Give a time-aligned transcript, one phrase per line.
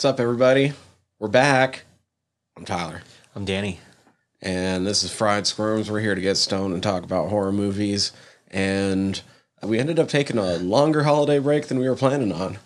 [0.00, 0.72] What's up, everybody?
[1.18, 1.82] We're back.
[2.56, 3.02] I'm Tyler,
[3.36, 3.80] I'm Danny.
[4.40, 5.90] and this is Fried Squirms.
[5.90, 8.10] We're here to get stoned and talk about horror movies.
[8.50, 9.20] And
[9.62, 12.56] we ended up taking a longer holiday break than we were planning on.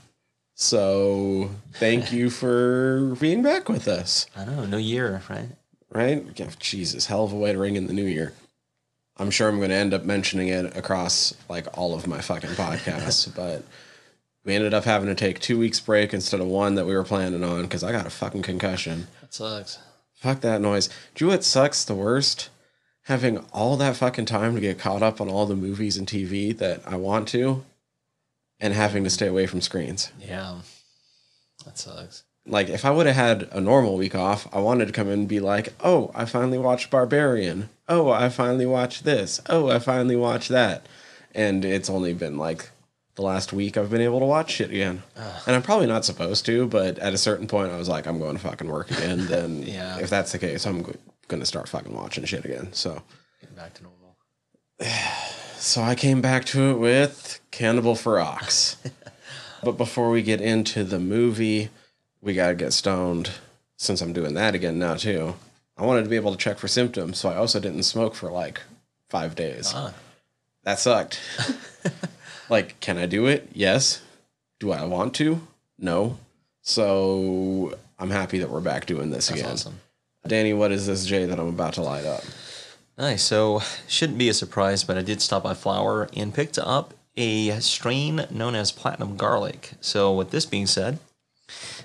[0.55, 5.49] So thank you for being back with us, I know, new year, right?
[5.91, 6.25] right?
[6.37, 8.33] Yeah, Jesus, hell of a way to ring in the new year.
[9.17, 12.51] I'm sure I'm going to end up mentioning it across like all of my fucking
[12.51, 13.65] podcasts, but
[14.45, 17.05] we ended up having to take two weeks break instead of one that we were
[17.05, 19.07] planning on because I got a fucking concussion.
[19.21, 19.79] That sucks.
[20.15, 20.89] Fuck that noise.
[21.15, 22.51] Do you know what sucks the worst?
[23.05, 26.57] Having all that fucking time to get caught up on all the movies and TV
[26.57, 27.65] that I want to
[28.61, 30.11] and having to stay away from screens.
[30.19, 30.61] Yeah.
[31.65, 32.25] That sucks.
[32.47, 35.21] Like, if I would have had a normal week off, I wanted to come in
[35.21, 37.71] and be like, oh, I finally watched Barbarian.
[37.89, 39.41] Oh, I finally watched this.
[39.49, 40.87] Oh, I finally watched that.
[41.35, 42.71] And it's only been like
[43.17, 45.03] the last week I've been able to watch shit again.
[45.47, 48.19] And I'm probably not supposed to, but at a certain point, I was like, I'm
[48.19, 49.27] going to fucking work again.
[49.29, 49.99] Then, Yeah.
[49.99, 52.73] if that's the case, I'm going to start fucking watching shit again.
[52.73, 53.03] So,
[53.41, 54.17] Getting back to normal.
[55.59, 58.77] so I came back to it with Cannibal for Ferox.
[59.63, 61.69] but before we get into the movie,
[62.21, 63.31] we got to get stoned
[63.77, 65.35] since I'm doing that again now, too.
[65.77, 68.31] I wanted to be able to check for symptoms, so I also didn't smoke for
[68.31, 68.61] like
[69.11, 69.73] five days.
[69.75, 69.93] Ah,
[70.65, 71.21] That sucked.
[72.55, 73.49] like, can I do it?
[73.53, 74.01] Yes.
[74.61, 75.41] Do I want to?
[75.77, 76.19] No.
[76.63, 79.53] So I'm happy that we're back doing this that's again.
[79.53, 79.81] awesome.
[80.27, 82.23] Danny, what is this J that I'm about to light up?
[82.97, 83.25] Nice.
[83.25, 87.51] So, shouldn't be a surprise, but I did stop by Flower and picked up a
[87.59, 89.73] strain known as Platinum Garlic.
[89.81, 91.01] So, with this being said,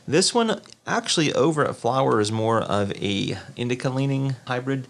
[0.08, 4.88] this one actually over at Flower is more of a indica leaning hybrid.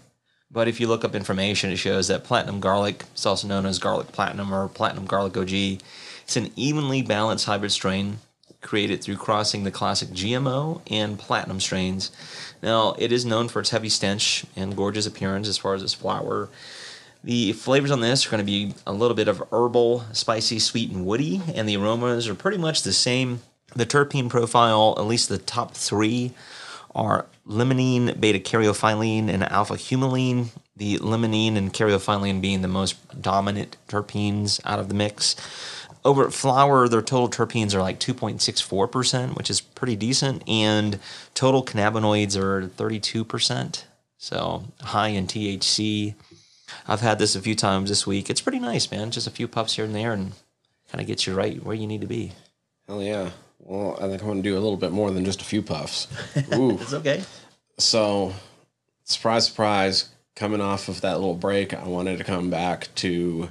[0.52, 3.78] But if you look up information, it shows that Platinum Garlic is also known as
[3.78, 5.52] Garlic Platinum or Platinum Garlic OG.
[5.52, 8.18] It's an evenly balanced hybrid strain
[8.60, 12.10] created through crossing the classic GMO and Platinum strains.
[12.62, 15.94] Now, it is known for its heavy stench and gorgeous appearance as far as its
[15.94, 16.48] flower.
[17.22, 20.90] The flavors on this are going to be a little bit of herbal, spicy, sweet,
[20.90, 23.40] and woody, and the aromas are pretty much the same.
[23.76, 26.32] The terpene profile, at least the top three,
[26.94, 30.48] are limonene, beta caryophyllene, and alpha humulene.
[30.76, 35.36] The limonene and caryophyllene being the most dominant terpenes out of the mix.
[36.02, 40.98] Over at Flower, their total terpenes are like 2.64%, which is pretty decent, and
[41.34, 43.84] total cannabinoids are 32%.
[44.16, 46.14] So high in THC.
[46.86, 48.30] I've had this a few times this week.
[48.30, 49.10] It's pretty nice, man.
[49.10, 50.32] Just a few puffs here and there, and
[50.90, 52.32] kind of gets you right where you need to be.
[52.86, 53.30] Hell yeah.
[53.58, 55.62] Well, I think I'm going to do a little bit more than just a few
[55.62, 56.08] puffs.
[56.54, 56.78] Ooh.
[56.80, 57.22] It's okay.
[57.82, 58.34] So,
[59.04, 63.50] surprise, surprise, coming off of that little break, I wanted to come back to.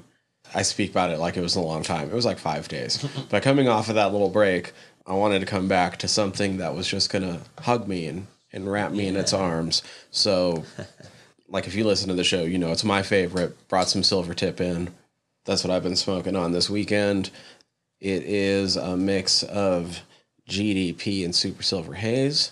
[0.56, 2.09] I speak about it like it was a long time.
[2.09, 3.07] It was like five days.
[3.29, 4.73] but coming off of that little break,
[5.06, 8.25] I wanted to come back to something that was just going to hug me and,
[8.51, 9.84] and wrap me in its arms.
[10.09, 10.63] So,
[11.47, 13.67] like if you listen to the show, you know it's my favorite.
[13.67, 14.90] Brought some silver tip in.
[15.46, 17.29] That's what I've been smoking on this weekend.
[18.00, 20.01] It is a mix of
[20.47, 22.51] GDP and Super Silver Haze,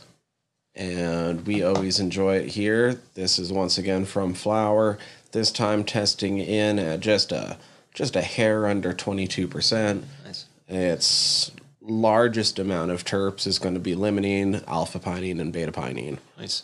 [0.78, 3.00] and we always enjoy it here.
[3.16, 4.98] This is once again from Flower.
[5.32, 7.58] This time testing in at just a
[7.94, 10.06] just a hair under twenty two percent.
[10.26, 10.46] Nice.
[10.68, 11.52] Its
[11.82, 16.64] largest amount of terps is going to be limonene, alpha pinene, and beta pinene Nice.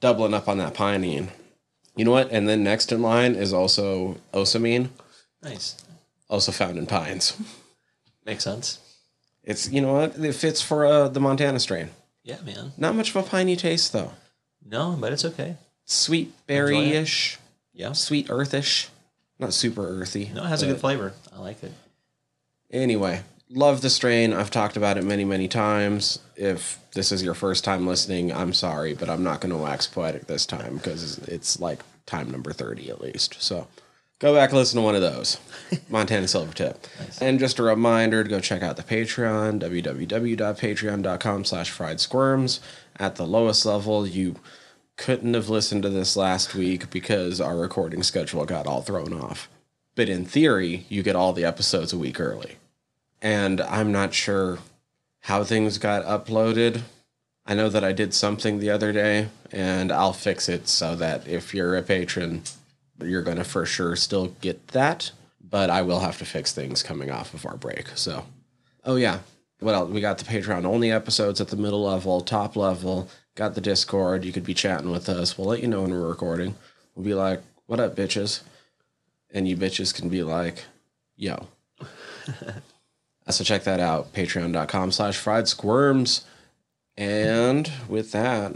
[0.00, 1.28] doubling up on that pinene.
[1.96, 2.30] You know what?
[2.32, 4.88] And then next in line is also ocimene,
[5.42, 5.76] Nice.
[6.28, 7.36] also found in pines.
[8.26, 8.80] Makes sense.
[9.44, 10.18] It's you know what?
[10.18, 11.90] It fits for uh, the Montana strain.
[12.24, 12.72] Yeah, man.
[12.76, 14.12] Not much of a piney taste though.
[14.64, 15.56] No, but it's okay.
[15.84, 17.38] Sweet berry-ish,
[17.74, 17.92] Yeah.
[17.92, 18.88] sweet earthish,
[19.38, 20.30] not super earthy.
[20.34, 21.12] No, it has a good flavor.
[21.34, 21.72] I like it.
[22.70, 24.32] Anyway, love the strain.
[24.32, 26.18] I've talked about it many, many times.
[26.36, 29.86] If this is your first time listening, I'm sorry, but I'm not going to wax
[29.86, 33.36] poetic this time because it's like time number 30 at least.
[33.42, 33.66] So
[34.24, 35.38] go back and listen to one of those
[35.90, 36.76] Montana Silvertip.
[37.20, 42.60] And just a reminder to go check out the Patreon, www.patreon.com slash fried squirms.
[42.98, 44.36] At the lowest level, you
[44.96, 49.50] couldn't have listened to this last week because our recording schedule got all thrown off.
[49.94, 52.56] But in theory, you get all the episodes a week early.
[53.20, 54.58] And I'm not sure
[55.20, 56.80] how things got uploaded.
[57.44, 61.28] I know that I did something the other day, and I'll fix it so that
[61.28, 62.42] if you're a patron,
[63.00, 65.12] you're going to for sure still get that.
[65.48, 67.88] But I will have to fix things coming off of our break.
[67.94, 68.24] So,
[68.84, 69.20] oh, yeah.
[69.60, 69.90] What else?
[69.90, 73.08] We got the Patreon only episodes at the middle level, top level.
[73.36, 74.24] Got the Discord.
[74.24, 75.38] You could be chatting with us.
[75.38, 76.56] We'll let you know when we're recording.
[76.94, 78.42] We'll be like, what up, bitches?
[79.30, 80.64] And you bitches can be like,
[81.16, 81.46] yo.
[83.26, 84.12] Uh, so check that out.
[84.12, 86.26] Patreon.com slash fried squirms.
[86.94, 88.54] And with that,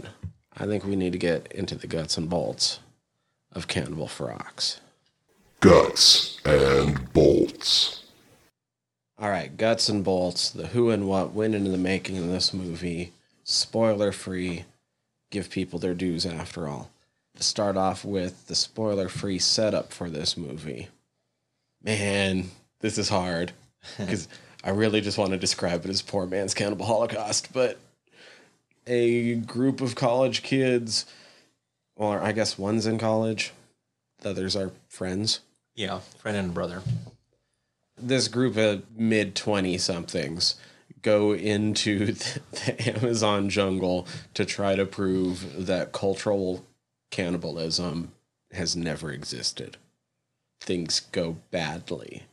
[0.55, 2.79] I think we need to get into the guts and bolts
[3.51, 4.79] of Cannibal Ferox.
[5.59, 8.03] Guts and bolts.
[9.17, 12.53] All right, guts and bolts, the who and what went into the making of this
[12.53, 13.11] movie.
[13.43, 14.63] Spoiler free,
[15.29, 16.89] give people their dues after all.
[17.35, 20.87] To start off with the spoiler free setup for this movie.
[21.83, 23.51] Man, this is hard
[23.97, 24.27] because
[24.63, 27.77] I really just want to describe it as poor man's cannibal holocaust, but
[28.87, 31.05] a group of college kids,
[31.99, 33.51] or I guess one's in college,
[34.21, 35.41] the others are friends
[35.75, 36.81] Yeah, friend and brother.
[37.97, 40.55] this group of mid 20 somethings
[41.03, 46.65] go into the, the Amazon jungle to try to prove that cultural
[47.11, 48.11] cannibalism
[48.51, 49.77] has never existed.
[50.61, 52.23] Things go badly.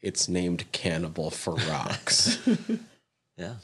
[0.00, 2.38] It's named Cannibal for Rocks.
[3.38, 3.56] Yeah,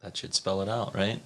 [0.00, 1.20] that should spell it out, right?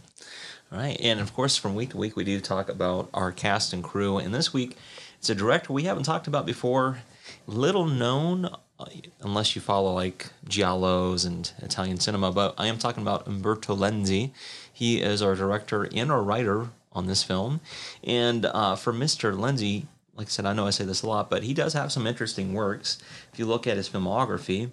[0.72, 3.84] Right, and of course, from week to week, we do talk about our cast and
[3.84, 4.16] crew.
[4.16, 4.78] And this week,
[5.18, 7.02] it's a director we haven't talked about before,
[7.46, 8.86] little known, uh,
[9.20, 12.32] unless you follow like giallos and Italian cinema.
[12.32, 14.30] But I am talking about Umberto Lenzi.
[14.72, 17.60] He is our director and our writer on this film.
[18.02, 19.36] And uh, for Mr.
[19.36, 19.84] Lenzi,
[20.14, 22.06] like I said, I know I say this a lot, but he does have some
[22.06, 22.96] interesting works.
[23.30, 24.70] If you look at his filmography,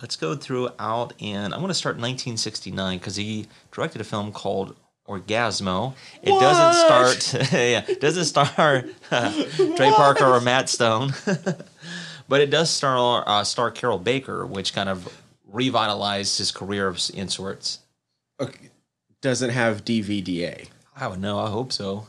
[0.00, 4.74] let's go throughout and i'm going to start 1969 because he directed a film called
[5.08, 6.74] orgasmo it doesn't
[7.32, 8.46] start yeah doesn't star
[9.76, 11.12] trey parker or matt stone
[12.28, 15.08] but it does star uh, star carroll baker which kind of
[15.50, 17.80] revitalized his career of- in sorts
[18.40, 18.70] Okay,
[19.20, 20.66] Doesn't have DVDA.
[20.96, 21.38] I would know.
[21.38, 22.06] I hope so.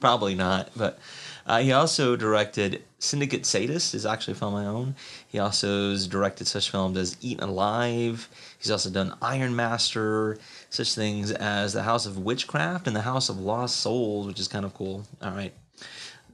[0.00, 0.70] Probably not.
[0.74, 0.98] But
[1.46, 4.96] uh, he also directed Syndicate Sadist is actually a film I own.
[5.28, 8.28] He also directed such films as Eaten Alive.
[8.58, 10.38] He's also done Iron Master,
[10.70, 14.48] such things as The House of Witchcraft and The House of Lost Souls, which is
[14.48, 15.04] kind of cool.
[15.22, 15.52] All right.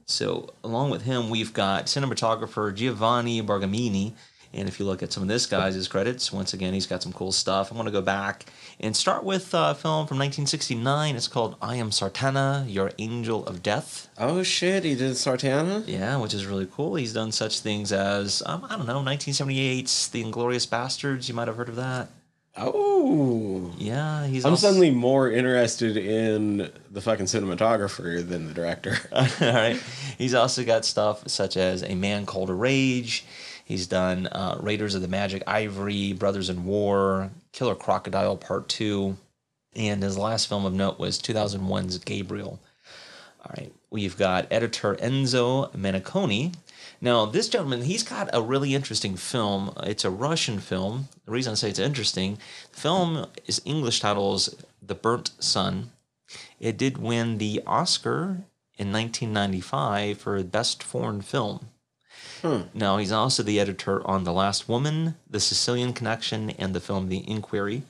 [0.05, 4.13] So along with him, we've got cinematographer Giovanni Bergamini.
[4.53, 7.11] And if you look at some of this guy's credits, once again, he's got some
[7.11, 7.71] cool stuff.
[7.71, 8.45] I'm going to go back
[8.79, 11.15] and start with a film from 1969.
[11.15, 14.07] It's called I Am Sartana, Your Angel of Death.
[14.17, 15.83] Oh shit, he did Sartana?
[15.87, 16.95] Yeah, which is really cool.
[16.95, 21.27] He's done such things as, um, I don't know, 1978's The Inglorious Bastards.
[21.27, 22.07] You might have heard of that.
[22.57, 23.73] Oh.
[23.77, 28.97] Yeah, he's I'm also- suddenly more interested in the fucking cinematographer than the director.
[29.11, 29.81] All right.
[30.17, 33.25] He's also got stuff such as A Man Called a Rage.
[33.65, 39.17] He's done uh, Raiders of the Magic Ivory, Brothers in War, Killer Crocodile Part 2,
[39.75, 42.59] and his last film of note was 2001's Gabriel.
[43.43, 43.73] All right.
[43.89, 46.53] We've got editor Enzo Meniconi.
[47.01, 49.73] Now, this gentleman, he's got a really interesting film.
[49.83, 51.09] It's a Russian film.
[51.25, 52.37] The reason I say it's interesting,
[52.71, 55.91] the film is English titles The Burnt Sun.
[56.59, 58.45] It did win the Oscar
[58.77, 61.67] in 1995 for Best Foreign Film.
[62.41, 62.61] Hmm.
[62.73, 67.09] Now, he's also the editor on The Last Woman, The Sicilian Connection, and the film
[67.09, 67.83] The Inquiry.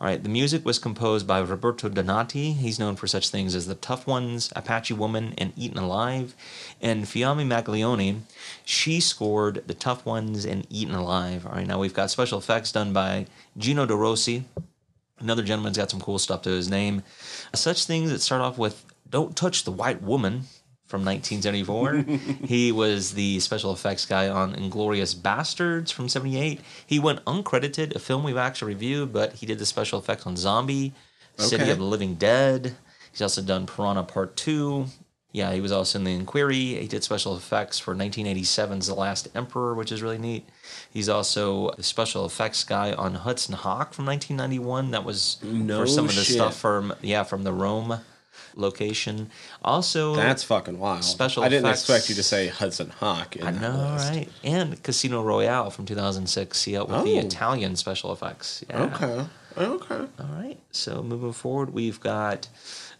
[0.00, 2.52] All right, the music was composed by Roberto Donati.
[2.52, 6.34] He's known for such things as The Tough Ones, Apache Woman, and Eaten Alive.
[6.80, 8.20] And Fiamma Maglione,
[8.64, 11.44] she scored The Tough Ones and Eaten Alive.
[11.44, 13.26] All right, now we've got special effects done by
[13.58, 14.44] Gino De Rossi.
[15.18, 17.02] Another gentleman's got some cool stuff to his name.
[17.54, 20.44] Such things that start off with Don't Touch the White Woman
[20.90, 22.04] from 1974.
[22.46, 26.60] he was the special effects guy on Inglorious Bastards from 78.
[26.84, 30.36] He went uncredited, a film we've actually reviewed, but he did the special effects on
[30.36, 30.92] Zombie,
[31.38, 31.72] City Okay.
[31.72, 32.74] of the Living Dead.
[33.12, 34.86] He's also done Piranha Part 2.
[35.32, 36.74] Yeah, he was also in The Inquiry.
[36.80, 40.48] He did special effects for 1987's The Last Emperor, which is really neat.
[40.92, 44.90] He's also the special effects guy on Hudson Hawk from 1991.
[44.90, 48.00] That was No for some of the stuff from yeah from the Rome
[48.54, 49.30] location.
[49.62, 51.04] Also, That's fucking wild.
[51.04, 51.80] Special I didn't effects.
[51.88, 53.36] expect you to say Hudson Hawk.
[53.36, 54.28] In I that know, right?
[54.44, 56.62] And Casino Royale from 2006.
[56.64, 57.20] He helped with the Oh.
[57.20, 58.64] Italian special effects.
[58.68, 58.82] Yeah.
[58.84, 59.26] Okay.
[59.58, 59.94] Okay.
[60.18, 60.58] All right.
[60.70, 62.48] So moving forward, we've got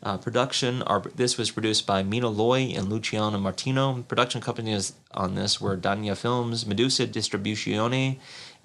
[0.02, 0.82] uh, production.
[0.82, 4.02] Our, this was produced by Mino Loy and Luciano Martino.
[4.08, 8.18] Production companies on this were Dania Films, Medusa Distribuzione,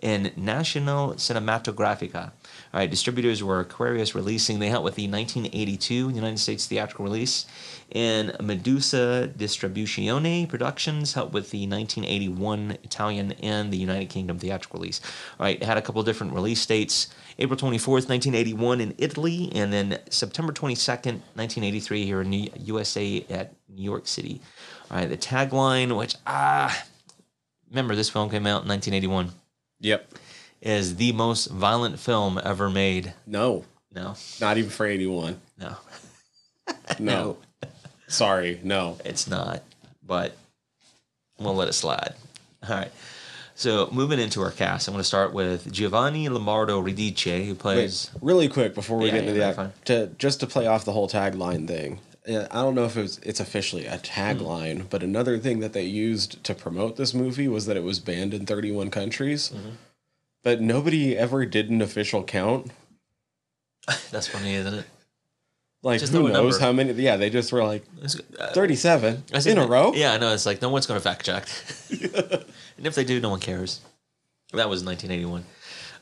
[0.06, 2.26] and National Cinematografica.
[2.26, 4.60] All right, distributors were Aquarius Releasing.
[4.60, 7.48] They helped with the 1982 United States theatrical release,
[7.92, 15.02] and Medusa Distribuzione Productions helped with the 1981 Italian and the United Kingdom theatrical release.
[15.40, 17.08] All right, had a couple different release dates.
[17.40, 23.56] April 24th, 1981 in Italy, and then September 22nd, 1983 here in New- USA at
[23.68, 24.40] New York City.
[24.92, 26.86] All right, the tagline, which, ah,
[27.72, 29.32] remember this film came out in 1981,
[29.86, 30.14] Yep.
[30.62, 33.14] is the most violent film ever made.
[33.28, 33.66] No.
[33.94, 35.40] No, Not even for 81.
[35.58, 35.78] no,
[37.00, 37.38] No.
[38.08, 38.98] Sorry, no.
[39.06, 39.64] it's not.
[40.06, 40.36] But
[41.40, 42.14] we'll let it slide.
[42.68, 42.92] All right.
[43.56, 47.60] So moving into our cast, I'm going to start with Giovanni Lombardo Radice, who Wait,
[47.60, 48.12] plays.
[48.22, 50.92] really quick before we Yeah, get into yeah, act, to just to play off the
[50.92, 52.00] whole tagline thing.
[52.28, 55.74] Uh, I don't know if it was, it's officially a tagline, but another thing that
[55.74, 59.50] they used to promote this movie was that it was banned in 31 countries.
[59.50, 59.70] Mm-hmm.
[60.44, 62.72] But nobody ever did an official count.
[64.12, 64.86] That's funny, isn't it?
[65.82, 66.66] Like Just who a knows number.
[66.66, 66.94] how many?
[66.94, 67.84] Yeah, they just were like
[68.40, 69.94] uh, 37 in a row.
[69.94, 70.34] Yeah, I know.
[70.34, 71.48] It's like no one's going to fact check.
[72.78, 73.82] and if they do, no one cares.
[74.54, 75.46] That was 1981.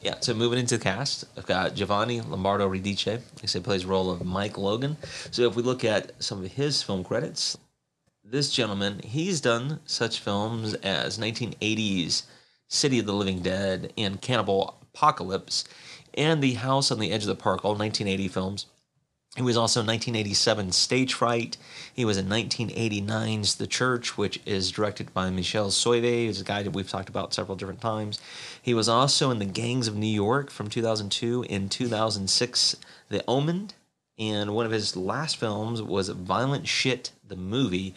[0.03, 3.21] Yeah, so moving into the cast, I've got Giovanni Lombardo Radice.
[3.41, 4.97] I said, plays the role of Mike Logan.
[5.31, 7.57] So if we look at some of his film credits,
[8.21, 12.23] this gentleman, he's done such films as 1980s
[12.67, 15.63] City of the Living Dead and Cannibal Apocalypse
[16.15, 18.65] and The House on the Edge of the Park, all 1980 films.
[19.35, 21.57] He was also in 1987 Stage Fright.
[21.91, 26.61] He was in 1989's The Church, which is directed by Michele Soavi, who's a guy
[26.61, 28.21] that we've talked about several different times.
[28.61, 31.45] He was also in The Gangs of New York from 2002.
[31.49, 32.75] In 2006,
[33.09, 33.71] The Omen.
[34.19, 37.95] And one of his last films was Violent Shit, the movie.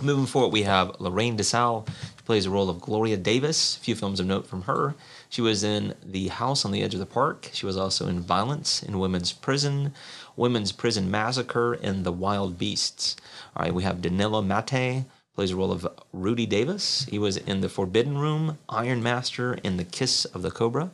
[0.00, 1.84] Moving forward, we have Lorraine De Selle,
[2.16, 3.76] who plays the role of Gloria Davis.
[3.76, 4.94] A few films of note from her.
[5.28, 7.50] She was in The House on the Edge of the Park.
[7.52, 9.92] She was also in Violence in Women's Prison,
[10.40, 13.14] Women's Prison Massacre, and The Wild Beasts.
[13.54, 15.04] All right, we have Danilo Mattei,
[15.34, 17.04] plays the role of Rudy Davis.
[17.10, 20.84] He was in The Forbidden Room, Iron Master, and The Kiss of the Cobra.
[20.84, 20.90] All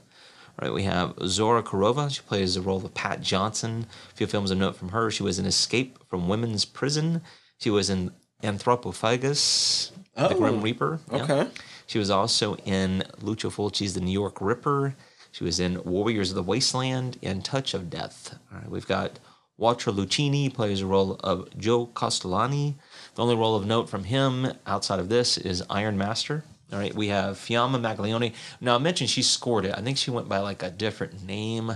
[0.68, 2.10] right, we have Zora Kerova.
[2.12, 3.86] She plays the role of Pat Johnson.
[4.10, 5.10] A few films of note from her.
[5.12, 7.22] She was in Escape from Women's Prison.
[7.58, 8.10] She was in
[8.42, 10.98] Anthropophagus, The Oh, Grim Reaper.
[11.12, 11.22] Yeah.
[11.22, 11.48] okay.
[11.86, 14.96] She was also in Lucio Fulci's The New York Ripper.
[15.30, 18.36] She was in Warriors of the Wasteland and Touch of Death.
[18.52, 19.18] All right, we've got
[19.58, 22.76] Walter Lucchini plays the role of Joe Castellani.
[23.14, 26.44] The only role of note from him outside of this is Iron Master.
[26.72, 28.34] All right, we have Fiamma Maglione.
[28.60, 29.74] Now, I mentioned she scored it.
[29.76, 31.72] I think she went by like a different name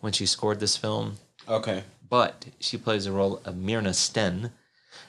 [0.00, 1.16] when she scored this film,
[1.48, 1.82] Okay.
[2.08, 4.52] but she plays the role of Myrna Sten.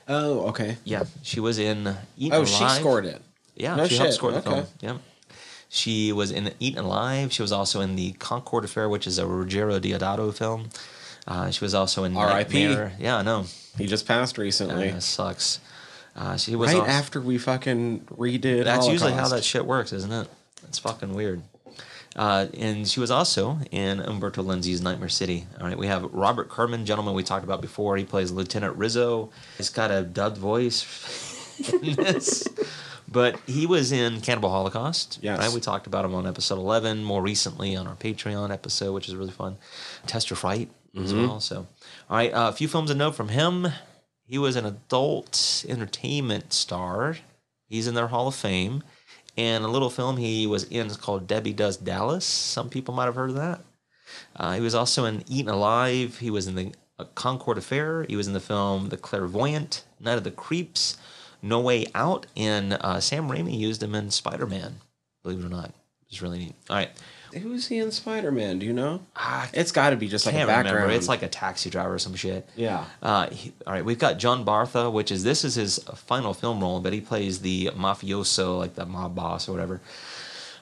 [0.08, 0.78] Oh, okay.
[0.86, 3.22] Yeah, she was in Eaten Oh, she scored it.
[3.56, 4.50] Yeah, No she helped score the okay.
[4.50, 4.66] film.
[4.80, 4.98] Yeah.
[5.70, 7.34] She was in Eaten Alive.
[7.34, 10.70] She was also in the Concord Affair, which is a Ruggero Deodato film.
[11.28, 12.64] Uh, she was also in R.I.P..
[13.00, 13.46] Yeah, I know.
[13.78, 14.90] He just passed recently.
[14.92, 15.60] Uh, sucks.
[16.16, 18.64] Uh, she was right after we fucking redid.
[18.64, 20.28] That's usually how that shit works, isn't it?
[20.68, 21.44] It's fucking weird.
[22.16, 25.46] Uh, and she was also in Umberto Lenzi's Nightmare City.
[25.62, 27.96] All right, we have Robert Kerman, gentleman we talked about before.
[27.98, 29.30] He plays Lieutenant Rizzo.
[29.58, 30.84] He's got a dubbed voice
[31.84, 32.48] in this.
[33.08, 35.20] But he was in Cannibal Holocaust.
[35.22, 35.40] Yes.
[35.40, 35.52] Right?
[35.54, 39.16] We talked about him on episode 11, more recently on our Patreon episode, which is
[39.16, 39.58] really fun.
[40.08, 40.38] Test Your
[40.98, 41.40] Fright as well.
[41.40, 41.68] So,
[42.10, 43.68] all right, uh, a few films to note from him.
[44.24, 47.18] He was an adult entertainment star.
[47.68, 48.84] He's in their Hall of Fame.
[49.38, 52.26] And a little film he was in is called Debbie Does Dallas.
[52.26, 53.62] Some people might have heard of that.
[54.36, 56.18] Uh, he was also in Eaten Alive.
[56.18, 58.06] He was in the uh, Concord Affair.
[58.10, 60.98] He was in the film The Clairvoyant, Night of the Creeps,
[61.42, 64.78] No Way Out, and uh, Sam Raimi used him in Spider Man.
[65.22, 65.72] Believe it or not,
[66.10, 66.56] it's really neat.
[66.70, 66.90] All right,
[67.40, 68.60] Who's he in Spider Man?
[68.60, 69.02] Do you know?
[69.16, 70.76] I It's got to be just like a background.
[70.76, 70.94] remember.
[70.94, 72.48] It's like a taxi driver or some shit.
[72.56, 72.86] yeah.
[73.02, 76.60] Uh, he- all right, we've got John Bartha, which is this is his final film
[76.62, 79.82] role, but he plays the mafioso, like the mob boss or whatever.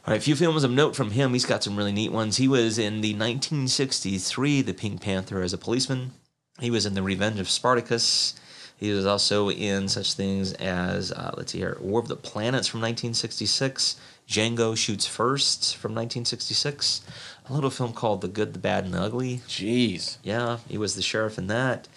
[0.07, 1.33] All right, a few films of note from him.
[1.33, 2.37] He's got some really neat ones.
[2.37, 6.11] He was in the 1963 The Pink Panther as a policeman.
[6.59, 8.35] He was in The Revenge of Spartacus.
[8.77, 12.67] He was also in such things as uh, let's see here, War of the Planets
[12.67, 13.95] from 1966.
[14.27, 17.01] Django Shoots First from 1966.
[17.47, 19.37] A little film called The Good, the Bad, and the Ugly.
[19.47, 20.17] Jeez.
[20.23, 21.87] Yeah, he was the sheriff in that.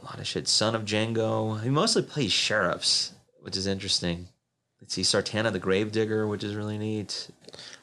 [0.00, 0.48] A lot of shit.
[0.48, 1.62] Son of Django.
[1.62, 4.28] He mostly plays sheriffs, which is interesting.
[4.80, 7.28] Let's see, Sartana the Gravedigger, which is really neat.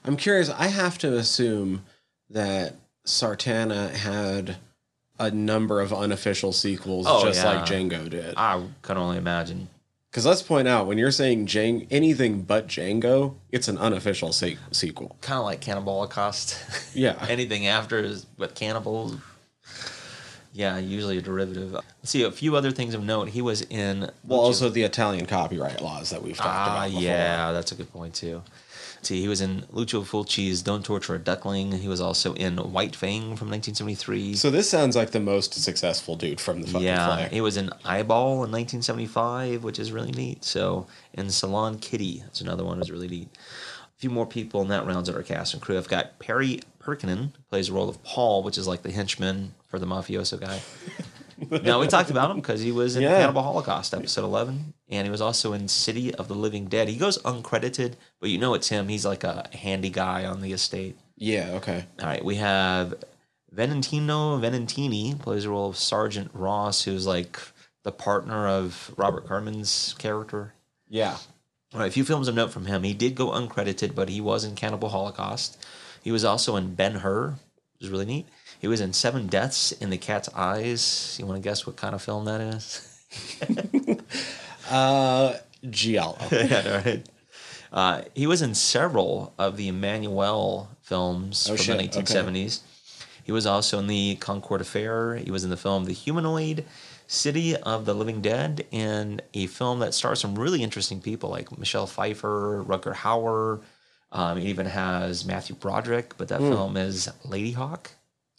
[0.03, 0.49] I'm curious.
[0.49, 1.83] I have to assume
[2.29, 2.73] that
[3.05, 4.57] Sartana had
[5.19, 7.53] a number of unofficial sequels, Oh, just yeah.
[7.53, 8.33] like Django did.
[8.35, 9.69] I can only imagine.
[10.09, 14.57] Because let's point out, when you're saying Jang- anything but Django, it's an unofficial se-
[14.71, 15.15] sequel.
[15.21, 16.57] Kind of like Cannibal Holocaust.
[16.95, 17.23] Yeah.
[17.29, 19.15] Anything after is with cannibals.
[20.51, 21.71] Yeah, usually a derivative.
[21.73, 23.29] Let's see, a few other things of note.
[23.29, 24.09] He was in.
[24.25, 27.03] Well, also the Italian copyright laws that we've talked Ah, about before.
[27.03, 28.41] yeah, that's a good point too.
[29.01, 32.95] See, he was in Lucio Fulci's "Don't Torture a Duckling." He was also in White
[32.95, 34.35] Fang from 1973.
[34.35, 37.31] So this sounds like the most successful dude from the fucking yeah, flag.
[37.31, 40.43] he was in Eyeball in 1975, which is really neat.
[40.43, 43.29] So, in Salon Kitty, that's another one that was really neat.
[43.33, 45.77] A few more people, in that rounds out our cast and crew.
[45.77, 49.79] I've got Perry Pirkanen, plays the role of Paul, which is like the henchman for
[49.79, 50.61] the mafioso guy.
[51.63, 53.19] now, we talked about him because he was in Yeah.
[53.19, 56.87] Cannibal Holocaust, episode 11, and he was also in City of the Living Dead.
[56.87, 58.87] He goes uncredited, but you know it's him.
[58.87, 60.97] He's like a handy guy on the estate.
[61.15, 61.85] Yeah, okay.
[61.99, 62.95] All right, we have
[63.55, 67.39] Venantino Venantini plays the role of Sergeant Ross, who's like
[67.83, 70.53] the partner of Robert Kerman's character.
[70.87, 71.17] Yeah.
[71.73, 72.83] All right, a few films of note from him.
[72.83, 75.63] He did go uncredited, but he was in Cannibal Holocaust.
[76.01, 77.35] He was also in Ben Hur,
[77.73, 78.27] which is really neat.
[78.59, 81.15] He was in Seven Deaths in the Cat's Eyes.
[81.19, 82.85] You want to guess what kind of film that is?
[84.69, 85.37] Uh
[85.69, 86.17] Giallo.
[86.31, 87.09] yeah, right.
[87.71, 92.61] Uh, he was in several of the Emmanuelle films Oh, from shit, the 1970s.
[93.23, 95.15] He was also in the Concord Affair.
[95.17, 96.65] He was in the film The Humanoid,
[97.05, 101.55] City of the Living Dead, and a film that stars some really interesting people like
[101.59, 103.61] Michelle Pfeiffer, Rutger Hauer.
[104.11, 107.91] Um, it even has Matthew Broderick, but that film is Lady Hawk.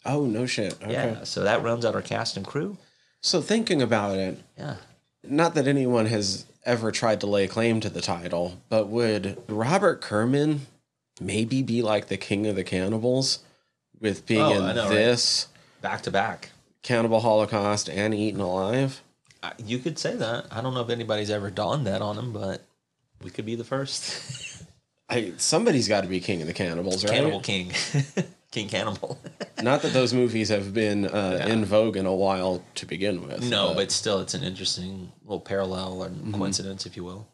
[0.05, 0.73] Oh no shit.
[0.83, 0.91] Okay.
[0.91, 2.77] Yeah, so that rounds out our cast and crew.
[3.21, 4.75] So thinking about it, Yeah.
[5.23, 10.01] Not that anyone has ever tried to lay claim to the title, but would Robert
[10.01, 10.61] Kerman
[11.19, 13.39] maybe be like the king of the cannibals
[13.99, 14.89] with being Oh, in know, right?
[14.93, 15.47] this
[15.81, 16.49] Back to back.
[16.83, 19.01] Cannibal Holocaust and Eaten Alive?
[19.57, 20.45] You could say that.
[20.51, 22.63] I don't know if anybody's ever donned that on him, but
[23.23, 24.63] we could be the first.
[25.09, 27.13] I somebody's got to be king of the cannibals, right?
[27.13, 27.71] Cannibal King.
[28.51, 29.17] King Cannibal.
[29.63, 31.53] Not that those movies have been uh, Yeah.
[31.53, 33.43] in vogue in a while to begin with.
[33.49, 36.33] no, but still, it's an interesting little parallel or Mm-hmm.
[36.33, 37.27] coincidence, if you will.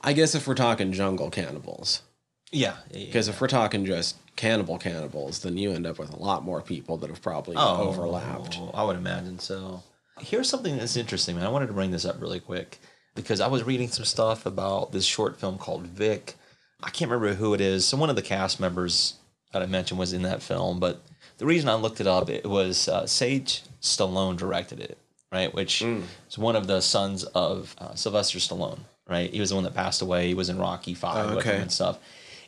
[0.00, 2.02] I guess if we're talking jungle cannibals,
[2.50, 2.76] Yeah.
[2.90, 3.06] yeah, yeah.
[3.06, 6.62] because if we're talking just cannibal cannibals, then you end up with a lot more
[6.62, 8.58] people that have probably Oh, overlapped.
[8.72, 9.82] I would imagine so.
[10.20, 11.44] Here's something that's interesting, man.
[11.44, 12.78] I wanted to bring this up really quick
[13.14, 16.34] because I was reading some stuff about this short film called Vic.
[16.82, 17.84] I can't remember who it is.
[17.86, 19.14] So one of the cast members
[19.52, 21.02] that I mentioned was in that film, but
[21.38, 24.98] the reason I looked it up it was uh, Sage Stallone directed it,
[25.32, 25.52] right?
[25.54, 29.32] Which is one of the sons of uh, Sylvester Stallone, right?
[29.32, 30.26] He was the one that passed away.
[30.28, 31.56] He was in Rocky Five Oh, okay.
[31.60, 31.98] and stuff.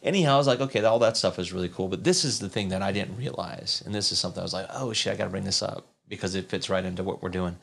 [0.03, 2.49] Anyhow, I was like, okay, all that stuff is really cool, but this is the
[2.49, 5.17] thing that I didn't realize, and this is something I was like, oh shit, I
[5.17, 7.57] got to bring this up because it fits right into what we're doing.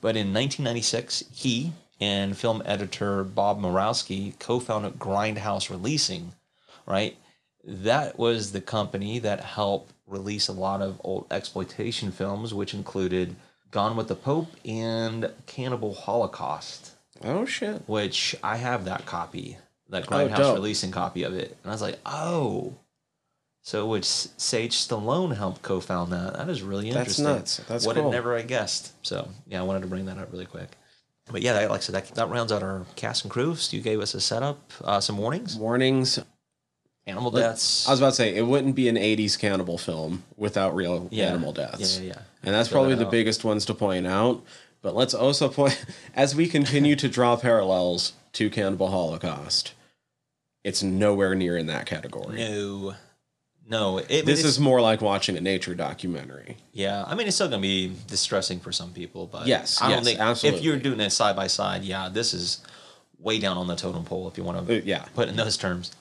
[0.00, 6.32] But in 1996, he and film editor Bob Murawski co-founded Grindhouse Releasing,
[6.86, 7.16] right?
[7.64, 13.36] That was the company that helped release a lot of old exploitation films, which included
[13.70, 16.92] Gone with the Pope and Cannibal Holocaust
[17.24, 17.82] Oh shit!
[17.86, 19.58] which I have that copy,
[19.90, 20.54] that Oh, Grindhouse dope.
[20.56, 21.56] releasing copy of it.
[21.62, 22.74] And I was like, oh.
[23.64, 26.34] So which Sage Stallone helped co-found that.
[26.34, 27.24] That is really interesting.
[27.24, 27.68] That's nuts.
[27.68, 28.10] That's what cool.
[28.10, 28.92] never I guessed.
[29.06, 30.70] So yeah, I wanted to bring that up really quick.
[31.30, 33.54] But yeah, that, like I said, that, that rounds out our cast and crew.
[33.54, 36.18] Stu gave us a setup, uh, some warnings, Warnings.
[37.06, 37.86] Animal deaths.
[37.86, 41.26] I was about to say it wouldn't be an '80s cannibal film without real Yeah.
[41.28, 41.98] animal deaths.
[41.98, 42.22] Yeah, yeah, yeah.
[42.44, 43.10] And that's probably that the out.
[43.10, 44.42] biggest ones to point out.
[44.82, 45.84] But let's also point
[46.14, 49.74] as we continue to draw parallels to Cannibal Holocaust.
[50.64, 52.36] It's nowhere near in that category.
[52.36, 52.94] no,
[53.68, 53.98] no.
[53.98, 56.56] It, I mean, This it's- is more like watching a nature documentary.
[56.72, 59.98] Yeah, I mean it's still gonna be distressing for some people, but Yes, I don't
[59.98, 60.58] yes, think absolutely.
[60.60, 62.60] if you're doing it side by side, yeah, this is
[63.18, 65.36] way down on the totem pole if you want Uh, to yeah, put it in
[65.36, 65.92] those terms.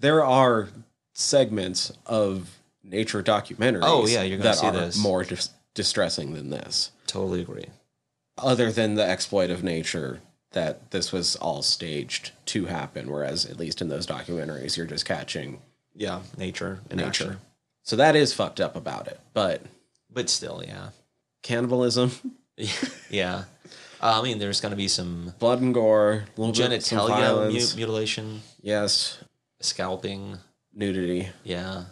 [0.00, 0.68] There are
[1.14, 3.80] segments of nature documentaries.
[3.82, 4.96] Oh, yeah, you're gonna that see are this.
[4.98, 6.90] more dis- distressing than this.
[7.06, 7.66] Totally agree.
[8.38, 10.20] Other than the exploit of nature,
[10.52, 13.10] that this was all staged to happen.
[13.10, 15.60] Whereas, at least in those documentaries, you're just catching
[15.94, 17.08] Yeah, nature, and nature.
[17.08, 17.40] action.
[17.82, 19.20] So that is fucked up about it.
[19.34, 19.62] But
[20.10, 20.90] but still, yeah,
[21.42, 22.12] cannibalism,
[23.10, 23.44] yeah.
[24.02, 28.40] Uh, I mean, there's gonna be some blood and gore, a little bit genitalia mutilation,
[28.62, 29.18] yes,
[29.60, 30.38] scalping.
[30.74, 31.28] nudity.
[31.44, 31.84] Yeah,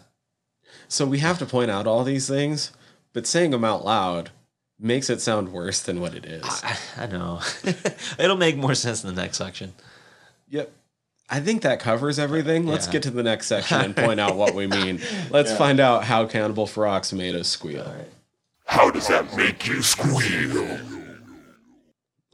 [0.89, 2.73] So we have to point out all these things,
[3.13, 4.31] but saying them out loud
[4.79, 6.45] makes it sound worse than what it is.
[6.45, 7.41] I, I know.
[8.19, 9.75] It'll make more sense in the next section.
[10.49, 10.71] Yep.
[11.31, 12.67] I think that covers everything.
[12.67, 12.93] Let's Yeah.
[12.93, 15.01] get to the next section and point out what we mean.
[15.31, 17.93] Let's find out how Cannibal Ferox made us squeal.
[18.65, 20.79] How does that make you squeal?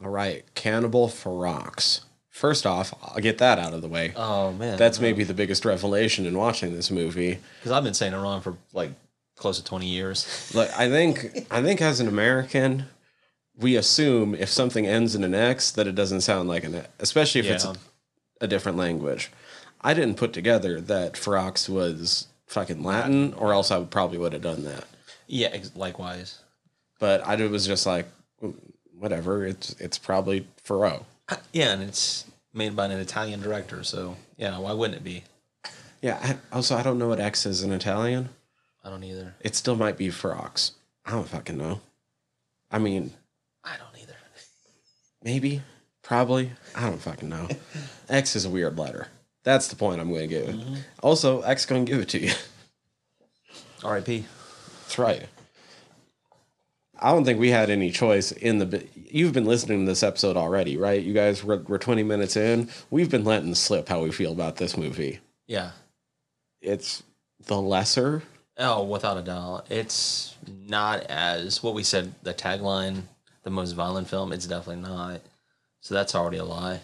[0.03, 2.03] All right, Cannibal Ferox.
[2.35, 4.13] First off, I'll get that out of the way.
[4.17, 7.39] Oh man, That's maybe the biggest revelation in watching this movie.
[7.61, 8.91] because I've been saying it wrong for like
[9.37, 10.27] close to twenty years.
[10.55, 12.87] Like I think I think as an American,
[13.57, 16.89] we assume if something ends in an X that it doesn't sound like an X,
[16.99, 17.75] especially if it's Yeah.
[18.41, 19.31] a different language.
[19.81, 24.43] I didn't put together that Ferox was fucking Latin, or else I probably would have
[24.43, 24.85] done that.
[25.29, 26.41] Yeah, ex- likewise.
[26.99, 28.07] But I was just like,
[28.99, 29.47] whatever.
[29.47, 31.07] It's it's probably Fero.
[31.53, 35.25] Yeah, and it's made by an Italian director, so yeah, why wouldn't it be?
[36.03, 36.19] Yeah.
[36.23, 38.29] I, also, I don't know what X is in Italian.
[38.85, 39.35] I don't either.
[39.41, 40.73] It still might be for ox.
[41.07, 41.81] I don't fucking know.
[42.71, 43.13] I mean,
[43.65, 44.17] I don't either.
[45.23, 45.63] maybe,
[46.03, 46.53] probably.
[46.75, 47.49] I don't fucking know.
[48.09, 49.09] X is a weird letter.
[49.45, 50.57] That's the point I'm going to give it.
[50.57, 50.75] Mm-hmm.
[51.03, 52.33] Also, X going to give it to you.
[53.83, 54.25] R.I.P.
[54.83, 55.27] That's right.
[57.05, 58.83] I don't think we had any choice in the.
[58.95, 61.03] You've been listening to this episode already, right?
[61.03, 62.71] You guys were, we're 20 minutes in.
[62.89, 65.21] We've been letting slip how we feel about this movie.
[65.47, 65.73] Yeah.
[66.63, 67.03] It's
[67.45, 68.23] the lesser.
[68.57, 69.67] Oh, without a doubt.
[69.69, 73.03] It's not as what we said, the tagline,
[73.43, 74.33] the most violent film.
[74.33, 75.21] It's definitely not.
[75.83, 76.81] So that's already a lie.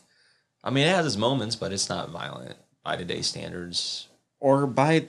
[0.64, 4.08] I mean, it has its moments, but it's not violent by today's standards.
[4.38, 5.08] or by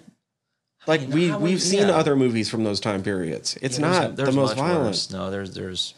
[0.87, 1.95] like mean, we we've seen yeah.
[1.95, 3.57] other movies from those time periods.
[3.61, 4.85] It's Yeah, not there's- the most violent.
[4.85, 5.11] worse.
[5.11, 5.93] No, there's there's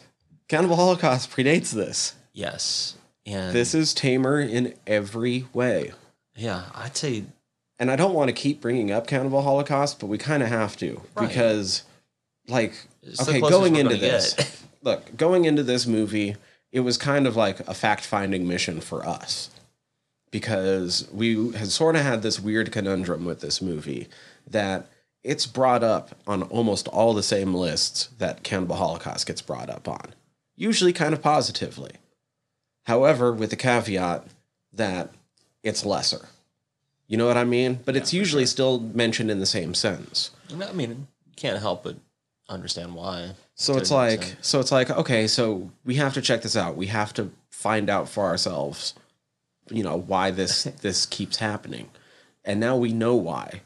[0.48, 2.14] Cannibal Holocaust predates this.
[2.32, 5.92] yes, and This is tamer in every way.
[6.36, 7.24] yeah, I'd say
[7.78, 10.76] And I don't want to keep bringing up Cannibal Holocaust, but we kind of have
[10.78, 11.28] to Right.
[11.28, 11.82] because
[12.46, 14.36] like It's okay, going into this.
[14.82, 16.36] Look, going into this movie,
[16.72, 19.48] it was kind of like a fact-finding mission for us.
[20.30, 24.08] Because we had sort of had this weird conundrum with this movie
[24.46, 24.90] that
[25.22, 29.88] it's brought up on almost all the same lists that Cannibal Holocaust gets brought up
[29.88, 30.14] on,
[30.56, 31.92] usually kind of positively.
[32.84, 34.26] However, with the caveat
[34.72, 35.10] that
[35.62, 36.28] it's lesser.
[37.06, 37.80] You know what I mean?
[37.84, 40.30] But it's usually still mentioned in the same sentence.
[40.50, 41.96] I mean, you can't help but
[42.48, 43.32] understand why.
[43.54, 44.44] So it's like, extent.
[44.44, 46.76] so it's like, okay, so we have to check this out.
[46.76, 48.94] We have to find out for ourselves,
[49.70, 51.90] you know, why this this keeps happening,
[52.44, 53.62] and now we know why,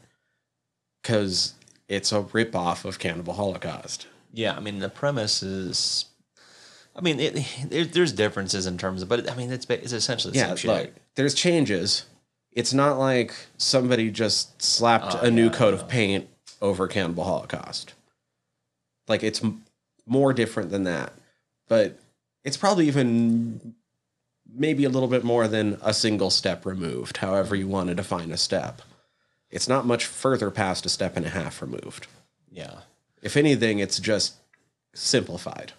[1.01, 1.53] because
[1.87, 4.07] it's a ripoff of Cannibal Holocaust.
[4.33, 6.05] Yeah, I mean the premise is.
[6.95, 7.35] I mean, it,
[7.69, 10.55] there, there's differences in terms of, but I mean, it's it's essentially the Yeah, same
[10.57, 10.69] shit.
[10.71, 12.05] look, there's changes.
[12.51, 16.27] It's not like somebody just slapped Oh, a new yeah, coat of paint
[16.61, 17.93] over Cannibal Holocaust.
[19.07, 19.63] Like it's m-
[20.05, 21.13] more different than that,
[21.67, 21.97] but
[22.43, 23.75] it's probably even
[24.51, 27.17] maybe a little bit more than a single step removed.
[27.17, 28.81] However, you want to define a step,
[29.51, 32.07] it's not much further past a step and a half removed.
[32.51, 32.81] yeah,
[33.21, 34.35] If anything, it's just
[34.93, 35.73] simplified.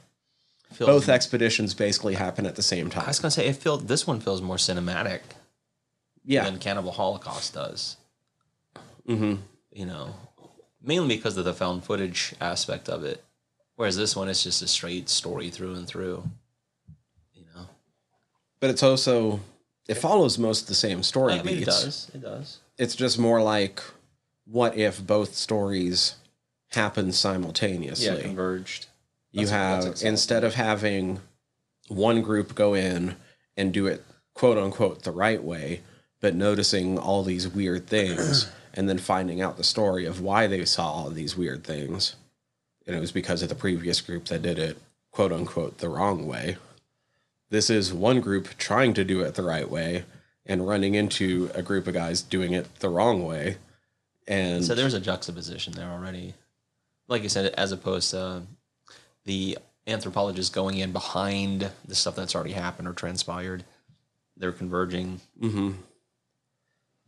[0.72, 3.04] feels, Both expeditions basically happen at the same time.
[3.04, 5.20] I was gonna say it feels this one feels more cinematic
[6.24, 6.44] Yeah.
[6.44, 7.96] than Cannibal Holocaust does.
[9.06, 9.36] hmm
[9.72, 10.14] You know,
[10.82, 13.24] mainly because of the found footage aspect of it,
[13.76, 16.28] whereas this one is just a straight story through and through.
[17.34, 17.68] You know,
[18.60, 19.40] but it's also
[19.88, 22.10] it follows most of the same story I mean, it does.
[22.14, 22.59] It does.
[22.80, 23.82] It's just more like
[24.46, 26.14] what if both stories
[26.70, 28.06] happen simultaneously?
[28.06, 28.86] Yeah, converged.
[29.32, 31.20] you have that's instead of having
[31.88, 33.16] one group go in
[33.54, 35.82] and do it quote unquote the right way,
[36.22, 40.64] but noticing all these weird things and then finding out the story of why they
[40.64, 42.16] saw all these weird things.
[42.86, 44.78] And it was because of the previous group that did it
[45.10, 46.56] quote unquote the wrong way.
[47.50, 50.04] This is one group trying to do it the right way
[50.50, 53.56] and running into a group of guys doing it the wrong way.
[54.26, 56.34] And So there's a juxtaposition there already.
[57.08, 58.42] Like you said, as opposed to
[59.24, 63.64] the anthropologist going in behind the stuff that's already happened or transpired.
[64.36, 65.20] They're converging.
[65.40, 65.72] Mm-hmm.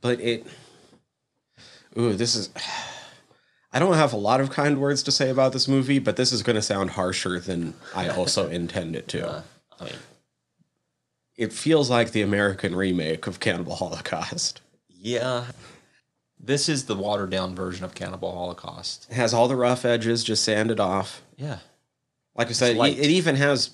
[0.00, 0.46] But it.
[1.98, 2.50] Ooh, this is.
[3.72, 6.32] I don't have a lot of kind words to say about this movie, but this
[6.32, 9.28] is going to sound harsher than I also intend it to.
[9.28, 9.42] Uh,
[9.80, 9.94] I mean,
[11.42, 14.60] It feels like the American remake of Cannibal Holocaust.
[14.88, 15.46] yeah.
[16.44, 19.06] This is the watered down version of Cannibal Holocaust.
[19.10, 21.22] It has all the rough edges just sanded off.
[21.36, 21.58] Yeah.
[22.36, 23.70] Like I said, it, it even has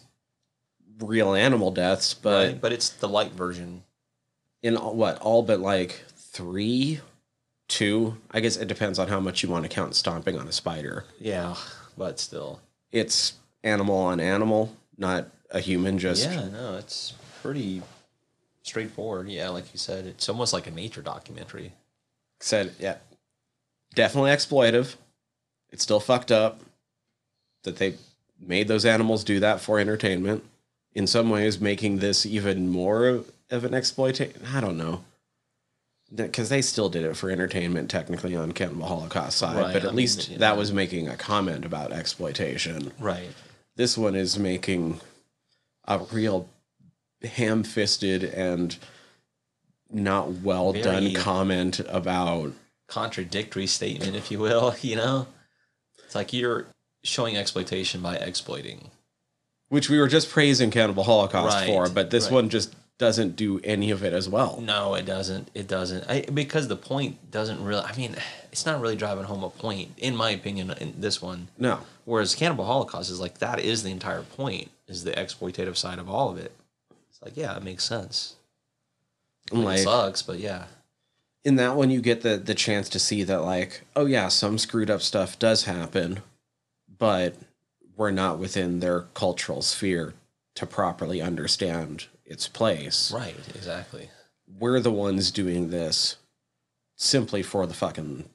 [1.01, 2.61] real animal deaths, but Right?
[2.61, 3.85] But it's the light version.
[4.63, 7.01] in all- what all but like three,
[7.69, 8.17] two.
[8.31, 11.05] I guess it depends on how much you want to count stomping on a spider.
[11.21, 11.55] Yeah.
[11.99, 12.61] But still.
[12.93, 17.83] it's animal on animal, not a human just yeah, no, it's pretty
[18.63, 19.29] straightforward.
[19.29, 21.73] Yeah, like you said, it's almost like a nature documentary.
[22.41, 22.97] said, yeah.
[23.95, 24.97] Definitely exploitive.
[25.71, 26.61] It's still fucked up
[27.65, 27.95] that they
[28.41, 30.45] made those animals do that for entertainment.
[30.95, 34.41] In some ways, making this even more of an exploitation.
[34.55, 35.05] I don't know.
[36.15, 39.57] Because they still did it for entertainment, technically, on Cannibal Holocaust side.
[39.57, 40.59] Right, But at mean, least you that know.
[40.59, 42.93] was making a comment about exploitation.
[42.99, 43.29] Right.
[43.77, 45.01] This one is making
[45.87, 46.49] a real
[47.23, 48.77] ham fisted and
[49.91, 52.53] not well done comment about
[52.87, 54.75] contradictory statement, if you will.
[54.83, 55.27] You know,
[56.05, 56.67] it's like you're
[57.05, 58.91] showing exploitation by exploiting.
[59.69, 62.33] which we were just praising Cannibal Holocaust Right, for, but this right.
[62.35, 64.61] one just doesn't do any of it as well.
[64.61, 65.51] No, it doesn't.
[65.55, 66.05] It doesn't.
[66.11, 67.83] I, because the point doesn't really.
[67.85, 68.17] I mean,
[68.51, 70.73] it's not really driving home a point, in my opinion.
[70.81, 71.81] In this one, No.
[72.05, 74.71] whereas Cannibal Holocaust is like that is the entire point.
[74.89, 76.53] Is the exploitative side of all of it.
[77.21, 78.37] It's like yeah, it makes sense.
[79.51, 80.65] I'm It like sucks, but yeah,
[81.45, 84.59] in that one you get the the chance to see that like, oh yeah, some
[84.59, 86.21] screwed up stuff does happen,
[86.99, 87.35] but
[87.97, 90.15] we're not within their cultural sphere
[90.55, 93.11] to properly understand its place.
[93.13, 94.11] right, exactly.
[94.59, 96.17] We're the ones doing this
[96.97, 98.29] simply for the fucking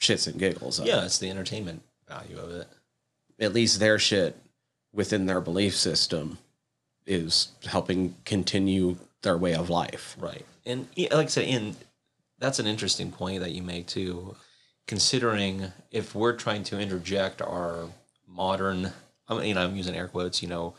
[0.00, 1.06] shits and giggles Yeah, it.
[1.06, 2.68] it's the entertainment value of it.
[3.38, 4.36] At least their shit
[4.92, 6.38] within their belief system
[7.06, 10.16] is helping continue their way of life.
[10.18, 10.44] Right.
[10.64, 11.76] And like I said, in
[12.38, 14.34] that's an interesting point that you make too.
[14.86, 17.86] Considering if we're trying to interject our
[18.26, 18.92] modern,
[19.28, 20.74] I mean, you know, I'm using air quotes, you know,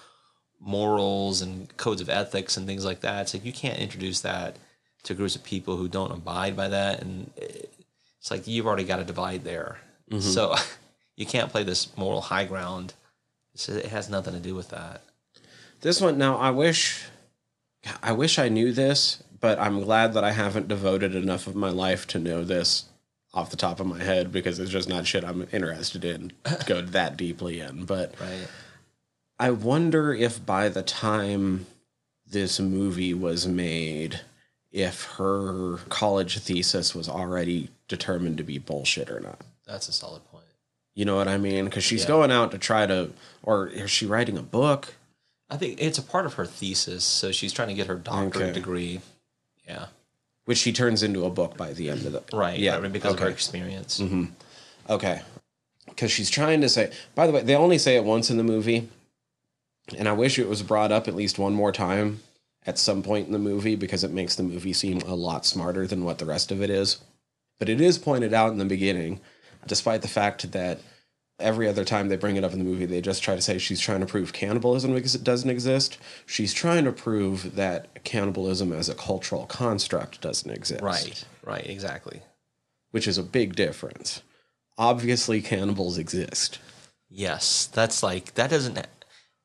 [0.60, 3.22] morals and codes of ethics and things like that.
[3.22, 4.58] It's like you can't introduce that
[5.04, 9.00] to groups of people who don't abide by that, and it's like you've already got
[9.00, 9.78] a divide there.
[10.10, 10.20] Mm-hmm.
[10.22, 10.56] So
[11.16, 12.94] you can't play this moral high ground.
[13.54, 15.02] It has nothing to do with that.
[15.82, 17.06] This one now, I wish,
[18.04, 21.70] I wish I knew this, but I'm glad that I haven't devoted enough of my
[21.70, 22.86] life to know this
[23.34, 26.64] off the top of my head because it's just not shit I'm interested in to
[26.68, 27.86] go that deeply in.
[27.86, 28.48] But Right.
[29.40, 31.66] I wonder if by the time
[32.28, 34.22] this movie was made,
[34.72, 39.42] if her college thesis was already determined to be bullshit or not.
[39.66, 40.46] That's a solid point.
[40.94, 41.66] You know what I mean?
[41.66, 42.10] Because she's Yeah.
[42.10, 44.94] going out to try to, or is she writing a book?
[45.52, 48.36] I think it's a part of her thesis, so she's trying to get her doctorate
[48.50, 48.54] Okay.
[48.54, 49.02] degree.
[49.68, 49.88] Yeah,
[50.46, 52.58] Which she turns into a book by the end of the right.
[52.58, 53.34] Yeah, Yeah, because of her okay.
[53.34, 54.00] experience.
[54.00, 54.26] Mm-hmm.
[54.90, 55.22] Okay.
[55.88, 58.44] Because she's trying to say, by the way, they only say it once in the
[58.44, 58.90] movie.
[59.98, 62.22] And I wish it was brought up at least one more time
[62.66, 65.86] at some point in the movie because it makes the movie seem a lot smarter
[65.86, 66.98] than what the rest of it is.
[67.60, 69.20] But it is pointed out in the beginning,
[69.68, 70.80] despite the fact that
[71.42, 73.58] every other time they bring it up in the movie, they just try to say
[73.58, 75.98] she's trying to prove cannibalism because it doesn't exist.
[76.26, 81.24] She's trying to prove that cannibalism as a cultural construct doesn't exist Right.
[81.44, 81.66] Right.
[81.68, 82.22] Exactly.
[82.92, 84.22] which is a big difference.
[84.78, 86.60] Obviously, cannibals exist.
[87.10, 88.88] Yes, that's like that doesn't.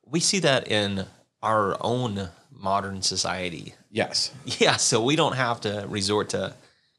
[0.05, 1.05] We see that in
[1.43, 3.73] our own modern society.
[3.91, 4.31] Yes.
[4.59, 6.53] Yeah, so we don't have to resort to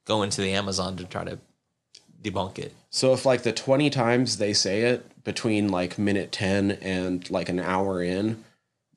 [0.04, 1.38] going to the Amazon to try to
[2.22, 2.74] debunk it.
[2.90, 7.48] So if like the 20 times they say it between like minute 10 and like
[7.48, 8.44] an hour in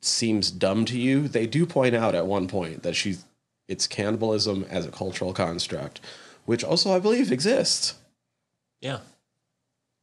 [0.00, 3.24] seems dumb to you, they do point out at one point that she's
[3.68, 6.00] it's cannibalism as a cultural construct,
[6.44, 7.94] which also I believe exists.
[8.80, 8.98] Yeah,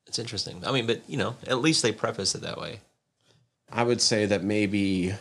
[0.07, 0.63] it's interesting.
[0.65, 2.79] I mean, but you know, at least they preface it that way.
[3.71, 5.13] I would say that maybe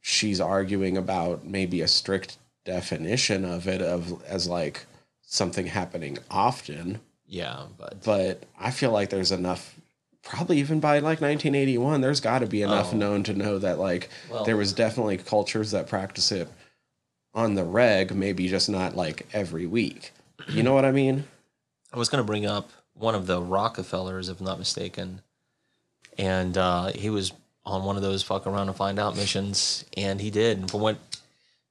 [0.00, 4.84] she's arguing about maybe a strict definition of it of as like
[5.22, 7.00] something happening often.
[7.30, 9.76] Yeah, but but I feel like there's enough
[10.22, 12.96] probably even by like 1981 there's got to be enough Oh.
[12.98, 16.46] known to know that like Well- there was definitely cultures that practice it
[17.32, 20.12] on the reg maybe just not like every week
[20.48, 21.24] you know what i mean
[21.92, 25.22] I was going to bring up one of the Rockefellers, if I'm not mistaken,
[26.18, 27.32] and uh, he was
[27.64, 30.58] on one of those fuck around and find out missions, and he did.
[30.58, 30.98] And from what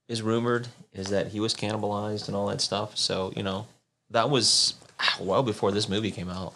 [0.07, 2.97] is rumored is that he was cannibalized and all that stuff.
[2.97, 3.67] So you know,
[4.09, 4.73] that was
[5.19, 6.55] well before this movie came out.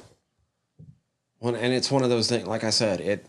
[1.39, 3.25] One and it's one of those things like i said it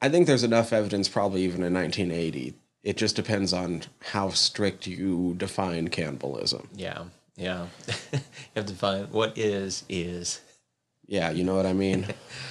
[0.00, 4.86] i think there's enough evidence probably even in 1980 it just depends on how strict
[4.86, 7.04] you define cannibalism Yeah,
[7.36, 7.66] yeah.
[8.12, 8.20] you
[8.54, 10.42] have to define what is is.
[11.08, 12.06] yeah you know what i mean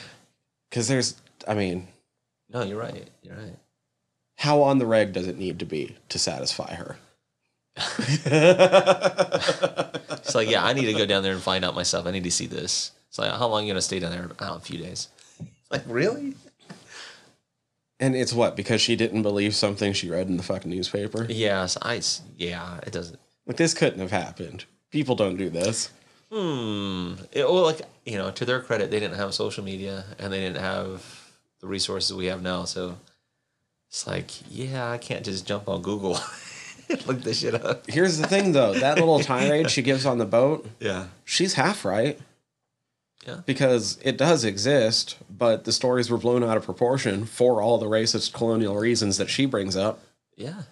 [0.70, 1.16] because there's
[1.48, 1.88] i mean
[2.50, 3.08] No, you're right.
[3.22, 3.56] You're right.
[4.36, 6.98] how on the reg does it need to be to satisfy her
[10.24, 12.08] It's like, yeah, I need to go down there and find out myself.
[12.08, 12.92] I need to see this.
[13.10, 14.24] It's like, how long are you gonna stay down there?
[14.24, 15.10] I don't know, a few days.
[15.70, 16.36] Like, really?
[18.00, 21.26] And it's what because she didn't believe something she read in the fucking newspaper.
[21.30, 22.02] Yes, I.
[22.38, 23.20] Yeah, it doesn't.
[23.46, 24.66] Like this couldn't have happened.
[24.90, 25.92] People don't do this.
[26.32, 27.14] Hmm.
[27.32, 30.40] It, well, like you know, to their credit, they didn't have social media and they
[30.40, 31.06] didn't have
[31.60, 32.66] the resources we have now.
[32.66, 32.98] So
[33.90, 36.20] it's like, yeah, I can't just jump on Google,
[37.06, 37.90] look this shit up.
[37.90, 38.74] Here's the thing, though.
[38.74, 41.08] That little tirade she gives on the boat, Yeah.
[41.26, 42.20] she's half right.
[43.26, 43.42] Yeah.
[43.46, 47.86] Because it does exist, but the stories were blown out of proportion for all the
[47.86, 50.02] racist colonial reasons that she brings up.
[50.36, 50.64] Yeah,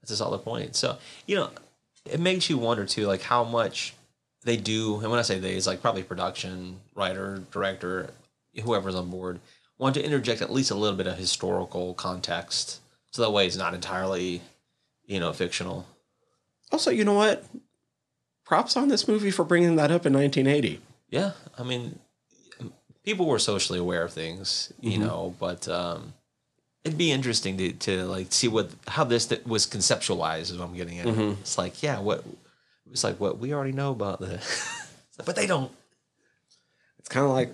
[0.00, 0.76] that's a solid point.
[0.76, 1.50] So you know,
[2.04, 3.94] it makes you wonder too, like how much
[4.44, 5.00] they do.
[5.00, 8.10] And when I say they, it's like probably production, writer, director,
[8.62, 9.40] whoever's on board,
[9.76, 13.56] want to interject at least a little bit of historical context, so that way it's
[13.56, 14.42] not entirely,
[15.10, 15.86] you know, fictional.
[16.70, 17.44] Also, you know what?
[18.44, 20.80] Props on this movie for bringing that up in 1980.
[21.10, 21.98] Yeah, I mean,
[23.04, 25.00] people were socially aware of things, you Mhm.
[25.02, 26.14] know, but um,
[26.84, 30.42] it'd be interesting to, to like see what how this th- was conceptualized.
[30.52, 31.06] Is what I'm getting at.
[31.06, 31.38] Mhm.
[31.40, 32.24] It's like, yeah, what
[32.90, 34.44] it's like what we already know about this,
[35.26, 35.72] but they don't.
[37.00, 37.52] It's kind of like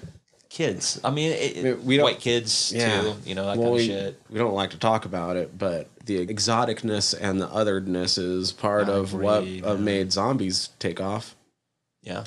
[0.48, 3.00] Kids, I mean, it, We- white kids Yeah.
[3.02, 4.22] too, you know, that well, kind of we, shit.
[4.30, 8.88] we don't like to talk about it, but the exoticness and the otherness is part
[8.88, 9.84] I of what agree, uh, man.
[9.84, 11.34] made zombies take off
[12.02, 12.24] Yeah,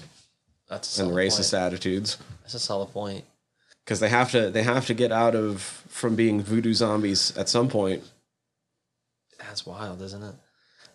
[0.68, 1.64] that's a and racist Point.
[1.64, 3.24] attitudes That's a solid point.
[3.86, 7.48] because they have to they have to get out of from being voodoo zombies at
[7.50, 8.04] some point.
[9.40, 10.36] That's wild, isn't it?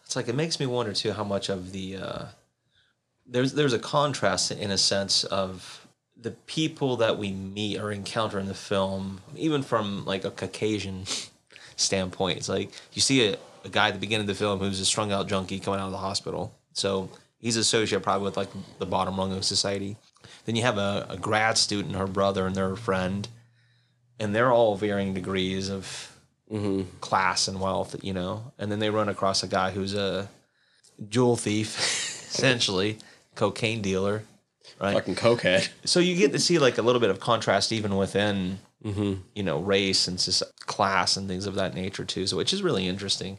[0.05, 2.25] It's like it makes me wonder too how much of the uh,
[3.27, 5.84] there's there's a contrast in a sense of
[6.21, 11.05] the people that we meet or encounter in the film, even from like a Caucasian
[11.77, 12.39] standpoint.
[12.39, 14.85] It's like you see a, a guy at the beginning of the film who's a
[14.85, 18.49] strung out junkie coming out of the hospital, so he's associated probably with like
[18.79, 19.97] the bottom rung of society.
[20.47, 23.29] Then you have a, a grad student, her brother, and their friend,
[24.19, 26.11] and they're all varying degrees of
[26.49, 28.53] hmm class and wealth, you know.
[28.59, 30.29] And then they run across a guy who's a
[31.09, 31.79] jewel thief,
[32.35, 32.99] essentially,
[33.35, 34.23] cocaine dealer,
[34.81, 34.95] right?
[34.95, 35.69] Fucking cokehead.
[35.85, 39.43] So you get to see like a little bit of contrast even within, hmm you
[39.43, 42.27] know, race and soci- class and things of that nature too.
[42.27, 43.39] So which is really interesting.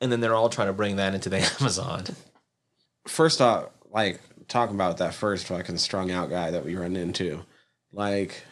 [0.00, 2.04] And then they're all trying to bring that into the Amazon.
[3.06, 7.44] First off, like talking about that first fucking strung out guy that we run into,
[7.92, 8.42] like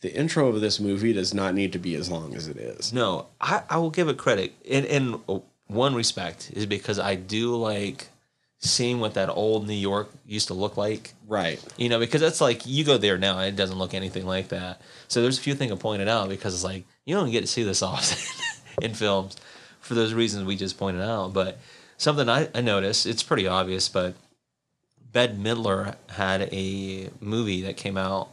[0.00, 2.92] the intro of this movie does not need to be as long as it is.
[2.92, 5.20] No, I, I will give it credit in in
[5.66, 8.08] one respect is because I do like
[8.58, 11.14] seeing what that old New York used to look like.
[11.26, 11.62] Right.
[11.76, 14.48] You know, because that's like you go there now and it doesn't look anything like
[14.48, 14.80] that.
[15.08, 17.46] So there's a few things I pointed out because it's like you don't get to
[17.46, 18.18] see this often
[18.82, 19.36] in films
[19.80, 21.32] for those reasons we just pointed out.
[21.32, 21.58] But
[21.98, 24.14] something I, I noticed, it's pretty obvious, but
[25.12, 28.30] Bette Midler had a movie that came out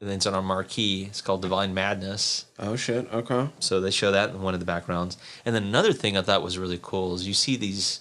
[0.00, 1.04] and it's on our marquee.
[1.04, 2.46] It's called Divine Madness.
[2.58, 3.12] Oh shit.
[3.12, 3.48] Okay.
[3.60, 5.16] So they show that in one of the backgrounds.
[5.44, 8.00] And then another thing I thought was really cool is you see these.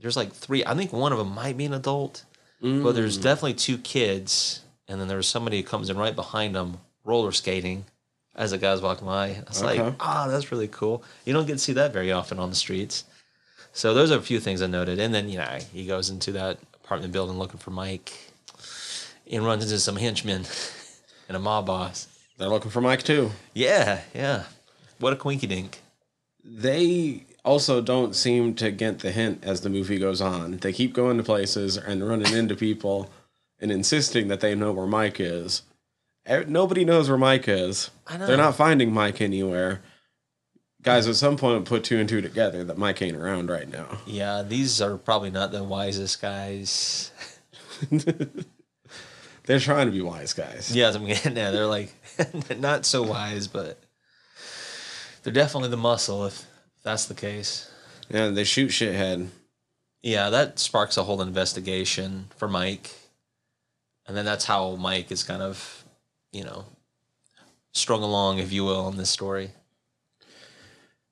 [0.00, 0.64] There's like three.
[0.64, 2.24] I think one of them might be an adult,
[2.60, 4.60] but there's definitely two kids.
[4.88, 7.84] And then there's somebody who comes in right behind them, roller skating,
[8.34, 9.26] as the guy's walking by.
[9.28, 9.96] I was like, Okay.
[10.00, 11.02] ah, that's really cool.
[11.26, 13.04] You don't get to see that very often on the streets.
[13.72, 14.98] So those are a few things I noted.
[14.98, 18.12] And then you know he goes into that apartment building looking for Mike,
[19.30, 20.46] and runs into some henchmen
[21.28, 22.08] and a mob boss.
[22.38, 23.30] They're looking for Mike too.
[23.52, 24.44] Yeah, yeah.
[25.00, 25.80] What a quinky dink.
[26.44, 30.58] They also don't seem to get the hint as the movie goes on.
[30.58, 33.10] They keep going to places and running into people
[33.58, 35.62] and insisting that they know where Mike is.
[36.46, 37.90] Nobody knows where Mike is.
[38.06, 38.26] I know.
[38.26, 39.80] They're not finding Mike anywhere.
[40.82, 43.98] Guys, at some point, put two and two together that Mike ain't around right now.
[44.06, 47.10] Yeah, these are probably not the wisest guys.
[49.46, 50.76] They're trying to be wise guys.
[50.76, 51.52] Yeah, I'm getting at.
[51.52, 51.94] They're like
[52.58, 53.82] not so wise, but
[55.22, 56.44] they're definitely the muscle if
[56.82, 57.70] that's the case.
[58.08, 59.28] Yeah, they shoot shithead.
[60.02, 62.90] Yeah, that sparks a whole investigation for Mike.
[64.06, 65.84] And then that's how Mike is kind of,
[66.32, 66.64] you know,
[67.72, 69.50] strung along, if you will, in this story.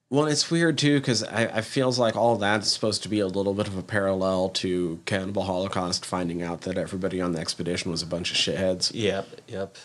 [0.09, 3.27] Well, it's weird too because I, I feels like all that's supposed to be a
[3.27, 7.91] little bit of a parallel to Cannibal Holocaust finding out that everybody on the expedition
[7.91, 8.93] was a bunch of shitheads.
[8.95, 9.77] Yep, yep.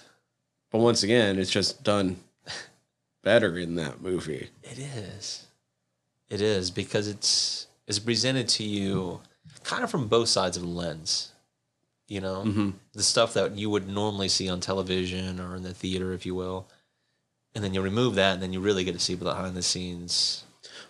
[0.69, 2.17] But once again, it's just done
[3.23, 4.49] better in that movie.
[4.63, 5.47] It is.
[6.31, 9.19] It is because it's it's presented to you
[9.63, 11.33] kind of from both sides of the lens.
[12.07, 12.73] You know, Mhm.
[12.93, 16.33] the stuff that you would normally see on television or in the theater, if you
[16.35, 16.67] will,
[17.53, 20.43] and then you remove that, and then you really get to see behind the scenes.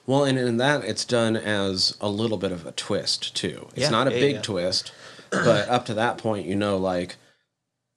[0.07, 3.67] Well, and in that, it's done as a little bit of a twist too.
[3.71, 4.41] It's Yeah, not a yeah, big yeah.
[4.41, 4.91] twist,
[5.31, 7.17] but up to that point, you know, like,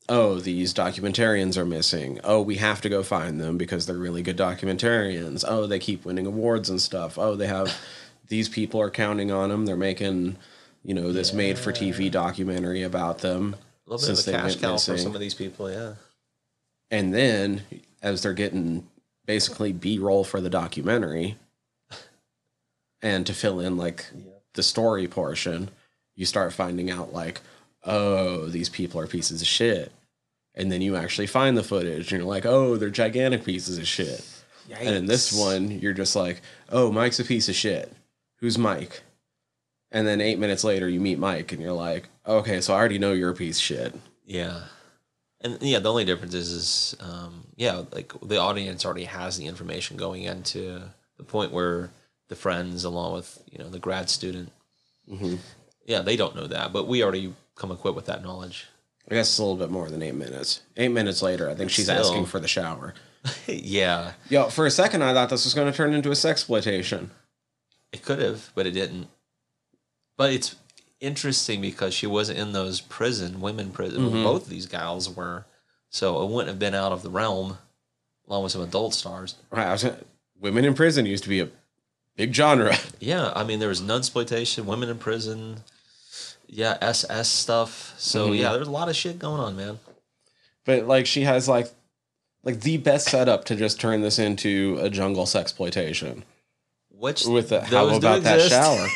[0.08, 2.20] oh, these documentarians are missing.
[2.24, 5.44] Oh, we have to go find them because they're really good documentarians.
[5.46, 7.18] Oh, they keep winning awards and stuff.
[7.18, 7.74] Oh, they have
[8.28, 9.66] these people are counting on them.
[9.66, 10.36] They're making,
[10.82, 13.56] you know, this made-for-TV documentary about them.
[13.86, 14.98] A little bit Since of they a cash cow for missing.
[14.98, 15.94] some of these people, yeah.
[16.90, 17.62] And then,
[18.02, 18.86] as they're getting
[19.26, 21.36] basically B-roll for the documentary,
[23.02, 24.06] and to fill in like
[24.54, 25.70] the story portion,
[26.14, 27.40] you start finding out like,
[27.84, 29.92] oh, these people are pieces of shit.
[30.54, 33.88] And then you actually find the footage, and you're like, oh, they're gigantic pieces of
[33.88, 34.24] shit.
[34.78, 37.92] And in this one, you're just like, oh, Mike's a piece of shit.
[38.38, 39.02] Who's Mike?
[39.90, 42.98] And then eight minutes later, you meet Mike, and you're like, okay, so I already
[42.98, 43.94] know you're a piece of shit.
[44.24, 44.62] Yeah.
[45.40, 49.46] And yeah, the only difference is, is um, yeah, like the audience already has the
[49.46, 50.82] information going into
[51.18, 51.90] the point where
[52.28, 54.50] the friends along with you know the grad student.
[55.84, 58.66] Yeah, they don't know that, but we already come equipped with that knowledge.
[59.10, 60.62] I guess it's a little bit more than eight minutes.
[60.76, 62.00] Eight minutes later, I think she's Still.
[62.00, 62.94] asking for the shower.
[63.46, 67.08] yeah, Yo, for a second, I thought this was going to turn into a sexploitation.
[67.92, 69.08] it could have, but it didn't.
[70.16, 70.56] But it's
[71.00, 74.02] interesting because she wasn't in those prison women prison.
[74.02, 74.22] Mm-hmm.
[74.24, 75.44] Both of these gals were,
[75.90, 77.58] so it wouldn't have been out of the realm,
[78.28, 79.36] along with some adult stars.
[79.50, 79.86] Right, I was
[80.40, 81.48] women in prison used to be a
[82.16, 82.76] big genre.
[83.00, 85.56] Yeah, I mean there was nunsploitation, women in prison,
[86.54, 87.94] yeah, SS stuff.
[87.98, 88.34] So mm-hmm.
[88.34, 89.80] yeah, there's a lot of shit going on, man.
[90.64, 91.68] But like, she has like,
[92.44, 96.22] like the best setup to just turn this into a jungle sexploitation.
[96.90, 98.86] Which With the, how about that shower?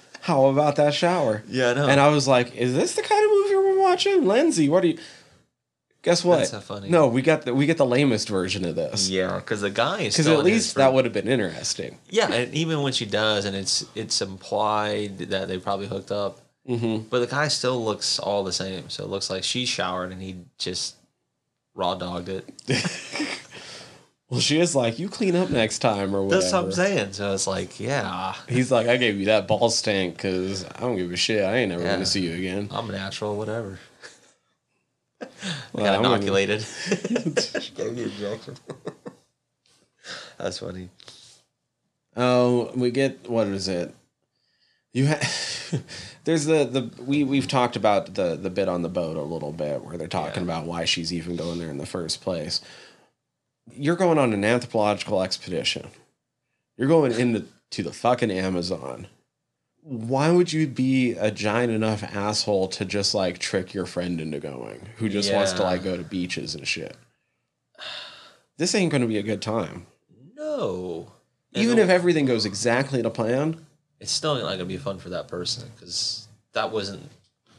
[0.20, 1.42] how about that shower?
[1.48, 1.88] Yeah, I know.
[1.88, 4.24] And I was like, is this the kind of movie we're watching?
[4.24, 4.98] Lindsay, what do you
[6.06, 6.36] Guess what?
[6.38, 6.88] That's so funny.
[6.88, 9.10] No, we got the we get the lamest version of this.
[9.10, 11.98] yeah, because the guy is Because at least that would have been interesting.
[12.08, 16.40] Yeah, and even when she does, and it's it's implied that they probably hooked up,
[16.68, 17.08] Mm-hmm.
[17.10, 18.88] but the guy still looks all the same.
[18.88, 20.94] So it looks like she showered and he just
[21.74, 22.48] raw dogged it.
[24.28, 26.40] Well, she is like, you clean up next time or whatever.
[26.42, 27.12] That's what I'm saying.
[27.12, 30.96] So it's like, yeah, He's like, I gave you that ball stank because I don't
[30.96, 31.44] give a shit.
[31.44, 31.90] I ain't never Yeah.
[31.90, 32.68] going to see you again.
[32.72, 33.78] I'm natural, whatever.
[35.72, 36.62] Well, Got I'm gonna- inoculated.
[37.60, 38.54] she gave me injection.
[40.38, 40.90] That's funny.
[42.16, 43.94] Oh, we get what is it?
[44.92, 45.78] You ha-
[46.24, 49.52] there's the the we we've talked about the the bit on the boat a little
[49.52, 50.54] bit where they're talking Yeah.
[50.54, 52.60] about why she's even going there in the first place.
[53.74, 55.88] You're going on an anthropological expedition.
[56.76, 59.08] You're going into to the fucking Amazon.
[59.88, 64.40] Why would you be a giant enough asshole to just like trick your friend into
[64.40, 66.96] going who just wants to like go to beaches and shit?
[68.58, 69.84] This ain't going to be a good time.
[70.34, 71.12] No.
[71.52, 73.66] Even if everything goes exactly to plan,
[74.00, 77.10] it's still not going to be fun for that person because that wasn't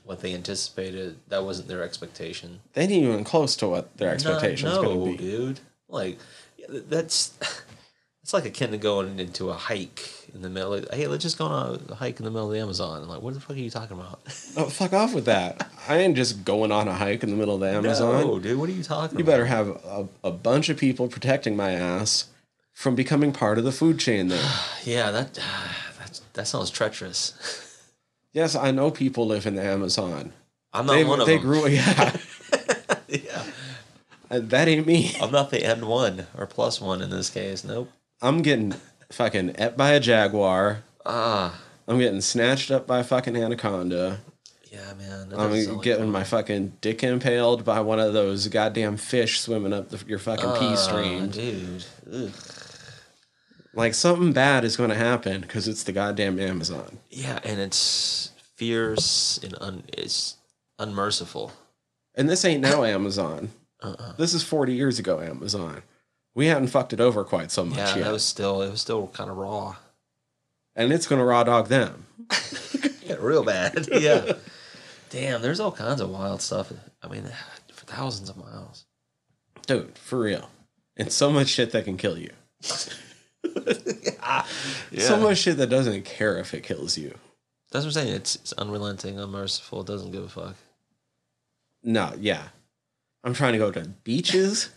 [0.06, 1.20] what they anticipated.
[1.28, 2.62] That wasn't their expectation.
[2.74, 5.30] they ain't even close to what their expectations no, going to be.
[5.30, 5.60] dude.
[5.88, 6.18] Like
[6.58, 7.38] yeah, th- that's
[8.24, 10.74] it's like akin to going into a hike in the middle.
[10.74, 13.02] Of, hey, let's just go on a hike in the middle of the Amazon.
[13.04, 14.20] I'm like, what the fuck are you talking about?
[14.58, 15.70] Oh, fuck off with that.
[15.88, 18.22] I ain't just going on a hike in the middle of the Amazon.
[18.26, 18.58] No, dude.
[18.60, 19.20] What are you talking about?
[19.20, 19.32] You about?
[19.32, 22.26] better have a, a bunch of people protecting my ass
[22.74, 24.52] from becoming part of the food chain there.
[24.84, 25.34] Yeah, that
[26.00, 27.34] that that sounds treacherous.
[28.34, 30.34] yes, I know people live in the Amazon.
[30.74, 31.46] I'm not They, one of they them.
[31.46, 32.16] grew, yeah.
[33.08, 33.44] yeah,
[34.30, 35.16] Uh, that ain't me.
[35.22, 37.64] I'm not the N one or plus one in this case.
[37.64, 37.90] Nope.
[38.22, 38.74] I'm getting
[39.12, 40.84] fucking et by a jaguar.
[41.06, 44.20] Ah, I'm getting snatched up by a fucking anaconda.
[44.72, 45.34] yeah, man.
[45.38, 50.04] I'm getting my fucking dick impaled by one of those goddamn fish swimming up the,
[50.08, 51.30] your fucking pee Ah, stream.
[51.30, 51.86] dude.
[52.12, 52.32] Ugh.
[53.74, 56.98] Like something bad is going to happen because it's the goddamn Amazon.
[57.12, 60.36] Yeah, and it's fierce and un- it's
[60.80, 61.52] unmerciful.
[62.16, 63.50] And this ain't now Amazon.
[63.84, 64.14] Uh-uh.
[64.18, 65.84] This is 40 years ago Amazon.
[66.38, 68.04] We hadn't fucked it over quite so much Yeah, yet.
[68.04, 69.76] that was still it was still kind of raw.
[70.76, 72.06] and it's going to raw dog them.
[73.02, 73.88] Yeah, real bad.
[73.94, 74.34] yeah.
[75.10, 76.72] Damn, there's all kinds of wild stuff.
[77.02, 77.24] I mean,
[77.74, 78.86] for thousands of miles.
[79.66, 80.50] Dude, for real.
[80.98, 82.32] And so much shit that can kill you.
[84.92, 85.02] Yeah.
[85.04, 87.18] So much shit that doesn't care if it kills you.
[87.72, 88.14] That's what I'm saying.
[88.16, 89.82] It's, it's unrelenting, unmerciful.
[89.82, 90.56] It doesn't give a fuck.
[91.84, 92.44] No, yeah.
[93.24, 94.70] I'm trying to go to beaches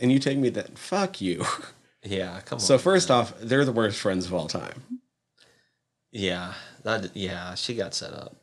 [0.00, 0.78] and you take me that.
[0.78, 1.44] Fuck you.
[2.02, 2.60] Yeah, come on.
[2.60, 3.18] So, first man.
[3.18, 4.82] off, they're the worst friends of all time.
[6.12, 8.36] yeah, that yeah, she got set up.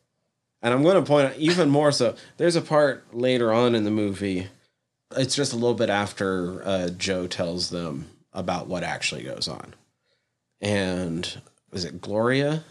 [0.62, 2.16] And I'm going to point out even more so.
[2.38, 4.48] There's a part later on in the movie.
[5.16, 9.74] It's just a little bit after uh, Joe tells them about what actually goes on.
[10.62, 11.42] And
[11.72, 12.64] is it Gloria?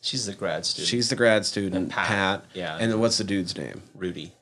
[0.00, 0.88] She's the grad student.
[0.88, 2.06] She's the grad student, And Pat.
[2.06, 2.44] Pat.
[2.54, 2.76] Yeah.
[2.80, 3.82] And then what's the dude's name?
[3.94, 4.32] Rudy.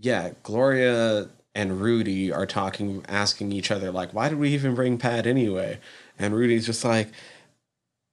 [0.00, 4.98] Yeah, Gloria and Rudy are talking, asking each other, like, why did we even bring
[4.98, 5.78] Pat anyway?
[6.18, 7.08] And Rudy's just like,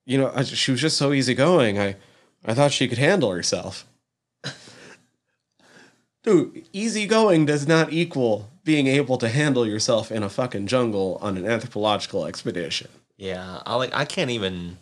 [0.06, 1.80] you know, she was just so easygoing.
[1.80, 1.96] I,
[2.46, 3.86] I thought she could handle herself.
[6.24, 11.38] Dude, easygoing does not equal being able to handle yourself in a fucking jungle on
[11.38, 12.90] an anthropological expedition.
[13.18, 13.94] Yeah, I like.
[13.94, 14.78] I can't even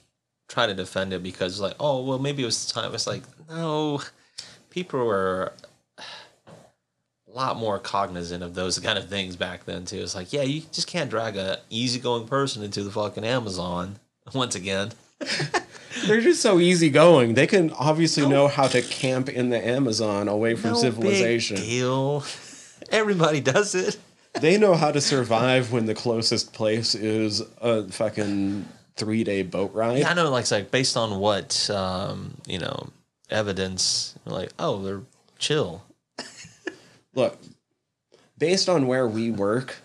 [0.48, 2.94] try to defend it because like, oh well, maybe it was the time.
[2.94, 4.02] It's like no,
[4.70, 5.54] people were
[7.32, 9.98] a lot more cognizant of those kind of things back then too.
[10.00, 13.98] It's like, yeah, you just can't drag a easygoing person into the fucking Amazon
[14.34, 14.92] once again.
[16.06, 17.34] They're just so easygoing.
[17.34, 21.58] They can obviously know how to camp in the Amazon away from No civilization.
[21.58, 22.24] big deal.
[22.92, 23.98] Everybody does it.
[24.40, 28.66] they know how to survive when the closest place is a fucking
[28.96, 29.98] three day boat ride.
[30.00, 30.30] Yeah, I know.
[30.30, 32.90] Like, it's like based on what um, you know
[33.30, 34.16] evidence.
[34.26, 35.02] Like, oh, they're
[35.38, 35.84] chill.
[37.20, 37.38] Look,
[38.38, 39.78] based on where we work,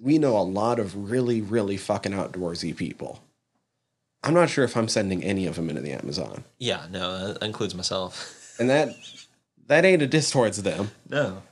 [0.00, 3.22] we know a lot of really, really fucking outdoorsy people.
[4.24, 7.42] I'm not sure if I'm sending any of them into the Amazon, Yeah, no, that
[7.44, 8.56] includes myself.
[8.58, 8.88] and that
[9.66, 10.90] that ain't a diss towards them.
[11.08, 11.42] No,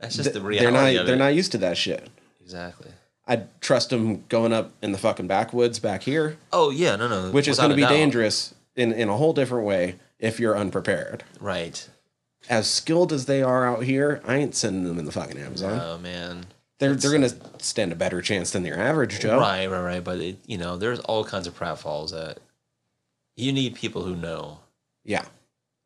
[0.00, 0.64] that's just the Th- reality.
[0.64, 1.18] they're not of they're it.
[1.18, 2.08] not used to that shit.
[2.40, 2.90] exactly.
[3.26, 7.30] I'd trust them going up in the fucking backwoods back here, Oh yeah, no, no.
[7.32, 7.90] which is going to be doubt.
[7.90, 11.24] dangerous in in a whole different way if you're unprepared.
[11.40, 11.88] Right.
[12.48, 15.80] As skilled as they are out here, I ain't sending them in the fucking Amazon.
[15.82, 16.46] Oh man.
[16.78, 19.38] they're they're going to stand a better chance than your average Joe.
[19.38, 20.04] Right, right, right.
[20.04, 22.38] But it, you know, there's all kinds of pratfalls that
[23.36, 24.60] you need people who know.
[25.04, 25.24] Yeah.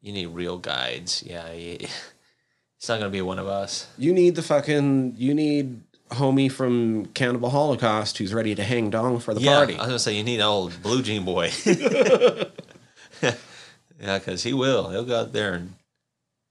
[0.02, 1.22] You need real guides.
[1.26, 1.78] Yeah, you-
[2.78, 3.86] it's not gonna be one of us.
[3.96, 9.20] You need the fucking you need homie from Cannibal Holocaust who's ready to hang dong
[9.20, 9.74] for the yeah, party.
[9.74, 11.50] I was gonna say you need an old blue jean boy.
[13.22, 14.90] yeah, because he will.
[14.90, 15.74] He'll go out there and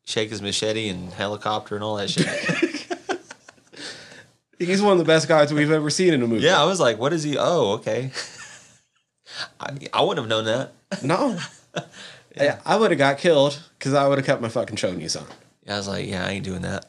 [0.10, 2.28] shake his machete and helicopter and all that shit.
[4.60, 6.43] He's one of the best guys we've ever seen in a movie.
[6.43, 7.38] yeah, I was like, what is he?
[7.38, 8.12] Oh, okay.
[9.60, 11.03] I, I wouldn't have known that.
[11.03, 11.38] No.
[12.38, 15.28] I, I would have got killed because I would have kept my fucking chonies on.
[15.66, 16.88] Yeah, I was like, yeah, I ain't doing that.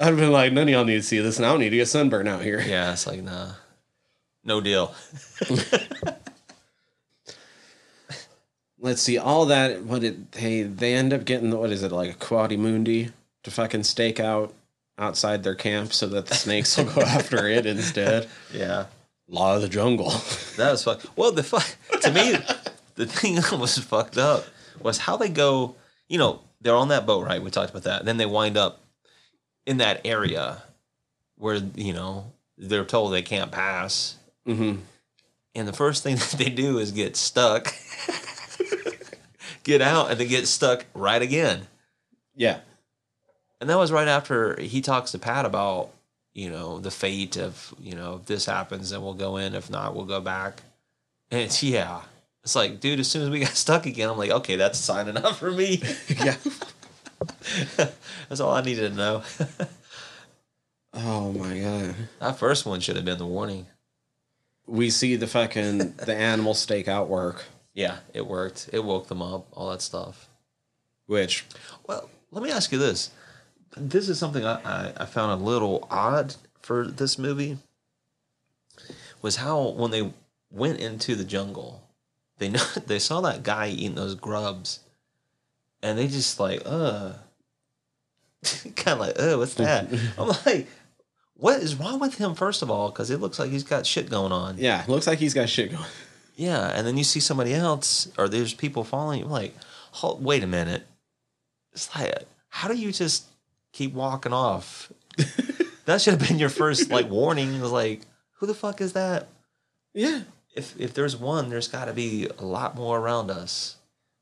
[0.00, 1.70] I'd have been like, none of y'all need to see this, and I don't need
[1.70, 2.60] to get sunburned out here.
[2.60, 3.52] Yeah, it's like, nah,
[4.42, 4.92] no deal.
[8.82, 9.84] Let's see, all that.
[9.84, 10.62] What did they?
[10.64, 13.12] They end up getting what is it like a coatimundi
[13.44, 14.52] to fucking stake out
[14.98, 18.28] outside their camp so that the snakes will go after it instead.
[18.52, 18.86] Yeah.
[19.28, 20.12] Law of the jungle.
[20.56, 21.00] That was fuck.
[21.16, 21.64] Well, the fuck
[22.02, 22.36] to me,
[22.96, 24.44] the thing that was fucked up
[24.80, 25.76] was how they go.
[26.08, 27.40] You know, they're on that boat, right?
[27.42, 28.00] We talked about that.
[28.00, 28.82] And then they wind up
[29.64, 30.62] in that area
[31.38, 34.74] where you know they're told they can't pass, hmm
[35.54, 37.74] and the first thing that they do is get stuck,
[39.62, 41.66] get out, and then get stuck right again.
[42.34, 42.60] Yeah.
[43.60, 45.90] And that was right after he talks to Pat about,
[46.34, 49.54] you know, the fate of, you know, if this happens, then we'll go in.
[49.54, 50.62] If not, we'll go back.
[51.30, 52.02] And it's, yeah.
[52.42, 55.08] It's like, dude, as soon as we got stuck again, I'm like, okay, that's sign
[55.08, 55.82] enough for me.
[56.08, 56.36] Yeah.
[58.28, 59.22] that's all I needed to know.
[60.94, 61.94] Oh my god.
[62.18, 63.66] that first one should have been the warning.
[64.66, 67.44] We see the fucking the animal stakeout work,
[67.74, 68.68] Yeah, it worked.
[68.72, 70.28] It woke them up, all that stuff.
[71.06, 71.44] which
[71.86, 73.10] Well, let me ask you this.
[73.76, 77.58] This is something I, I, I found a little odd for this movie.
[79.22, 80.12] Was how when they
[80.50, 81.82] went into the jungle,
[82.38, 84.80] they know they saw that guy eating those grubs,
[85.82, 87.12] and they just like, uh,
[88.76, 89.88] kind of like, uh, what's that?
[90.18, 90.66] I'm like,
[91.34, 92.34] what is wrong with him?
[92.34, 94.58] First of all, because it looks like he's got shit going on.
[94.58, 95.84] yeah, looks like he's got shit going.
[96.42, 99.26] Yeah, and then you see somebody else, or there's people following you.
[99.26, 99.54] Like,
[100.18, 100.84] wait a minute.
[101.72, 102.12] It's like,
[102.48, 103.26] how do you just
[103.72, 104.92] keep walking off?
[105.84, 107.54] that should have been your first like warning.
[107.54, 108.00] It was like,
[108.38, 109.28] who the fuck is that?
[109.94, 110.22] Yeah.
[110.52, 113.76] If if there's one, there's got to be a lot more around us.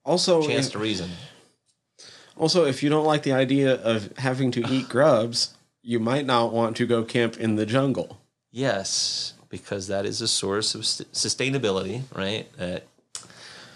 [0.04, 1.10] Also, Chance if, to reason.
[2.36, 6.52] also, if you don't like the idea of having to eat grubs, you might not
[6.52, 8.20] want to go camp in the jungle.
[8.50, 12.50] Yes, because that is a source of sustainability, right?
[12.56, 12.84] That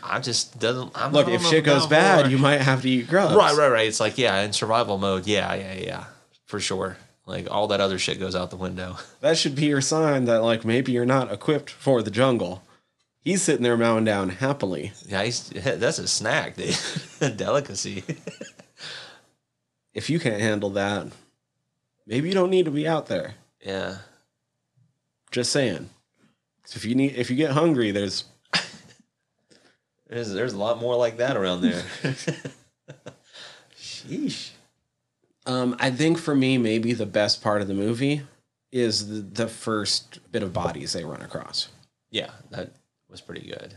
[0.03, 0.93] I just doesn't.
[0.95, 3.35] I'm, Look, if shit goes bad, for- you might have to eat grubs.
[3.35, 3.87] Right, right, right.
[3.87, 6.05] It's like, yeah, in survival mode, yeah, yeah, yeah,
[6.47, 6.97] for sure.
[7.27, 8.97] Like all that other shit goes out the window.
[9.21, 12.63] That should be your sign that like maybe you're not equipped for the jungle.
[13.21, 14.93] He's sitting there mowing down happily.
[15.09, 16.77] Yeah, he's, that's a snack, dude.
[17.23, 18.05] a delicacy.
[19.95, 21.07] If you can't handle that,
[22.07, 23.35] maybe you don't need to be out there.
[23.65, 23.97] yeah.
[25.35, 25.91] Just saying.
[26.73, 28.23] If you need, if you get hungry, there's
[30.09, 31.83] There's there's a lot more like that around there.
[33.77, 34.51] Sheesh.
[35.45, 38.23] Um, I think for me, maybe the best part of the movie
[38.71, 41.69] is the, the first bit of bodies they run across.
[42.13, 42.71] Yeah, that
[43.11, 43.75] was pretty good.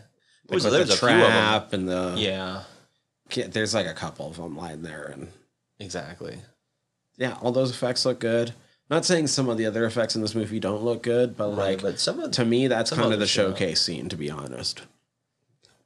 [0.47, 1.31] Like Was there's the a few of them.
[1.31, 2.63] trap and the Yeah,
[3.47, 5.29] there's like a couple of them lying there, and
[5.79, 6.37] exactly.
[7.17, 8.53] yeah, all those effects look good.
[8.89, 11.57] Not saying some of the other effects in this movie don't look good, but Right,
[11.75, 14.07] like but some of to me, that's kind of the showcase scene.
[14.09, 14.83] To be honest,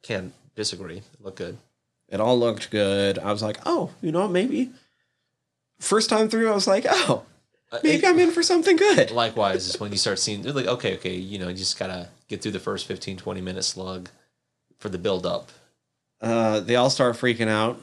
[0.03, 1.01] can't disagree.
[1.19, 1.57] Look good.
[2.09, 3.17] it all looked good.
[3.17, 4.69] I was like, oh, you know, maybe
[5.79, 7.23] first time through, I was like, oh,
[7.71, 9.09] Uh, maybe it- I'm in for something good.
[9.11, 12.09] likewise is when you start seeing they're like okay okay you know you just gotta
[12.27, 14.09] get through the first 15 20 minute slug
[14.79, 15.49] for the build up
[16.21, 17.79] uh, they all start freaking out.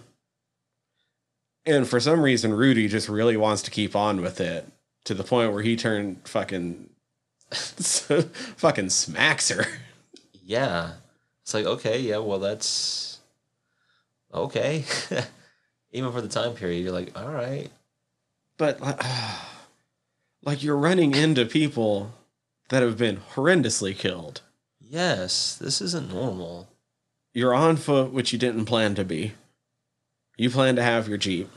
[1.67, 4.65] And for some reason, Rudy just really wants to keep on with it
[5.09, 6.91] to the point where he turned fucking
[7.51, 9.65] fucking smacks her.
[10.45, 10.93] Yeah.
[11.41, 13.19] It's like, okay, yeah, well, that's
[14.35, 14.85] okay.
[15.93, 17.71] Even for the time period, you're like, all right.
[18.59, 19.03] But like,
[20.43, 22.13] like you're running into people
[22.69, 24.43] that have been horrendously killed.
[24.79, 26.69] Yes, this isn't normal.
[27.33, 29.33] You're on foot, which you didn't plan to be.
[30.37, 31.49] You plan to have your jeep,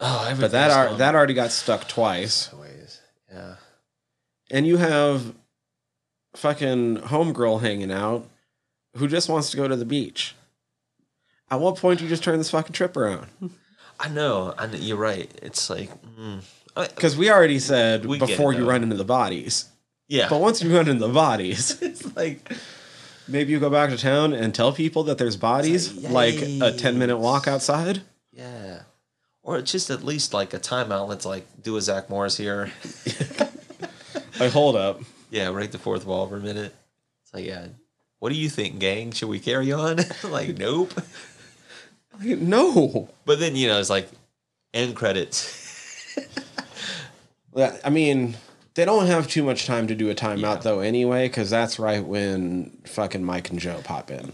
[0.00, 2.52] Oh, but that ar- that already got stuck twice.
[2.52, 3.00] ways.
[3.30, 3.56] Yeah.
[4.50, 5.34] And you have
[6.36, 8.28] fucking homegirl hanging out
[8.96, 10.34] who just wants to go to the beach.
[11.50, 13.26] At what point do you just turn this fucking trip around?
[13.98, 14.54] I know.
[14.58, 15.30] and you're right.
[15.42, 16.42] It's like, mm.
[16.74, 19.66] Because we already said We before you run into the bodies.
[20.06, 20.28] yeah.
[20.28, 22.52] But once you run into the bodies, it's like,
[23.26, 26.76] maybe you go back to town and tell people that there's bodies, like, like, a
[26.76, 28.02] 10 minute walk outside.
[28.32, 28.82] yeah.
[29.48, 31.08] Or it's just at least like a timeout.
[31.08, 32.70] Let's like do a Zach Morris here.
[34.38, 35.00] Like, hold up.
[35.30, 36.72] Yeah, break the fourth wall for a minute.
[37.24, 37.66] It's like, yeah.
[38.20, 39.10] What do you think, gang?
[39.10, 39.96] Should we carry on?
[40.24, 40.92] like, nope.
[42.20, 43.08] Like, No.
[43.24, 44.08] But then you know, it's like
[44.72, 46.16] end credits.
[47.56, 48.36] I mean,
[48.74, 50.54] they don't have too much time to do a timeout, Yeah.
[50.56, 54.32] though, anyway, because that's right when fucking Mike and Joe pop in.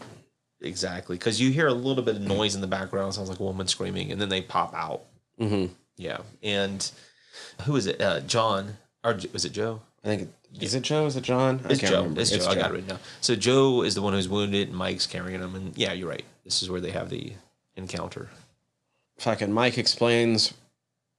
[0.64, 3.14] Exactly, because you hear a little bit of noise in the background.
[3.14, 5.02] Sounds like a woman screaming, and then they pop out.
[5.40, 5.72] Mm-hmm.
[5.96, 6.90] Yeah, and
[7.62, 8.00] who is it?
[8.00, 9.80] Uh, John or was it Joe?
[10.02, 11.06] I think, is it Joe?
[11.06, 11.60] Is it John?
[11.64, 11.98] I It's can't Joe.
[12.00, 12.20] remember.
[12.20, 12.46] It's, Joe.
[12.48, 12.98] I got it right now.
[13.20, 15.54] So Joe is the one who's wounded, and Mike's carrying him.
[15.54, 16.24] And yeah, you're right.
[16.44, 17.32] This is where they have the
[17.76, 18.28] encounter.
[19.18, 20.52] fucking Mike explains,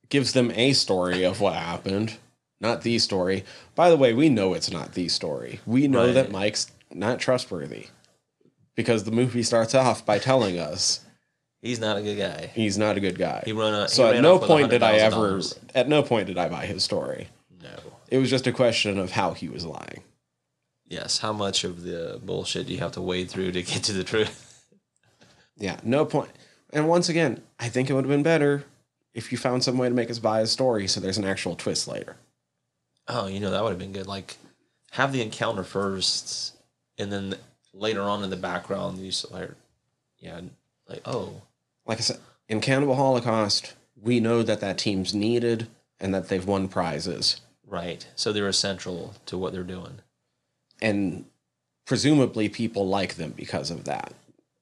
[0.09, 2.17] gives them a story of what happened,
[2.59, 3.43] not the story.
[3.73, 5.59] By the way, we know it's not the story.
[5.65, 6.13] We know Right.
[6.13, 7.87] that Mike's not trustworthy
[8.75, 11.01] because the movie starts off by telling us
[11.61, 12.51] He's not a good guy.
[12.53, 13.41] he's not a good guy.
[13.45, 15.57] He run a, so he at no point did I ever, $100,000.
[15.73, 17.29] at no point did I buy his story.
[17.63, 17.75] No.
[18.09, 20.03] It was just a question of how he was lying.
[20.87, 21.17] Yes.
[21.17, 24.03] How much of the bullshit do you have to wade through to get to the
[24.03, 24.63] truth?
[25.57, 26.29] Yeah, no point.
[26.71, 28.65] And once again, I think it would have been better
[29.15, 31.55] if you found some way to make us buy his story so there's an actual
[31.55, 32.17] twist later.
[33.07, 34.05] Oh, you know that would have been good.
[34.05, 34.37] Like,
[34.91, 36.55] have the encounter first,
[36.97, 37.35] and then
[37.75, 39.49] later on in the background, you s- like,
[40.19, 40.41] yeah,
[40.89, 41.41] like oh,
[41.85, 42.19] like I said,
[42.49, 45.67] in Cannibal Holocaust, we know that that team's needed
[45.99, 47.41] and that they've won prizes.
[47.67, 48.07] right.
[48.15, 49.99] So they're essential to what they're doing.
[50.81, 51.25] And
[51.85, 54.13] presumably people like them because of that.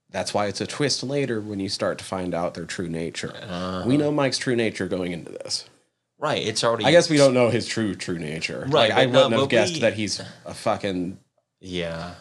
[0.10, 3.34] That's why it's a twist later when you start to find out their true nature.
[3.42, 5.66] Uh, We know Mike's true nature going into this.
[6.20, 6.42] right.
[6.42, 6.86] It's already.
[6.86, 8.62] I guess we don't know his true true nature.
[8.70, 11.18] Right, Like I wouldn't have guessed we- that he's a fucking
[11.60, 12.14] Yeah.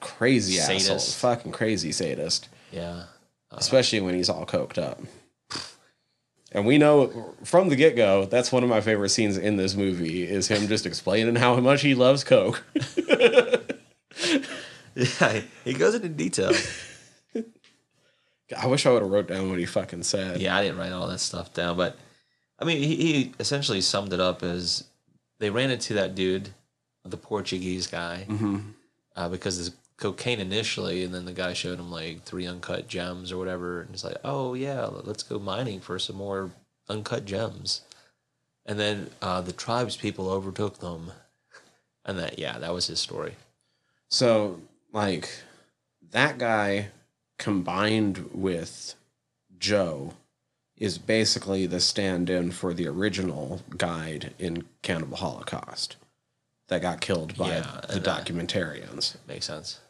[0.00, 3.04] Crazy asshole, fucking crazy sadist, Yeah.
[3.50, 5.00] especially when he's all coked up.
[6.52, 9.74] And we know from the get go, that's one of my favorite scenes in this
[9.74, 12.64] movie is him just explaining how much he loves coke.
[14.94, 15.42] Yeah.
[15.64, 16.50] He goes into detail.
[18.58, 20.40] I wish I would have wrote down what he fucking said.
[20.40, 21.96] Yeah, I didn't write all that stuff down, but
[22.58, 24.84] I mean, he, he essentially summed it up as
[25.38, 26.48] they ran into that dude,
[27.04, 28.58] the Portuguese guy, hmm
[29.14, 33.30] uh, because there's cocaine initially, and then the guy showed him like three uncut gems
[33.30, 36.50] or whatever, and he's like, "Oh yeah, let's go mining for some more
[36.88, 37.82] uncut gems."
[38.64, 41.12] And then uh, the tribes people overtook them,
[42.04, 43.34] and that yeah, that was his story.
[44.08, 44.60] So,
[44.92, 45.28] like,
[46.10, 46.88] that guy
[47.38, 48.94] combined with
[49.58, 50.14] Joe
[50.76, 55.96] is basically the stand in for the original guide in Cannibal Holocaust
[56.68, 59.16] that got killed by Yeah, the documentarians.
[59.26, 59.80] Makes sense.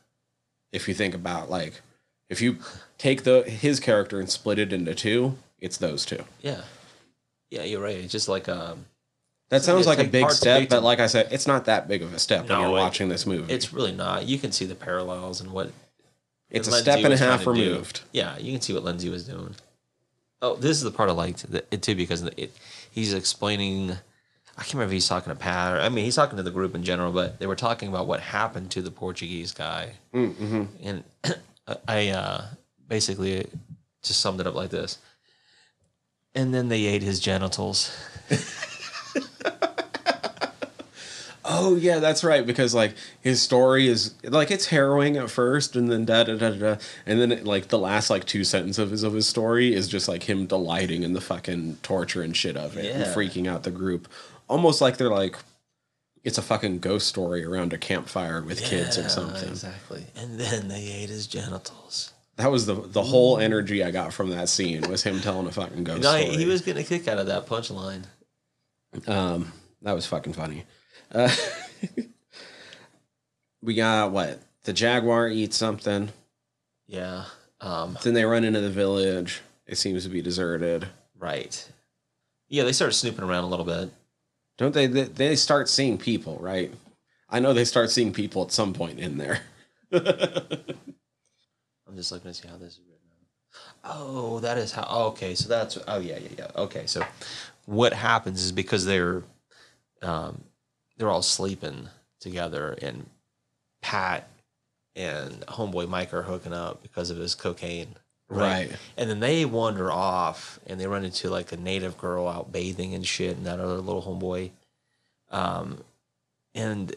[0.72, 1.80] If you think about, like,
[2.28, 2.58] if you
[2.98, 6.24] take the his character and split it into two, it's those two.
[6.42, 6.62] Yeah,
[7.50, 7.96] yeah, you're right.
[7.96, 8.84] It's just like um,
[9.48, 12.12] That sounds like a big step, but like I said, it's not that big of
[12.12, 13.52] a step when you're it- watching this movie.
[13.52, 14.26] it's really not.
[14.26, 15.72] You can see the parallels and what
[16.50, 18.02] it's a Lindsay step and a half removed.
[18.12, 19.54] Yeah, you can see what Lenzi was doing.
[20.40, 22.52] Oh, this is the part I liked it too because it,
[22.90, 23.96] he's explaining.
[24.59, 25.74] I can't remember if he's talking to Pat.
[25.76, 28.09] Or, I mean, he's talking to the group in general, but they were talking about
[28.09, 30.64] what happened to the Portuguese guy, Mm-hmm.
[30.82, 31.04] and
[31.88, 32.44] I uh,
[32.88, 33.46] basically
[34.02, 34.98] just summed it up like this.
[36.34, 37.96] And then they ate his genitals.
[41.50, 42.46] Oh yeah, that's right.
[42.46, 46.50] Because like his story is like it's harrowing at first, and then da da da
[46.50, 49.26] da, da, and then it, like the last like two sentences of his of his
[49.26, 53.04] story is just like him delighting in the fucking torture and shit of it, and
[53.14, 54.09] freaking out the group,
[54.49, 55.36] almost like they're like
[56.24, 59.49] it's a fucking ghost story around a campfire with kids or something.
[59.49, 60.05] Exactly.
[60.16, 62.12] And then they ate his genitals.
[62.36, 65.53] That was the the whole energy I got from that scene was him telling a
[65.53, 66.36] fucking ghost No, story.
[66.36, 68.05] he was getting a kick out of that punchline.
[69.07, 70.64] Um, that was fucking funny.
[71.12, 71.30] Uh,
[73.62, 74.40] we got what?
[74.64, 76.11] The jaguar eats something.
[76.86, 77.24] Yeah.
[77.61, 79.40] Um, Then they run into the village.
[79.66, 80.88] It seems to be deserted.
[81.18, 81.70] right.
[82.51, 83.90] Yeah, they started snooping around a little bit.
[84.59, 84.86] Don't they?
[84.86, 86.72] They, start seeing people, right?
[87.30, 89.40] I know they start seeing people at some point in there.
[89.92, 90.02] I'm
[91.94, 92.98] just looking to see how this is written.
[93.84, 94.86] Oh, that is how.
[94.90, 95.78] oh, okay, so that's.
[95.86, 96.46] Oh yeah, yeah, yeah.
[96.56, 97.04] Okay, so
[97.66, 99.22] what happens is because they're,
[100.02, 100.42] um,
[100.96, 101.88] they're all sleeping
[102.20, 103.09] together, and
[103.80, 104.28] Pat
[104.96, 107.94] and homeboy Mike are hooking up because of his cocaine.
[108.29, 108.70] Right.
[108.97, 112.95] And then they wander off, and they run into like a native girl out bathing
[112.95, 114.51] and shit, and that other little homeboy.
[115.31, 115.83] Um,
[116.55, 116.95] and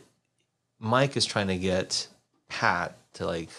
[0.80, 2.08] Mike is trying to get
[2.50, 3.50] Pat to like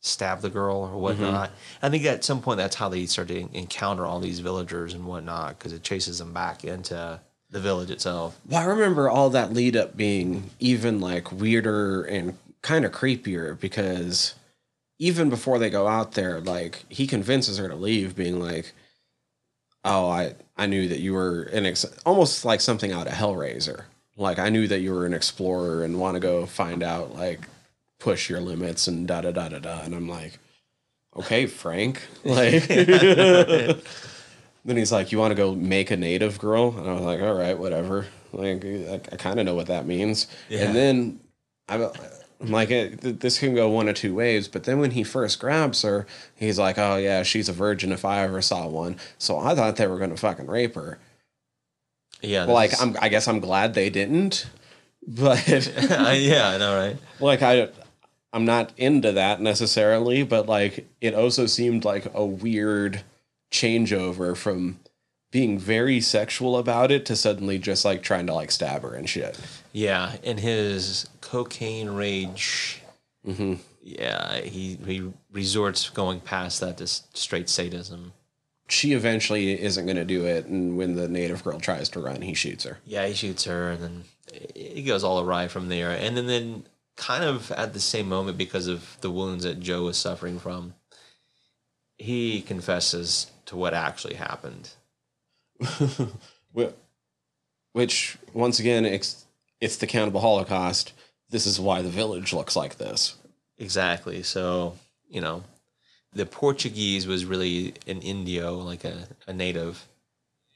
[0.00, 1.50] stab the girl or whatnot.
[1.82, 5.06] I think at some point that's how they start to encounter all these villagers and
[5.06, 7.20] whatnot because it chases them back into
[7.50, 8.38] the village itself.
[8.48, 13.58] Well, I remember all that lead up being even like weirder and kind of creepier
[13.58, 14.34] because
[14.98, 18.72] even before they go out there, like he convinces her to leave, being like,
[19.84, 23.84] "Oh, I I knew that you were an ex- almost like something out of Hellraiser.
[24.16, 27.40] Like I knew that you were an explorer and want to go find out, like
[27.98, 30.38] push your limits and da da da da da." And I'm like,
[31.16, 32.68] "Okay, Frank." Like.
[34.64, 37.22] Then he's like, "You want to go make a native girl?" And I was like,
[37.22, 40.26] "All right, whatever." Like, I, I kind of know what that means.
[40.50, 40.64] Yeah.
[40.64, 41.20] And then
[41.68, 41.90] I, I'm
[42.40, 45.40] like, it, th- "This can go one or two ways." But then when he first
[45.40, 49.38] grabs her, he's like, "Oh yeah, she's a virgin if I ever saw one." So
[49.38, 50.98] I thought they were gonna fucking rape her.
[52.20, 54.46] Yeah, Well, like, I'm, I guess I'm glad they didn't.
[55.10, 55.48] But
[55.90, 56.96] uh, yeah, I know, right?
[57.18, 57.68] like, I,
[58.34, 60.22] I'm not into that necessarily.
[60.22, 63.02] But like, it also seemed like a weird
[63.50, 64.80] changeover from
[65.30, 69.08] being very sexual about it to suddenly just like trying to like stab her and
[69.08, 69.38] shit.
[69.72, 72.82] Yeah, in his cocaine rage,
[73.24, 78.12] hmm yeah, he he resorts going past that to straight sadism.
[78.68, 82.20] She eventually isn't going to do it, and when the native girl tries to run,
[82.20, 82.78] he shoots her.
[82.84, 85.90] Yeah, he shoots her, and then it goes all awry from there.
[85.90, 89.84] And then, then kind of at the same moment, because of the wounds that Joe
[89.84, 90.74] was suffering from,
[91.96, 94.70] he confesses to what actually happened.
[95.62, 96.72] Wh-
[97.72, 99.24] Which, once again, it's,
[99.60, 100.92] it's the cannibal holocaust.
[101.30, 103.16] This is why the village looks like this.
[103.58, 104.22] Exactly.
[104.22, 104.74] So,
[105.08, 105.44] you know,
[106.12, 109.86] the Portuguese was really an Indio, like a, a native.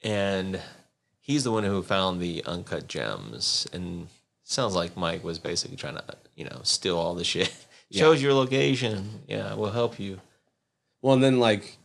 [0.02, 0.60] And
[1.20, 3.66] he's the one who found the uncut gems.
[3.72, 4.08] And
[4.44, 6.04] sounds like Mike was basically trying to,
[6.36, 7.54] you know, steal all the shit.
[7.92, 9.20] Shows your location.
[9.28, 10.20] Yeah, we'll help you.
[11.02, 11.76] Well, and then like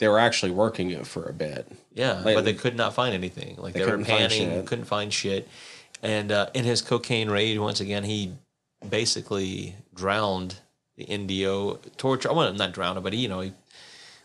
[0.00, 1.70] they were actually working it for a bit.
[1.94, 3.56] Yeah, but they could not find anything.
[3.58, 4.66] Like They they, were find panning, shit.
[4.66, 5.46] couldn't find shit.
[6.02, 8.32] And uh, in his cocaine rage, once again, he
[8.88, 10.56] basically drowned
[10.96, 12.32] the Indio, torture.
[12.32, 13.52] Well, not drowned him, but he, you know, he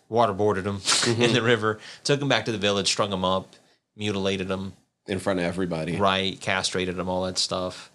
[0.10, 1.22] waterboarded him Mm-hmm.
[1.26, 3.56] in the river, took him back to the village, strung him up,
[3.98, 4.74] mutilated him,
[5.08, 5.98] in front of everybody.
[5.98, 7.92] right, castrated him, all that stuff.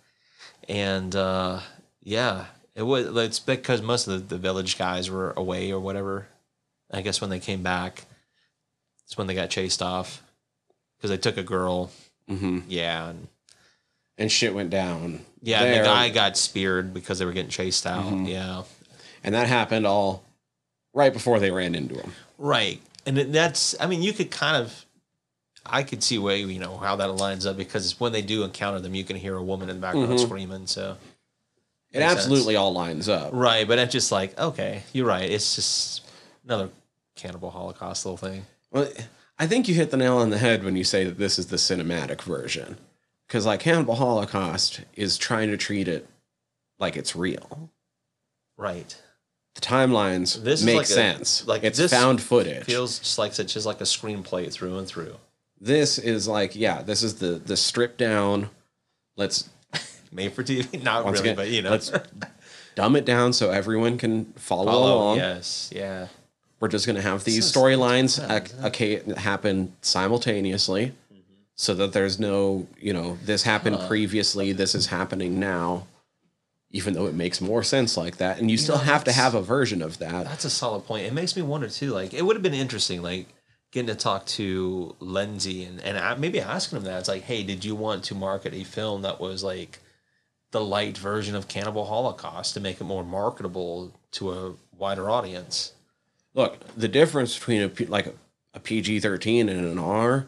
[0.68, 1.60] And uh,
[2.02, 3.06] yeah, it was.
[3.16, 6.26] It's because most of the, the village guys were away or whatever.
[6.92, 8.04] I guess when they came back,
[9.04, 10.22] it's when they got chased off
[10.96, 11.90] because they took a girl.
[12.28, 13.28] hmm Yeah, and
[14.18, 15.24] And shit went down.
[15.42, 18.04] yeah, and the guy got speared because they were getting chased out.
[18.04, 18.28] Mhm.
[18.28, 18.62] Yeah,
[19.24, 20.22] and that happened all
[20.92, 22.12] right before they ran into him.
[22.38, 22.80] right.
[23.06, 23.74] And that's.
[23.80, 24.84] I mean, you could kind of.
[25.64, 28.78] I could see way you know how that lines up because when they do encounter
[28.80, 30.26] them, you can hear a woman in the background Mhm.
[30.26, 30.66] screaming.
[30.66, 30.96] So
[31.92, 32.20] It Makes sense.
[32.26, 33.30] absolutely all lines up.
[33.32, 35.28] Right, but it's just like, okay, you're right.
[35.30, 36.02] It's just
[36.44, 36.70] another
[37.20, 38.46] cannibal holocaust little thing.
[38.72, 38.88] Well,
[39.38, 41.46] I think you hit the nail on the head when you say that this is
[41.46, 42.78] the cinematic version.
[43.26, 46.08] Because, like, Cannibal Holocaust is trying to treat it
[46.80, 47.70] like it's real.
[48.58, 49.00] Right.
[49.54, 51.46] The timelines This is make like a- sense.
[51.46, 52.64] like it's this found footage.
[52.64, 55.16] Feels just like it's just like a screenplay through and through.
[55.60, 58.50] this is like, yeah, this is the the stripped down.
[59.16, 59.48] Let's
[60.12, 60.82] Made for TV.
[60.82, 61.70] Not really, again, but you know.
[61.70, 61.92] let's
[62.74, 64.94] dumb it down so everyone can follow, follow.
[64.96, 65.16] along.
[65.18, 66.08] Yes, yeah.
[66.60, 70.92] We're just going to have these So storylines yeah, ac- happen simultaneously
[71.54, 73.88] so that there's no, you know, this happened Huh.
[73.88, 75.86] previously, this is happening now,
[76.70, 78.38] even though it makes more sense like that.
[78.38, 80.24] And you, still know, have to have a version of that.
[80.26, 81.06] That's a solid point.
[81.06, 81.90] It makes me wonder too.
[81.92, 83.26] Like, it would have been interesting, like
[83.72, 86.98] getting to talk to Lenzi and and I- maybe asking him that.
[86.98, 89.78] It's like, hey, did you want to market a film that was like
[90.50, 95.72] the light version of Cannibal Holocaust to make it more marketable to a wider audience?
[96.34, 98.12] Look, the difference between a P- like a,
[98.54, 100.26] a PG-13 and an R,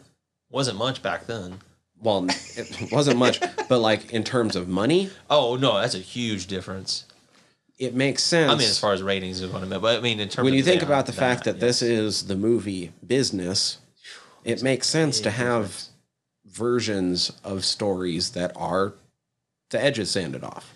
[0.49, 1.59] Wasn't much back then.
[2.01, 3.39] well, it wasn't much,
[3.69, 7.05] but like in terms of money, Oh no, that's a huge difference.
[7.79, 8.51] it makes sense.
[8.51, 10.45] I mean, as far as ratings is what I meant, but I mean, in terms
[10.45, 11.61] when you think about the fact that yeah.
[11.61, 13.77] this is the movie business,
[14.43, 15.89] it makes sense to have difference.
[16.45, 18.93] versions of stories that are
[19.69, 20.73] the edges sanded off.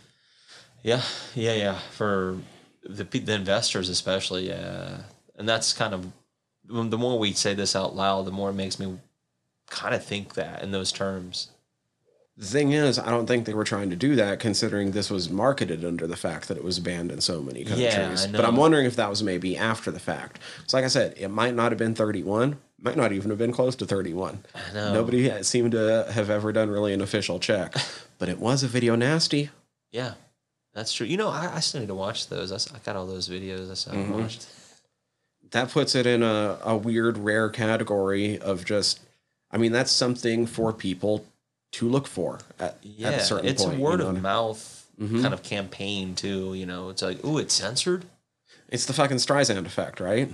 [0.83, 1.01] Yeah,
[1.35, 1.79] yeah, yeah.
[1.91, 2.37] For
[2.83, 5.01] the the investors, especially, yeah.
[5.37, 6.11] And that's kind of
[6.67, 8.97] the more we say this out loud, the more it makes me
[9.69, 11.49] kind of think that in those terms.
[12.35, 15.27] The thing is, I don't think they were trying to do that, considering this was
[15.29, 17.81] marketed under the fact that it was banned in so many countries.
[17.95, 20.39] Yeah, I But I'm wondering if that was maybe after the fact.
[20.67, 23.51] So, like I said, it might not have been 31, might not even have been
[23.53, 24.43] close to 31.
[24.53, 24.93] I know.
[24.93, 27.73] Nobody seemed to have ever done really an official check,
[28.19, 29.49] but it was a video nasty.
[29.91, 30.13] Yeah,
[30.75, 31.07] that's true.
[31.07, 32.51] You know, I, I still need to watch those.
[32.71, 33.71] I got all those videos.
[33.71, 34.21] I still haven't Mhm.
[34.21, 34.47] watched.
[35.51, 38.99] That puts it in a, a weird rare category of just
[39.51, 41.25] i mean that's something for people
[41.71, 44.09] to look for at, Yeah, at a certain it's point a word you know?
[44.11, 45.21] of mouth Mhm.
[45.21, 46.55] kind of campaign too.
[46.55, 48.05] You know, it's like, ooh, it's censored.
[48.67, 50.29] it's the fucking streisand effect right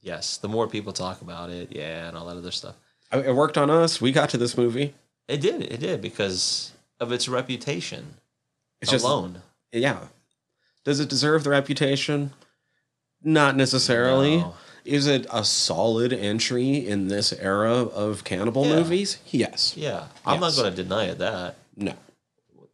[0.00, 2.74] Yes, the more people talk about it, yeah, and all that other stuff.
[3.12, 4.94] It worked on us we got to this movie
[5.28, 8.14] It did, it did because of its reputation
[8.80, 9.04] it's just
[9.72, 10.06] yeah
[10.84, 12.32] does it deserve the reputation
[13.24, 14.54] not necessarily No.
[14.84, 18.76] is it a solid entry in this era of cannibal Yeah.
[18.76, 20.56] movies yes Yeah, I'm Yes.
[20.56, 21.18] not going to deny it.
[21.18, 21.94] That no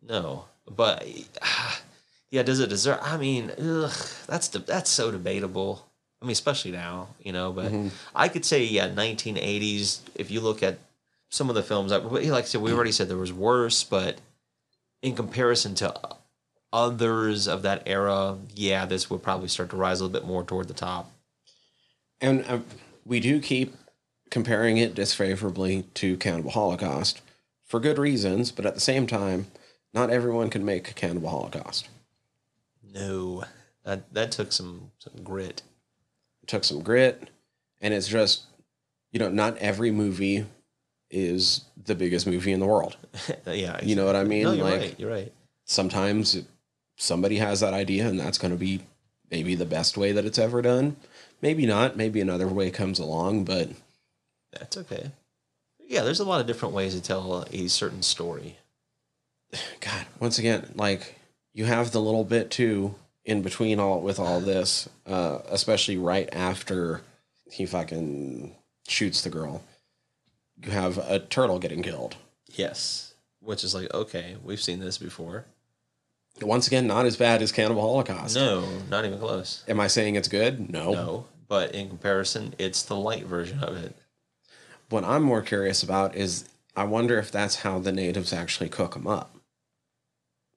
[0.03, 1.07] no, but
[2.31, 2.99] yeah, does it deserve?
[3.03, 3.93] I mean, ugh,
[4.27, 5.85] that's de- that's so debatable.
[6.23, 7.53] I mean, especially now, you know.
[7.53, 7.91] But Mhm.
[8.15, 10.01] I could say, yeah, 1980s.
[10.15, 10.79] If you look at
[11.29, 14.19] some of the films that, like I said, we already said there was worse, but
[15.03, 15.95] in comparison to
[16.73, 20.45] others of that era, yeah, this would probably start to rise a little bit more
[20.45, 21.11] toward the top.
[22.21, 22.59] And uh,
[23.05, 23.75] we do keep
[24.31, 27.23] comparing it disfavorably to Cannibal Holocaust
[27.65, 29.47] for good reasons, but at the same time,
[29.95, 31.89] not everyone can make Cannibal Holocaust.
[32.93, 33.45] No,
[33.85, 35.63] that that took some some grit.
[36.43, 37.31] It took some grit,
[37.81, 38.45] and it's just,
[39.13, 40.47] you know, not every movie
[41.11, 42.97] is the biggest movie in the world.
[43.47, 44.45] yeah, You know what I mean?
[44.45, 44.95] No, you're Like- right.
[44.99, 45.33] You're right.
[45.65, 46.47] Sometimes it-
[46.99, 48.81] somebody has that idea, and that's going to be
[49.31, 50.97] maybe the best way that it's ever done.
[51.41, 51.97] Maybe not.
[51.97, 53.71] Maybe another way comes along, but
[54.53, 55.13] That's okay.
[55.87, 58.59] Yeah, there's a lot of different ways to tell a certain story.
[59.81, 61.19] God, once again, like
[61.55, 62.95] you have the little bit too
[63.25, 67.03] in between all with all this, uh, especially right after
[67.51, 68.55] he fucking
[68.87, 69.63] shoots the girl.
[70.63, 72.17] You have a turtle getting killed.
[72.49, 73.15] Yes.
[73.41, 75.45] Which is like, okay, we've seen this before.
[76.41, 78.35] Once again, not as bad as Cannibal Holocaust.
[78.37, 79.65] No, not even close.
[79.69, 80.71] Am I saying it's good?
[80.71, 80.93] No.
[80.93, 81.27] No.
[81.49, 83.97] But in comparison, it's the light version of it.
[84.91, 88.95] What I'm more curious about is I wonder if that's how the natives actually cook
[88.95, 89.35] them up.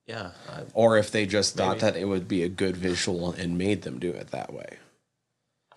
[0.07, 0.31] Yeah.
[0.49, 3.83] I, Or if they just thought that it would be a good visual and made
[3.83, 4.77] them do it that way.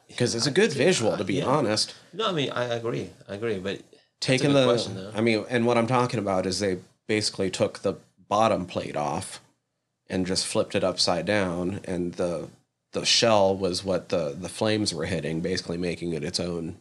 [0.09, 1.47] Because it's a good visual, to be Yeah.
[1.47, 1.95] honest.
[2.13, 3.11] no, I mean, I agree.
[3.29, 3.59] I agree.
[3.59, 3.81] But
[4.21, 5.11] taking the question.
[5.15, 7.95] I mean, and what I'm talking about is they basically took the
[8.29, 9.41] bottom plate off
[10.09, 12.49] and just flipped it upside down, and the
[12.93, 16.77] the shell was what the the flames were hitting, basically making it its own.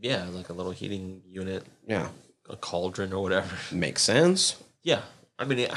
[0.00, 2.08] yeah, like a little heating unit, Yeah,
[2.50, 3.54] a cauldron or whatever.
[3.74, 4.56] makes sense.
[4.82, 5.02] Yeah,
[5.38, 5.70] I mean, it,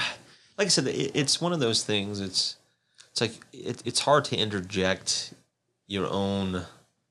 [0.57, 2.19] like I said, it, it's one of those things.
[2.19, 2.55] It's
[3.11, 5.33] it's like it, it's hard to interject
[5.87, 6.63] your own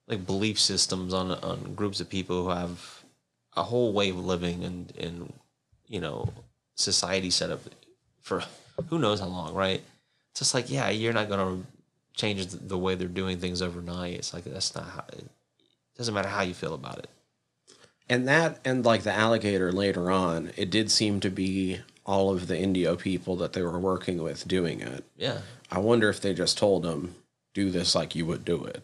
[0.08, 3.04] like belief systems on on groups of people who have
[3.56, 5.32] a whole way of living and and
[5.86, 6.32] you know
[6.74, 7.60] society set up
[8.20, 8.42] for
[8.88, 9.82] who knows how long, right?
[10.32, 11.62] It's just like yeah, you're not gonna
[12.14, 14.14] change the, way they're doing things overnight.
[14.14, 15.04] It's like that's not how.
[15.12, 15.26] It
[15.96, 17.08] doesn't matter how you feel about it.
[18.08, 22.48] And that, and like the alligator later on, it did seem to be all of
[22.48, 25.04] the Indio people that they were working with doing it.
[25.16, 25.38] Yeah,
[25.70, 27.14] I wonder if they just told them,
[27.54, 28.82] do this like you would do it.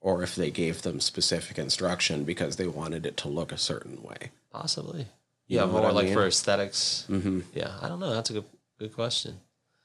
[0.00, 4.00] Or if they gave them specific instruction because they wanted it to look a certain
[4.02, 4.30] way.
[4.52, 5.06] possibly.
[5.48, 6.14] You Yeah, more like mean?
[6.14, 7.04] for aesthetics.
[7.10, 7.40] Mm-hmm.
[7.52, 8.14] Yeah, I don't know.
[8.14, 8.44] That's a good
[8.78, 9.40] good question.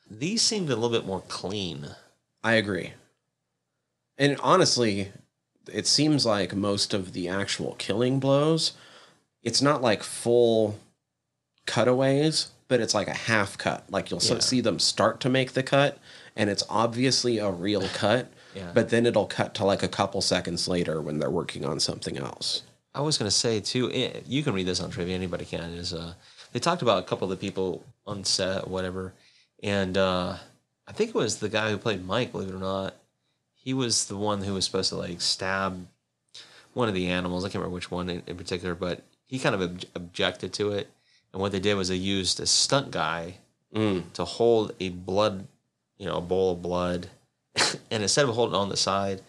[0.09, 1.87] These seemed a little bit more clean.
[2.43, 2.93] I agree.
[4.17, 5.11] And honestly,
[5.71, 8.73] it seems like most of the actual killing blows,
[9.41, 10.77] it's not like full
[11.65, 13.85] cutaways, but it's like a half cut.
[13.89, 14.39] Like you'll Yeah.
[14.39, 15.97] see them start to make the cut,
[16.35, 18.71] and it's obviously a real cut, Yeah.
[18.73, 22.17] but then it'll cut to like a couple seconds later when they're working on something
[22.17, 22.63] else.
[22.93, 23.91] I was going to say too.
[23.91, 25.15] eh, You can read this on trivia.
[25.15, 25.73] Anybody can.
[25.73, 26.13] Is uh,
[26.51, 29.13] they talked about a couple of the people on set, whatever,
[29.61, 30.35] and uh,
[30.87, 32.31] I think it was the guy who played Mike.
[32.31, 32.95] Believe it or not,
[33.53, 35.87] he was the one who was supposed to like stab
[36.73, 37.43] one of the animals.
[37.43, 40.71] I can't remember which one in, in particular, but he kind of ob- objected to
[40.71, 40.89] it.
[41.31, 43.35] And what they did was they used a stunt guy
[43.73, 44.13] Mm.
[44.13, 45.47] to hold a blood,
[45.97, 47.07] you know, a bowl of blood.
[47.89, 49.19] and instead of holding it on the side,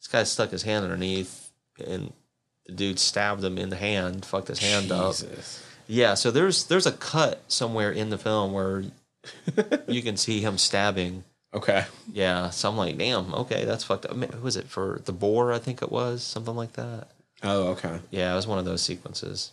[0.00, 1.52] this guy stuck his hand underneath
[1.86, 2.12] and
[2.66, 5.14] the dude stabbed him in the hand, fucked his hand up.
[5.86, 8.84] Yeah, so there's there's a cut somewhere in the film where
[9.88, 11.24] you can see him stabbing.
[11.54, 11.84] Okay.
[12.12, 14.16] Yeah, so I'm like, damn, okay, that's fucked up.
[14.16, 15.52] Who was it for the boar?
[15.52, 17.08] I think it was something like that.
[17.42, 17.98] Oh, okay.
[18.10, 19.52] Yeah, it was one of those sequences.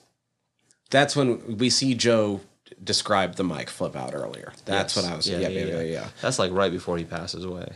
[0.91, 2.39] That's when we see Joe
[2.83, 4.53] describe the mic flip out earlier.
[4.65, 5.03] That's Yes.
[5.03, 5.27] what I was.
[5.27, 6.07] Yeah, yeah, yeah, yeah.
[6.21, 7.73] That's like right before he passes away,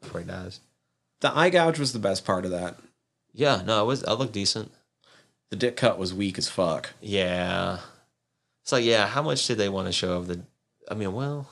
[0.00, 0.60] before he dies.
[1.20, 2.76] The eye gouge was the best part of that.
[3.34, 4.02] Yeah, no, it was.
[4.04, 4.72] I looked decent.
[5.52, 6.94] The dick cut was weak as fuck.
[7.02, 7.76] Yeah,
[8.62, 10.40] it's like, yeah, how much did they want to show of the?
[10.90, 11.46] I mean, well,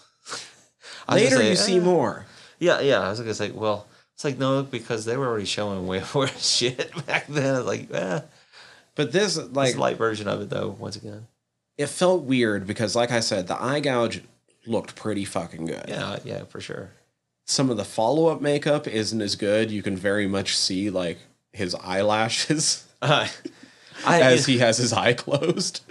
[1.07, 1.81] I Later, gonna you say, see eh.
[1.81, 2.25] more.
[2.59, 3.01] Yeah, yeah.
[3.01, 6.49] I was gonna say, well, it's like no, because they were already showing way worse
[6.57, 7.67] shit back then.
[7.67, 8.23] Like, eh.
[8.95, 10.75] But this, Like, like, light version of it though.
[10.79, 11.27] Once again,
[11.77, 14.23] it felt weird because, like I said, the eye gouge
[14.67, 15.85] looked pretty fucking good.
[15.89, 16.89] yeah, yeah, for sure.
[17.45, 19.71] Some of the follow up makeup isn't as good.
[19.71, 21.19] You can very much see like
[21.53, 23.29] his eyelashes Uh,
[24.07, 25.83] I, as he has his eye closed.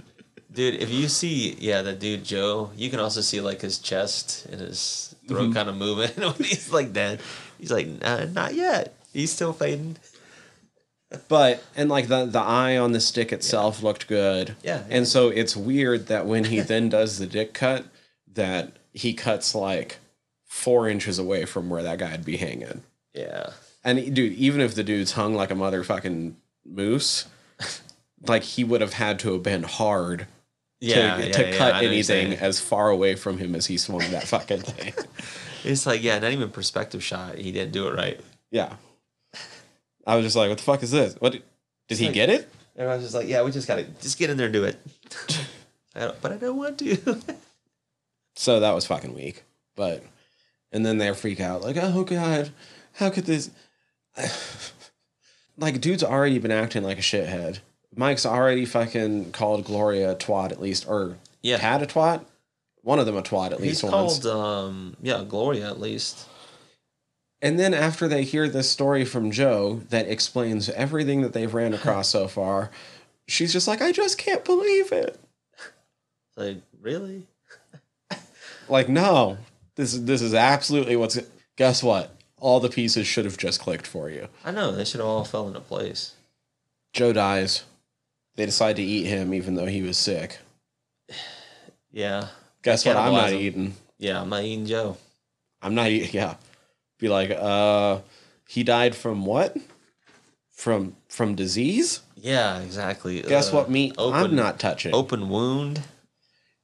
[0.52, 4.46] dude, if you see, yeah, that dude Joe, you can also see like his chest
[4.52, 5.54] and his throat Mm-hmm.
[5.54, 7.20] kind of moving when he's like dead.
[7.60, 8.96] He's like, nah, not yet.
[9.14, 9.98] He's still fading.
[11.28, 14.56] But and like the the eye on the stick itself looked good.
[14.62, 14.96] Yeah, yeah.
[14.96, 17.86] And so it's weird that when he then does the dick cut,
[18.34, 19.98] that he cuts like
[20.46, 22.84] four inches away from where that guy'd be hanging.
[23.14, 23.52] Yeah,
[23.84, 26.34] And dude, even if the dude's hung like a motherfucking
[26.64, 27.26] moose,
[28.28, 30.28] like he would have had to have been hard
[30.80, 33.38] yeah, to, yeah, to yeah, cut I know what you're anything as far away from
[33.38, 34.94] him as he swung that fucking thing.
[35.64, 37.38] It's like, yeah, not even perspective shot.
[37.38, 38.20] He didn't do it right.
[38.52, 38.74] Yeah.
[40.08, 41.16] I was just like, what the fuck is this?
[41.20, 41.44] What did,
[41.88, 42.50] did he like- get it?
[42.78, 44.80] Everyone's just like, yeah, we just gotta just get in there and do it.
[45.96, 47.20] I don't, but I don't want to.
[48.36, 49.44] So that was fucking weak.
[49.76, 50.02] But
[50.72, 52.52] and then they freak out like, oh god,
[52.94, 53.52] how could this?
[55.58, 57.60] like, dude's already been acting like a shithead.
[57.96, 61.58] Mike's already fucking called Gloria a twat at least, or Yeah.
[61.58, 62.24] had a twat.
[62.82, 64.20] One of them a twat at He's least once.
[64.20, 66.26] called, um, yeah, Gloria at least.
[67.42, 71.74] And then after they hear this story from Joe that explains everything that they've ran
[71.74, 72.70] across so far,
[73.28, 75.20] she's just like, I just can't believe it.
[76.36, 77.28] Like, really?
[78.70, 79.40] Like, no,
[79.76, 81.18] this this is absolutely what's.
[81.56, 82.16] Guess what?
[82.40, 84.28] All the pieces should have just clicked for you.
[84.46, 86.14] I know they should have all fell into place.
[86.94, 87.64] Joe dies.
[88.36, 90.40] They decide to eat him even though he was sick.
[91.92, 92.28] Yeah,
[92.62, 92.98] Guess what?
[92.98, 93.40] I'm not him.
[93.40, 93.76] eating.
[93.98, 94.22] yeah.
[94.22, 94.98] I'm not eating Joe.
[95.62, 96.10] I'm not eating.
[96.14, 96.36] Yeah.
[97.00, 98.00] Be like, uh,
[98.48, 99.58] he died from what?
[100.52, 102.02] From from disease?
[102.16, 103.22] Yeah, exactly.
[103.22, 104.94] Guess Uh, what meat I'm open- not touching.
[104.94, 105.84] Open wound.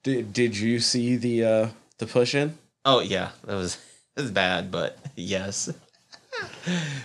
[0.03, 2.57] Did, did you see the uh the push in?
[2.83, 3.77] Oh yeah, that was
[4.15, 5.71] that was bad, but yes.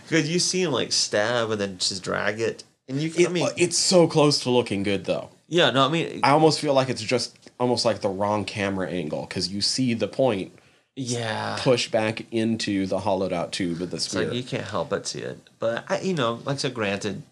[0.08, 3.10] Because you see him like stab and then just drag it, and you.
[3.10, 5.30] Can, It, I mean, it's so close to looking good though.
[5.48, 8.88] yeah, no, I mean, I almost feel like it's just almost like the wrong camera
[8.88, 10.52] angle because you see the point
[10.96, 11.56] yeah.
[11.60, 14.24] push back into the hollowed out tube of the spear.
[14.24, 15.38] like you can't help but see it.
[15.58, 17.22] But I, you know, like I said, granted,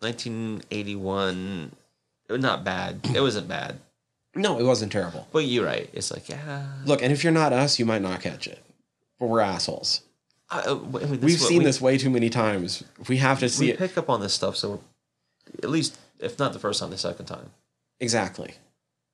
[0.00, 1.72] 1981,
[2.28, 3.00] it was not bad.
[3.14, 3.78] It wasn't bad.
[4.34, 5.26] no, it wasn't terrible.
[5.32, 5.90] But you're right.
[5.92, 6.66] It's like, yeah.
[6.84, 8.62] Look, and if you're not us, you might not catch it.
[9.18, 10.02] But we're assholes.
[10.50, 12.82] I, uh, I mean, We've seen we- this way too many times.
[13.08, 13.78] We have to see We it.
[13.78, 14.82] pick up on this stuff, so
[15.62, 17.50] at least, if not the first time, the second time.
[18.00, 18.54] Exactly.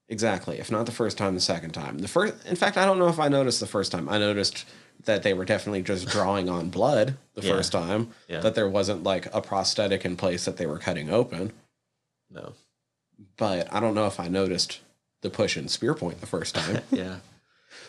[0.09, 0.59] Exactly.
[0.59, 1.99] If not the first time, the second time.
[1.99, 4.09] The first in fact, I don't know if I noticed the first time.
[4.09, 4.65] I noticed
[5.05, 7.53] that they were definitely just drawing on blood the Yeah.
[7.55, 8.13] first time.
[8.29, 8.41] Yeah.
[8.41, 11.53] That there wasn't like a prosthetic in place that they were cutting open.
[12.31, 12.53] No.
[13.37, 14.81] But I don't know if I noticed
[15.23, 16.83] the push and spear point the first time.
[16.91, 17.17] Yeah.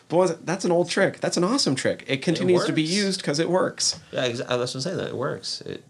[0.10, 1.20] But that's an old trick.
[1.20, 2.04] That's an awesome trick.
[2.08, 4.00] It continues to be used because it works.
[4.12, 4.58] Yeah, exactly.
[4.58, 4.98] That's what I'm saying.
[4.98, 5.62] That it works.
[5.62, 5.84] It.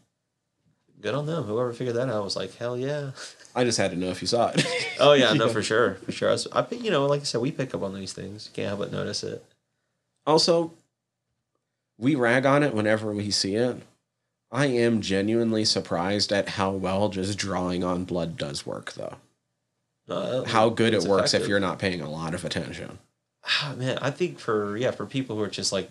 [0.99, 1.43] Good on them.
[1.43, 3.11] Whoever figured that out was like, hell yeah.
[3.55, 4.65] I just had to know if you saw it.
[4.99, 6.29] Oh yeah, no, for sure, for sure.
[6.29, 8.49] I, was, I, you know, like I said, we pick up on these things.
[8.49, 9.45] You can't help but notice it.
[10.25, 10.73] Also,
[11.99, 13.83] we rag on it whenever we see it.
[14.51, 19.17] I am genuinely surprised at how well just drawing on blood does work, though.
[20.09, 22.97] Uh, How good it works if you're not paying a lot of attention.
[23.47, 25.89] Ah, man, I think for yeah, for people who are just like,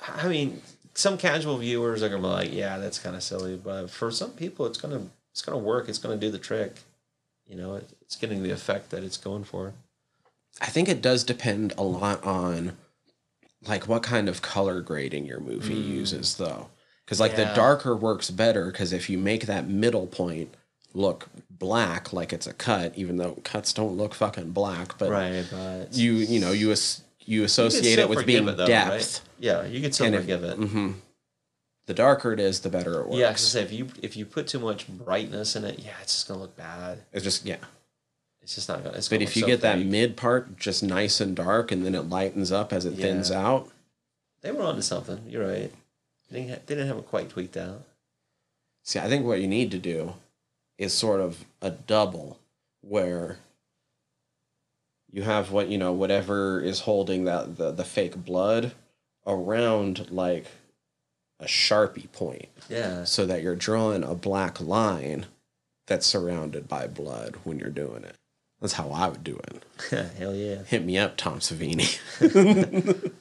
[0.00, 0.62] I mean,
[0.94, 4.30] some casual viewers are gonna be like, yeah, that's kind of silly, but for some
[4.30, 5.02] people, it's gonna
[5.32, 5.88] it's gonna work.
[5.88, 6.76] It's gonna do the trick.
[7.46, 9.74] You know, it, it's getting the effect that it's going for.
[10.60, 12.76] I think it does depend a lot on
[13.66, 16.68] like what kind of color grading your movie uses, though.
[17.04, 20.54] Because like the darker works better because if you make that middle point
[20.94, 24.96] look black like it's a cut, even though cuts don't look fucking black.
[24.98, 28.46] But Right, but you you know you as, you You associate still it with being
[28.46, 28.90] though, depth.
[28.90, 29.20] right?
[29.38, 30.58] Yeah, you can still And if- forgive it.
[30.58, 30.92] Mm-hmm.
[31.86, 33.16] The darker it is, the better it works.
[33.18, 35.92] Yeah, 'cause I say if you if you put too much brightness in it, yeah,
[36.02, 36.98] it's just gonna look bad.
[37.12, 37.56] it's just yeah.
[38.42, 38.96] It's just not gonna.
[38.96, 41.84] It's But gonna if you so get that mid part just nice and dark, and
[41.84, 43.70] then it lightens up as it thins out,
[44.42, 45.20] they were onto something.
[45.28, 45.72] You're right.
[46.30, 47.82] They didn't, they didn't have it quite tweaked out.
[48.84, 50.14] See, I think what you need to do
[50.78, 52.38] is sort of a double
[52.80, 53.38] where
[55.10, 58.72] you have what, you know, whatever is holding that the, the fake blood
[59.26, 60.46] around like
[61.40, 63.04] a Sharpie point Yeah.
[63.04, 65.26] so that you're drawing a black line
[65.86, 68.16] that's surrounded by blood when you're doing it.
[68.60, 69.62] That's how I would do it.
[70.18, 70.62] Hell yeah.
[70.64, 71.98] Hit me up, Tom Savini.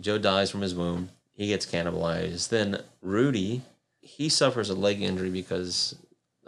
[0.00, 1.08] Joe dies from his wound.
[1.32, 2.48] He gets cannibalized.
[2.50, 3.62] Then Rudy,
[4.00, 5.96] he suffers a leg injury because,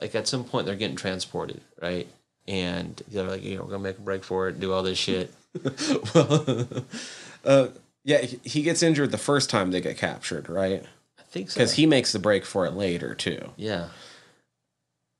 [0.00, 2.08] like, at some point they're getting transported, right?
[2.48, 4.98] And they're like, you know, we're gonna make a break for it, do all this
[4.98, 5.32] shit.
[6.14, 6.66] Well,
[7.44, 7.68] uh,
[8.04, 10.84] yeah, he- he gets injured the first time they get captured, right?
[11.18, 11.58] I think so.
[11.60, 13.50] Because he makes the break for it later, too.
[13.56, 13.88] yeah,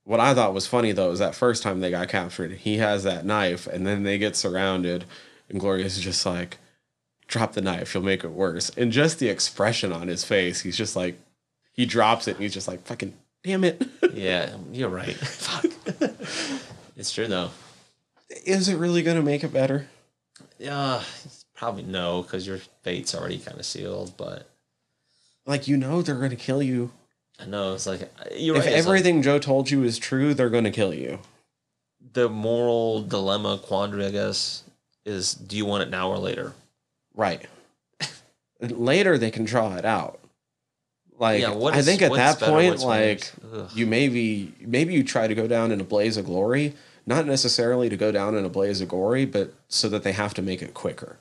[0.04, 3.04] What I thought was funny though is that first time they got captured, he has
[3.04, 5.04] that knife, and then they get surrounded,
[5.48, 6.58] and Gloria's just like,
[7.28, 10.76] "Drop the knife, you'll make it worse." And just the expression on his face, he's
[10.76, 11.18] just like,
[11.72, 13.82] he drops it, and he's just like, "Fucking damn it!"
[14.14, 15.14] yeah, you're right.
[15.14, 15.66] Fuck.
[16.96, 17.50] it's true though.
[18.46, 19.88] Is it really gonna make it better?
[20.58, 21.02] Yeah,
[21.54, 24.14] probably no, because your fate's already kind of sealed.
[24.16, 24.48] But
[25.46, 26.92] Like you know they're gonna kill you.
[27.38, 28.00] I know it's like
[28.36, 28.72] you're if right.
[28.74, 31.18] it's like everything Joe told you is true, they're gonna kill you.
[32.12, 34.62] the moral dilemma quandary, I guess,
[35.06, 36.52] is: do you want it now or later?
[37.14, 37.46] Right.
[38.60, 40.20] Later they can draw it out.
[41.20, 43.30] Like Yeah, I is- think at that better, point, like
[43.74, 46.74] you maybe maybe you try to go down in a blaze of glory,
[47.06, 50.32] not necessarily to go down in a blaze of glory, but so that they have
[50.34, 51.18] to make it quicker.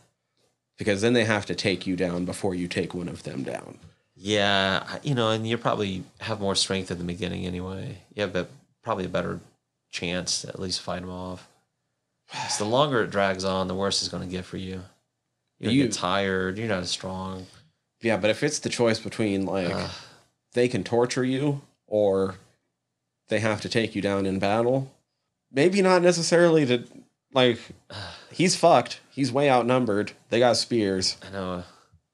[0.78, 3.78] Because then they have to take you down before you take one of them down.
[4.16, 7.98] Yeah, you know, and you probably have more strength at the beginning anyway.
[8.16, 8.48] You have a,
[8.82, 9.42] probably a better
[9.92, 11.48] chance to at least fight them off.
[12.58, 14.82] the longer it drags on, the worse it's going to get for you.
[15.60, 16.58] You're You- get tired.
[16.58, 17.48] You're not as strong.
[18.02, 19.92] Yeah, but if it's the choice between like Ugh.
[20.54, 22.36] they can torture you or
[23.28, 24.92] they have to take you down in battle,
[25.52, 26.84] maybe not necessarily to
[27.34, 27.60] like
[28.32, 29.00] he's fucked.
[29.12, 30.14] He's way outnumbered.
[30.30, 31.18] They got spears.
[31.28, 31.66] I know uh, it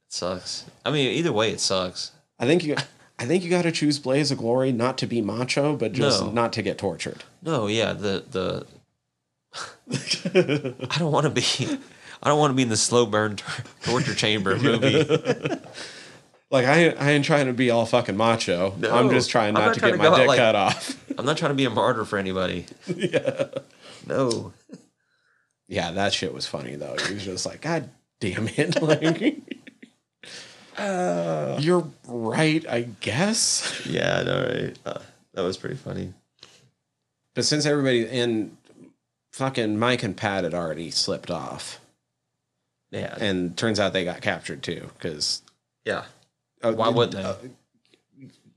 [0.09, 0.65] sucks.
[0.83, 2.11] I mean, either way, it sucks.
[2.39, 2.75] I think you
[3.17, 6.21] I think you got to choose Blaze of Glory not to be macho, but just
[6.21, 6.31] No.
[6.31, 7.23] not to get tortured.
[7.41, 8.65] No, yeah, the the.
[10.89, 11.79] I don't want to be.
[12.25, 13.37] I don't want to be in the slow burn
[13.83, 15.05] torture chamber movie.
[16.51, 18.75] Like I I ain't trying to be all fucking macho.
[18.77, 21.03] No, I'm just trying not, not to trying get to my dick like- cut off.
[21.17, 22.67] I'm not trying to be a martyr for anybody.
[22.87, 23.45] yeah.
[24.05, 24.53] No.
[25.67, 26.95] Yeah, that shit was funny though.
[27.07, 28.79] He was just like, God damn it.
[28.81, 29.41] Like
[30.77, 31.57] Uh.
[31.59, 33.81] You're right, I guess.
[33.85, 34.79] Yeah, I know, right?
[34.85, 34.99] Uh,
[35.33, 36.13] that was pretty funny.
[37.33, 38.55] But since everybody and
[39.33, 41.79] fucking Mike and Pat had already slipped off,
[42.91, 43.15] Yeah.
[43.19, 44.89] and turns out they got captured too.
[44.93, 45.41] Because
[45.83, 46.05] yeah.
[46.63, 47.23] Oh, Why wouldn't they?
[47.23, 47.35] Uh,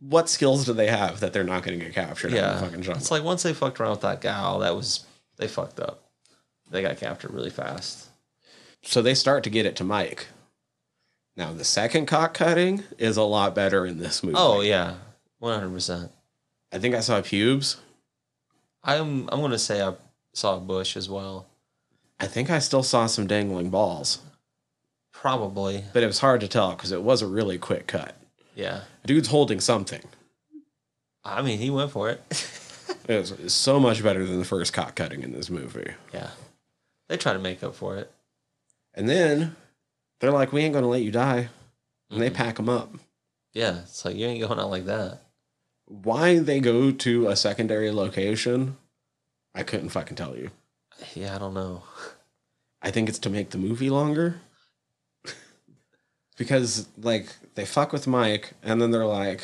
[0.01, 2.33] what skills do they have that they're not going to get captured?
[2.33, 2.55] yeah.
[2.55, 3.01] the fucking jungle?
[3.01, 5.05] It's like once they fucked around with that gal, that was
[5.37, 6.05] they fucked up.
[6.71, 8.09] They got captured really fast.
[8.83, 10.29] so they start to get it to Mike.
[11.37, 14.37] Now the second cock cutting is a lot better in this movie.
[14.39, 14.95] Oh yeah,
[15.39, 16.13] one hundred percent.
[16.73, 17.77] I think I saw pubes.
[18.85, 19.95] I'm I'm gonna say I
[20.33, 21.47] saw a bush as well.
[22.21, 24.21] I think I still saw some dangling balls,
[25.13, 25.85] Probably.
[25.93, 28.17] but it was hard to tell because it was a really quick cut.
[28.55, 28.83] Yeah.
[29.07, 30.03] Dude's holding something.
[31.25, 32.23] I mean, he went for it.
[33.09, 35.93] It was, it was so much better than the first cock cutting in this movie.
[36.13, 36.31] yeah.
[37.09, 38.13] They try to make up for it.
[38.95, 39.57] And then
[40.21, 41.49] they're like, "We ain't gonna let you die,"
[42.11, 42.93] and they pack him up.
[43.55, 43.79] Yeah.
[43.83, 45.21] It's like you ain't going out like that.
[45.87, 48.77] Why they go to a secondary location,
[49.55, 50.51] I couldn't fucking tell you.
[51.15, 51.83] Yeah, I don't know.
[52.83, 54.41] I think it's to make the movie longer.
[56.39, 59.43] because like they fuck with Mike and then they're like,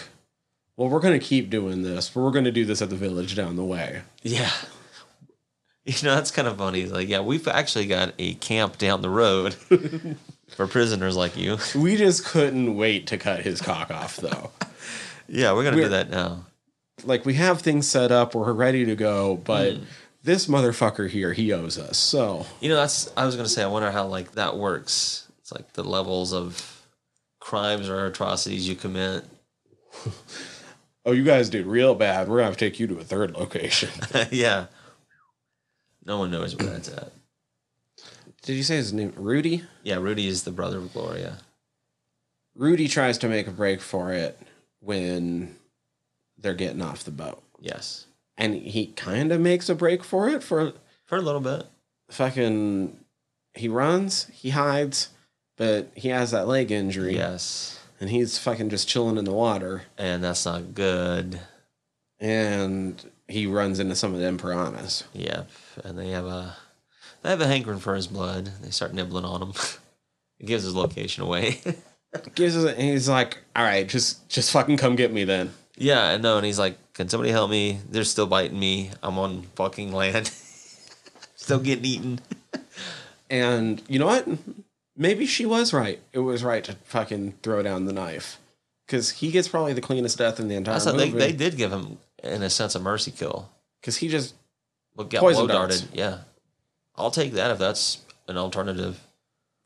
[0.76, 2.96] "Well, we're going to keep doing this, but we're going to do this at the
[2.96, 4.50] village down the way." Yeah.
[5.86, 6.86] You know, that's kind of funny.
[6.86, 9.52] Like, yeah, we've actually got a camp down the road
[10.48, 11.58] for prisoners like you.
[11.74, 14.50] We just couldn't wait to cut his cock off though.
[15.28, 16.46] Yeah, we're gonna do that now.
[17.04, 19.84] like we have things set up, we're ready to go, but mm.
[20.24, 21.96] This motherfucker here, he owes us.
[21.98, 23.62] So, You know, that's I was gonna say.
[23.62, 25.28] I wonder how like that works.
[25.38, 26.86] It's like the levels of
[27.38, 29.24] crimes or atrocities you commit.
[31.06, 32.28] Oh, you guys did real bad.
[32.28, 33.90] We're gonna have to take you to a third location.
[34.30, 34.68] yeah.
[36.06, 37.12] No one knows where that's at.
[38.40, 39.12] did you say his name?
[39.14, 39.64] Rudy.
[39.82, 41.40] Yeah, Rudy is the brother of Gloria.
[42.54, 44.38] Rudy tries to make a break for it
[44.80, 45.54] when
[46.38, 48.06] they're getting off the boat, Yes.
[48.36, 50.72] And he kind of makes a break for it for
[51.06, 51.66] For a little bit.
[52.10, 52.98] fucking.
[53.54, 55.10] He runs, he hides,
[55.56, 57.14] but he has that leg injury.
[57.14, 57.78] Yes.
[58.00, 61.38] and he's fucking just chilling in the water And that's not good.
[62.20, 65.48] and he runs into some of them piranhas Yep.
[65.84, 66.56] And they have a
[67.22, 68.50] they have a hankering for his blood.
[68.60, 69.52] They start nibbling on him.
[70.40, 71.60] it gives his location away.
[72.34, 76.04] gives us and he's like all right just just fucking come get me then yeah,
[76.06, 76.36] I know.
[76.36, 77.78] And he's like, Can somebody help me?
[77.90, 78.90] They're still biting me.
[79.02, 80.30] I'm on fucking land.
[81.36, 82.20] still getting eaten.
[83.30, 84.26] and you know what
[84.96, 88.38] maybe she was right it was right to fucking throw down the knife
[88.86, 91.32] because he gets probably the cleanest death in the entire I said they, movie they
[91.32, 93.50] did give him in a sense a mercy kill.
[93.80, 94.34] because he just
[94.94, 95.84] But got Poison blow darted.
[95.92, 96.18] Yeah.
[96.96, 97.98] I'll take that if that's
[98.28, 99.00] an alternative.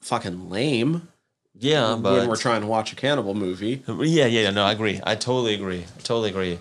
[0.00, 1.08] fucking lame
[1.58, 5.00] Yeah, but when we're trying to watch a cannibal movie Yeah, yeah, no, I agree.
[5.04, 5.80] I totally agree.
[5.80, 6.58] I totally agree.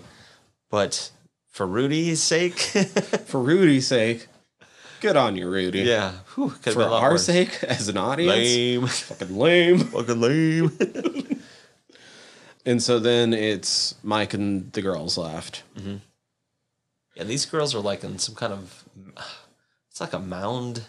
[0.70, 1.10] But
[1.48, 2.58] for Rudy's sake,
[3.26, 4.26] for rudy's sake
[5.00, 7.26] good on you rudy yeah, whew, for our worse.
[7.26, 10.72] sake as an audience lame, fucking lame fucking lame.
[12.66, 15.62] And so then it's Mike and the girls left.
[15.78, 15.96] Mm-hmm.
[17.14, 18.84] yeah, these girls are like in some kind of,
[19.90, 20.82] it's like a mound,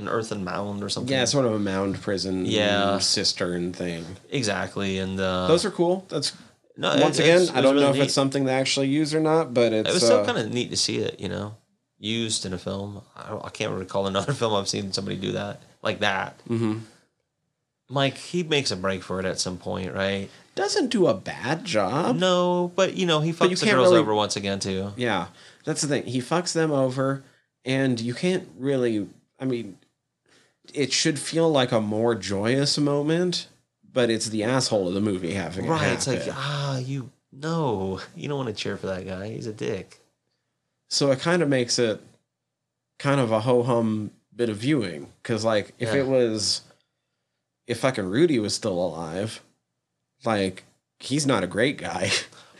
[0.00, 1.12] an earthen mound or something.
[1.12, 2.98] Yeah, sort of a mound prison Yeah.
[2.98, 4.04] cistern thing.
[4.30, 4.98] exactly.
[4.98, 6.06] And uh, Those are cool.
[6.08, 6.32] That's
[6.76, 8.02] no, once it- again, I don't know really if neat.
[8.04, 10.52] it's something they actually use or not, but it's It was still uh, kind of
[10.52, 11.54] neat to see it, you know,
[11.98, 13.02] used in a film.
[13.16, 16.38] I, I can't recall another film I've seen somebody do that like that.
[16.48, 16.78] mm-hmm.
[17.88, 20.28] Mike, he makes a break for it at some point, right?
[20.56, 22.16] doesn't do a bad job.
[22.16, 24.92] No, but you know he fucks the girls really- over once again too.
[24.96, 25.28] Yeah,
[25.64, 26.04] that's the thing.
[26.04, 27.22] He fucks them over,
[27.64, 29.08] and you can't really.
[29.38, 29.78] I mean,
[30.74, 33.48] it should feel like a more joyous moment,
[33.92, 35.92] but it's the asshole of the movie having it Right?
[35.92, 39.28] It's like ah, you no, you don't want to cheer for that guy.
[39.30, 40.00] He's a dick.
[40.88, 42.00] So it kind of makes it
[42.98, 45.08] kind of a ho hum bit of viewing.
[45.22, 46.00] Because, like, if Yeah.
[46.00, 46.62] it was,
[47.66, 49.40] if fucking Rudy was still alive,
[50.24, 50.64] like,
[50.98, 52.10] he's not a great guy.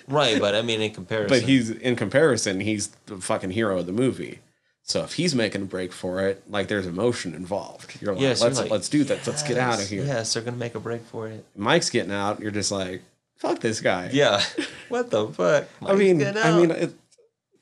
[0.07, 3.87] Right, but I mean in comparison, but he's, in comparison, he's the fucking hero of
[3.87, 4.41] the movie.
[4.83, 8.01] So if he's making a break for it, like, there's emotion involved.
[8.01, 9.25] You're like, yes, you're let's, like, let's do that.
[9.27, 10.05] Let's get out of here.
[10.05, 11.45] Yes, they're gonna make a break for it.
[11.55, 12.41] Mike's getting out.
[12.41, 13.03] You're just like,
[13.37, 14.11] fuck this guy.
[14.13, 14.43] Yeah.
[14.89, 15.69] what the fuck?
[15.85, 16.93] I mean, Mike's I mean, it,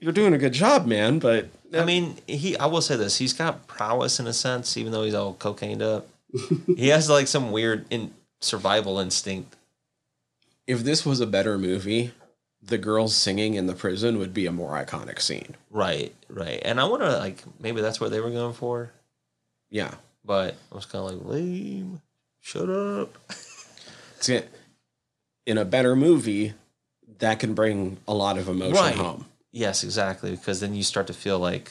[0.01, 2.57] you're doing a good job, man, but I mean, he.
[2.57, 5.82] I will say this: he's got prowess in a sense, even though he's all cocained
[5.82, 6.09] up.
[6.66, 9.57] he has like some weird in survival instinct.
[10.66, 12.12] if this was a better movie,
[12.69, 15.57] the girls singing in the prison would be a more iconic scene.
[15.70, 16.61] Right, right.
[16.65, 18.93] And I wonder, like, maybe that's what they were going for.
[19.70, 19.95] Yeah.
[20.24, 22.01] But I was kind of like, lame.
[22.40, 23.16] Shut up.
[24.20, 24.40] See,
[25.47, 26.55] in a better movie,
[27.19, 28.95] that can bring a lot of emotion Right.
[28.95, 29.27] home.
[29.51, 30.31] Yes, exactly.
[30.32, 31.70] Because then you start to feel like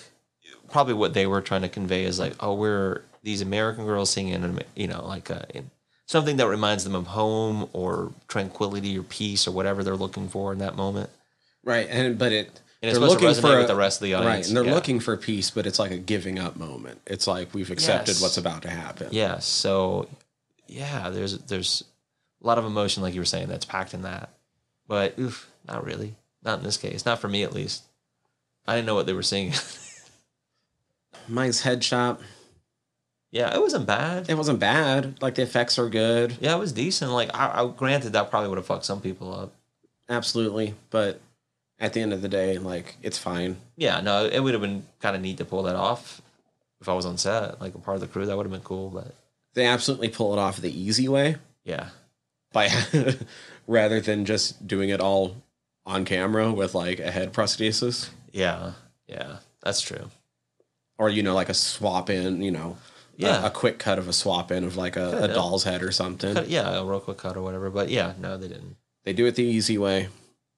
[0.71, 4.33] probably what they were trying to convey is like, oh, we're these American girls singing,
[4.33, 5.69] in, you know, like uh, in
[6.07, 10.51] something that reminds them of home or tranquility or peace or whatever they're looking for
[10.51, 11.09] in that moment.
[11.63, 11.87] Right.
[11.89, 12.47] And but it
[12.81, 14.47] And it's supposed to resonate with the rest of the audience, Right.
[14.47, 14.73] And they're Yeah.
[14.73, 17.01] looking for peace, but it's like a giving up moment.
[17.05, 18.21] It's like we've accepted Yes.
[18.21, 19.09] what's about to happen.
[19.11, 19.39] Yeah.
[19.39, 20.07] So,
[20.67, 21.83] yeah, there's there's
[22.43, 24.29] a lot of emotion, like you were saying, that's packed in that.
[24.87, 26.15] But oof, not really.
[26.43, 27.05] Not in this case.
[27.05, 27.83] Not for me, at least.
[28.65, 29.53] I didn't know what they were singing.
[31.27, 32.19] Mike's headshot.
[33.31, 34.29] Yeah, it wasn't bad.
[34.29, 35.21] It wasn't bad.
[35.21, 36.37] Like the effects are good.
[36.39, 37.11] Yeah, it was decent.
[37.11, 39.51] Like, I, I granted that probably would have fucked some people up.
[40.09, 40.73] Absolutely.
[40.89, 41.19] But
[41.79, 43.57] at the end of the day, like it's fine.
[43.75, 46.21] Yeah, no, it would have been kind of neat to pull that off
[46.81, 48.25] if I was on set, like a part of the crew.
[48.25, 48.89] That would have been cool.
[48.89, 49.13] But
[49.53, 51.35] They absolutely pull it off the easy way.
[51.63, 51.89] yeah,
[52.53, 52.69] by
[53.67, 55.35] rather than just doing it all
[55.85, 58.73] on camera with like a head prosthesis yeah,
[59.07, 60.09] yeah, that's true.
[60.97, 62.77] or you know like a swap in you know
[63.17, 63.43] Yeah.
[63.43, 65.91] a, a quick cut of a swap in of like a, a doll's head or
[65.91, 67.69] something Cut, yeah, a real quick cut or whatever.
[67.69, 68.75] But yeah, no, they didn't.
[69.03, 70.09] they do it the easy way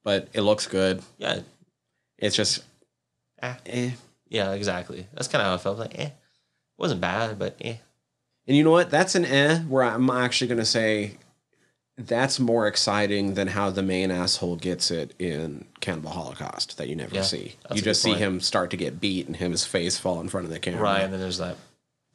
[0.03, 1.40] but it looks good Yeah,
[2.18, 2.64] it's just
[3.41, 3.53] eh.
[3.65, 3.91] eh.
[4.27, 5.07] Yeah, exactly.
[5.14, 5.80] That's kind of how I felt.
[5.80, 6.10] Like, eh,
[6.77, 7.76] wasn't bad, but eh.
[8.48, 11.18] and you know what that's an eh where i'm actually going to say
[11.98, 16.95] that's more exciting than how the main asshole gets it in Cannibal Holocaust that you
[16.95, 17.56] never Yeah, see.
[17.73, 20.45] You just see him start to get beat and him his face fall in front
[20.45, 20.81] of the camera.
[20.81, 21.57] Right, and then there's that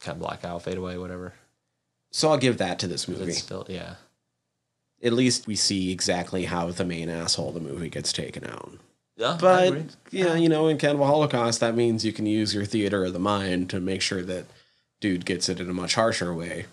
[0.05, 1.33] kind of blackout, fade away, whatever.
[2.13, 3.33] So I'll give that to this movie.
[3.33, 3.95] Still, yeah,
[5.03, 8.73] at least we see exactly how the main asshole of the movie gets taken out.
[9.17, 13.05] Yeah, But yeah, you know, in Cannibal Holocaust, that means you can use your theater
[13.05, 14.47] of the mind to make sure that
[15.01, 16.67] dude gets it in a much harsher way.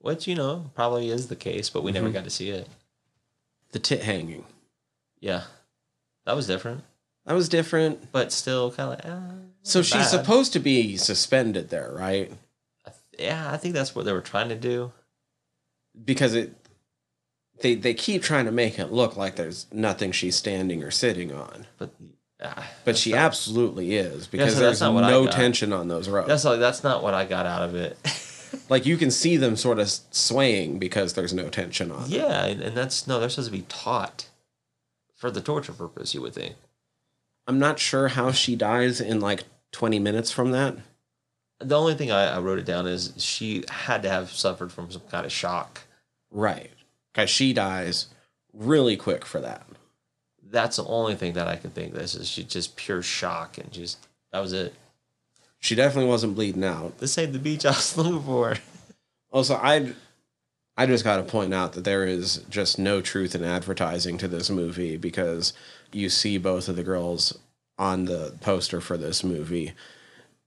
[0.00, 2.02] which you know probably is the case, but we Mm-hmm.
[2.02, 2.68] never got to see it.
[3.72, 4.44] The tit hanging.
[5.20, 5.44] Yeah,
[6.26, 6.82] that was different,
[7.26, 8.10] That was different.
[8.12, 9.06] but still kind of like.
[9.14, 10.06] Uh, So she's bad.
[10.06, 12.32] supposed to be suspended there, right?
[13.18, 14.92] Yeah, I think that's what they were trying to do.
[16.04, 16.54] Because it
[17.60, 21.32] they they keep trying to make it look like there's nothing she's standing or sitting
[21.32, 21.66] on.
[21.78, 21.90] But
[22.42, 26.28] ah, But she not- absolutely is because so there's no tension on those ropes.
[26.28, 27.98] That's like that's not what I got out of it.
[28.70, 32.08] like you can see them sort of swaying because there's no tension on.
[32.08, 34.28] yeah, and, and that's no, they're supposed to be taught
[35.16, 36.14] for the torture purpose.
[36.14, 36.54] You would think.
[37.50, 40.76] I'm not sure how she dies in like 20 minutes from that.
[41.58, 44.88] The only thing I, I wrote it down is she had to have suffered from
[44.88, 45.80] some kind of shock.
[46.30, 46.70] Right.
[47.12, 48.06] Because she dies
[48.52, 49.66] really quick for that.
[50.48, 51.92] That's the only thing that I can think.
[51.92, 54.72] This is she just pure shock and just that was it.
[55.58, 56.98] She definitely wasn't bleeding out.
[56.98, 58.58] This ain't the beach I was looking for.
[59.32, 59.92] Also, I
[60.76, 64.28] I just got to point out that there is just no truth in advertising to
[64.28, 65.52] this movie because
[65.92, 67.38] you see both of the girls
[67.78, 69.72] on the poster for this movie,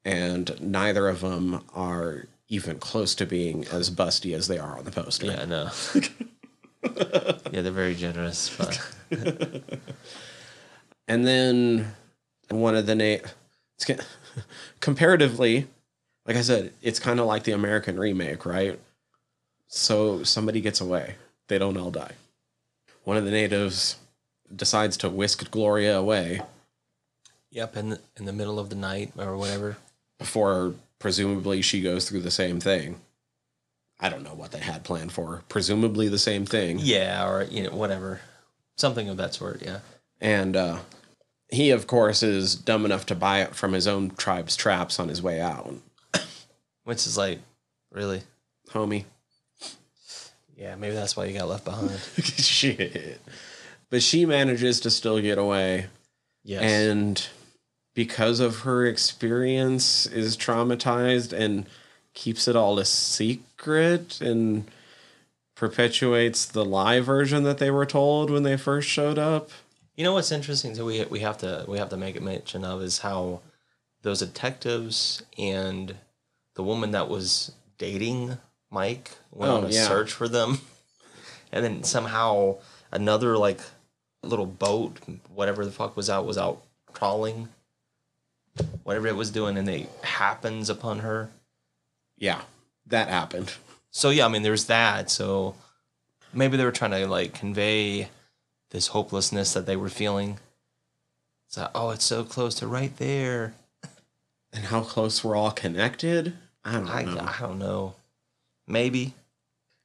[0.05, 4.85] and neither of them are even close to being as busty as they are on
[4.85, 5.27] the poster.
[5.27, 5.69] Yeah, I know.
[7.51, 8.79] yeah, they're very generous, but
[11.07, 11.93] And then
[12.49, 13.27] one of the na-
[13.75, 14.03] it's ca-
[14.79, 15.67] comparatively,
[16.25, 18.79] like I said, it's kind of like the American remake, right?
[19.67, 21.15] So somebody gets away,
[21.47, 22.13] they don't all die.
[23.03, 23.97] One of the natives
[24.55, 26.41] decides to whisk Gloria away
[27.53, 29.77] yep, in the, in the middle of the night or whatever.
[30.17, 32.99] before presumably she goes through the same thing.
[33.99, 35.27] I don't know what they had planned for.
[35.27, 35.43] her.
[35.47, 36.79] Presumably the same thing.
[36.81, 38.19] Yeah, or you know, whatever,
[38.75, 39.61] something of that sort.
[39.61, 39.79] Yeah,
[40.19, 40.79] And uh,
[41.49, 45.07] he, of course, is dumb enough to buy it from his own tribe's traps on
[45.07, 45.73] his way out.
[46.83, 47.39] which is like,
[47.91, 48.23] really,
[48.71, 49.05] Homie.
[50.57, 51.91] yeah, maybe that's why you got left behind.
[52.23, 53.21] Shit.
[53.93, 55.85] But she manages to still get away.
[56.43, 57.27] Yes, And
[57.93, 61.67] because of her experience, is traumatized and
[62.15, 64.65] keeps it all a secret and
[65.53, 69.51] perpetuates the lie version that they were told when they first showed up.
[69.95, 70.73] You know what's interesting?
[70.73, 73.41] So we we have to we have to make a mention of is how
[74.01, 75.97] those detectives and
[76.55, 78.39] the woman that was dating
[78.71, 79.87] Mike went Oh, on a yeah.
[79.87, 80.61] search for them,
[81.51, 82.55] and then somehow
[82.91, 83.59] another like
[84.23, 84.99] little boat,
[85.33, 86.61] whatever the fuck was out, was out
[86.93, 87.49] trawling,
[88.83, 91.29] whatever it was doing, and it happens upon her.
[92.17, 92.41] Yeah,
[92.87, 93.53] that happened.
[93.91, 95.09] So yeah, I mean, there's that.
[95.09, 95.55] So
[96.33, 98.09] maybe they were trying to like convey
[98.71, 100.39] this hopelessness that they were feeling.
[101.47, 103.53] It's like, oh, it's so close to right there.
[104.51, 106.33] And how close we're all connected?
[106.63, 107.19] I don't I, know.
[107.19, 107.95] I don't know.
[108.67, 109.13] Maybe,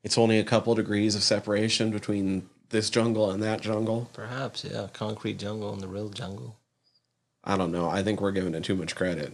[0.04, 4.10] It's only a couple degrees of separation between this jungle and that jungle.
[4.12, 4.88] perhaps, yeah.
[4.92, 6.56] Concrete jungle and the real jungle.
[7.44, 7.88] I don't know.
[7.88, 9.32] I think we're giving it too much credit.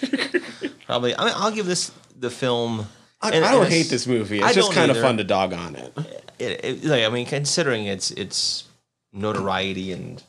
[0.86, 1.16] Probably.
[1.16, 2.86] I mean, I'll give this the film.
[3.20, 4.38] I, and- I don't hate this movie.
[4.38, 5.96] It's I just kind of fun to dog on it.
[6.38, 8.64] It, it, like, I mean, considering its its
[9.12, 10.22] notoriety and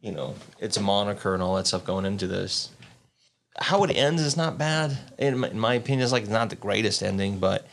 [0.00, 2.70] you know its moniker and all that stuff going into this,
[3.58, 4.98] how it ends is not bad.
[5.18, 7.66] In my, in my opinion, it's like not the greatest ending, but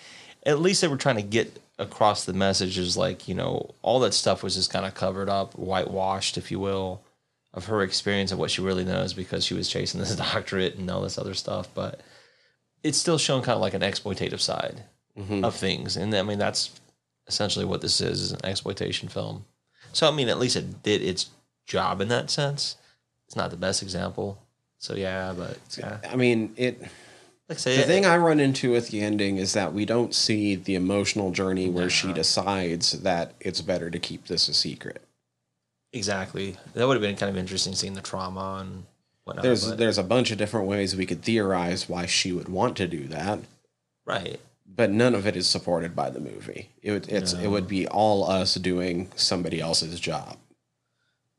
[0.46, 2.98] at least they were trying to get across the messages.
[2.98, 6.60] Like you know, all that stuff was just kind of covered up, whitewashed, if you
[6.60, 7.04] will,
[7.54, 10.90] of her experience of what she really knows because she was chasing this doctorate and
[10.90, 11.70] all this other stuff.
[11.74, 12.02] But
[12.84, 14.84] it's still shown kind of like an exploitative side
[15.18, 15.44] mm-hmm.
[15.44, 16.72] of things, and I mean that's
[17.28, 19.46] essentially what this is is an exploitation film.
[19.92, 21.30] So I mean, at least it did its
[21.66, 22.78] job in that sense.
[23.28, 24.40] It's not the best example.
[24.80, 26.82] So yeah, but yeah, I mean, it.
[27.50, 30.56] Like say, The thing I run into with the ending is that we don't see
[30.56, 35.02] the emotional journey where she decides that it's better to keep this a secret.
[35.92, 38.86] exactly that would have been kind of interesting seeing the trauma and
[39.26, 39.44] whatnot.
[39.44, 42.76] There's but- there's a bunch of different ways we could theorize why she would want
[42.78, 43.40] to do that,
[44.06, 44.40] right.
[44.66, 46.70] but none of it is supported by the movie.
[46.82, 50.38] It would it's it would be all us doing somebody else's job.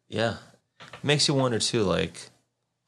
[0.08, 0.36] Yeah.
[1.02, 2.30] Makes you wonder too, like,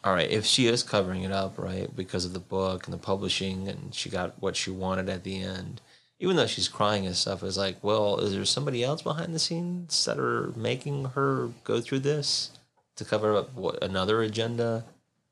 [0.07, 2.99] all right, if she is covering it up, right, because of the book and the
[2.99, 5.81] publishing and she got what she wanted at the end,
[6.21, 9.41] even though she's crying and stuff, it's like, well, is there somebody else behind the
[9.41, 12.53] scenes that are making her go through this
[12.95, 14.85] to cover up what another agenda?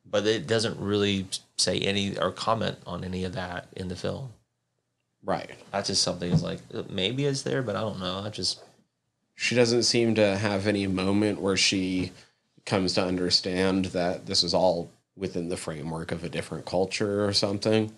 [0.05, 4.31] But it doesn't really say any or comment on any of that in the film.
[5.25, 5.53] Right.
[5.71, 8.23] That's just something is like uh, maybe it's there, but I don't know.
[8.25, 8.61] I just
[9.37, 12.11] She doesn't seem to have any moment where she
[12.67, 17.33] comes to understand that this is all within the framework of a different culture or
[17.33, 17.93] something.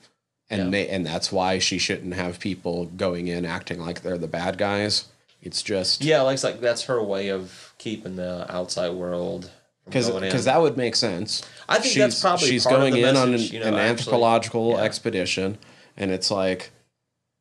[0.51, 0.69] And Yeah.
[0.69, 4.59] may, and that's why she shouldn't have people going in acting like they're the bad
[4.59, 5.07] guys.
[5.43, 9.51] It's just yeah, like it's like that's her way of keeping the outside world
[9.85, 11.43] because because that would make sense.
[11.69, 14.83] I think that's probably she's going in on an, you know, an anthropological Yeah.
[14.83, 15.59] expedition,
[15.97, 16.71] and it's like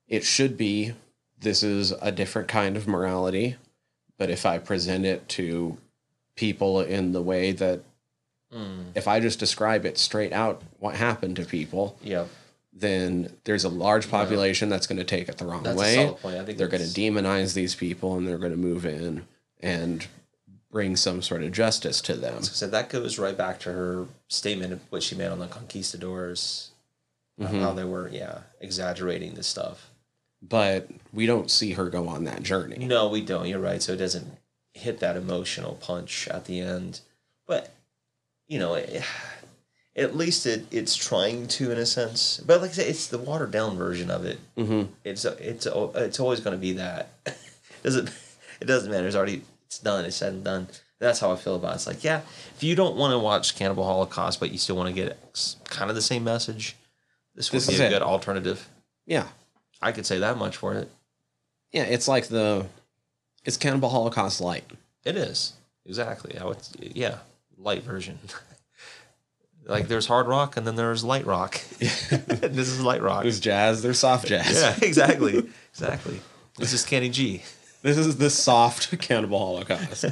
[0.07, 0.93] it should be.
[1.39, 3.57] This is a different kind of morality,
[4.17, 5.77] but if I present it to
[6.35, 7.81] people in the way that,
[8.53, 12.25] Mm, if I just describe it straight out, what happened to people, yeah,
[12.71, 16.07] then there's a large population that's going to take it the wrong that's way.
[16.07, 19.25] I think They're going to demonize these people, and they're going to move in
[19.61, 20.05] and
[20.71, 22.43] bring some sort of justice to them.
[22.43, 26.69] So that goes right back to her statement of what she made on the conquistadors,
[27.41, 27.61] Mhm.
[27.61, 29.89] how they were, yeah, exaggerating this stuff.
[30.41, 32.85] But we don't see her go on that journey.
[32.85, 33.47] No, we don't.
[33.47, 33.81] You're right.
[33.81, 34.37] So it doesn't
[34.75, 36.99] hit that emotional punch at the end,
[37.47, 37.73] but
[38.47, 39.01] you know, it,
[39.95, 42.37] at least it it's trying to in a sense.
[42.45, 44.37] But like I said, it's the watered down version of it.
[44.55, 47.09] hmm It's it's it's always going to be that.
[47.83, 48.09] doesn't
[48.61, 49.07] it doesn't matter.
[49.07, 50.05] It's already it's done.
[50.05, 50.67] It's said and done.
[50.99, 51.75] That's how I feel about it.
[51.75, 52.21] It's like yeah,
[52.55, 55.17] if you don't want to watch Cannibal Holocaust, but you still want to get
[55.65, 56.75] kind of the same message,
[57.33, 57.89] this would This be a it.
[57.89, 58.67] good alternative.
[59.05, 59.27] Yeah.
[59.81, 60.89] I could say that much for it.
[61.71, 62.65] Yeah, it's like the
[63.45, 64.69] it's Cannibal Holocaust light.
[65.03, 65.53] It is
[65.85, 66.37] exactly.
[66.37, 67.19] I would, yeah,
[67.57, 68.19] light version.
[69.65, 71.61] like there's hard rock and then there's light rock.
[71.79, 73.23] this is light rock.
[73.23, 74.53] There's jazz, there's soft jazz.
[74.53, 76.19] Yeah, exactly, exactly.
[76.57, 77.43] This is Kenny G,
[77.81, 80.05] This is the soft Cannibal Holocaust.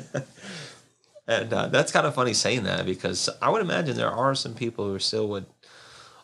[1.27, 4.53] and uh, that's kind of funny saying that because I would imagine there are some
[4.53, 5.45] people who still would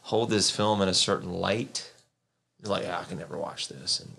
[0.04, 1.92] hold this film in a certain light.
[2.60, 4.12] They're like, yeah, I can never watch this, and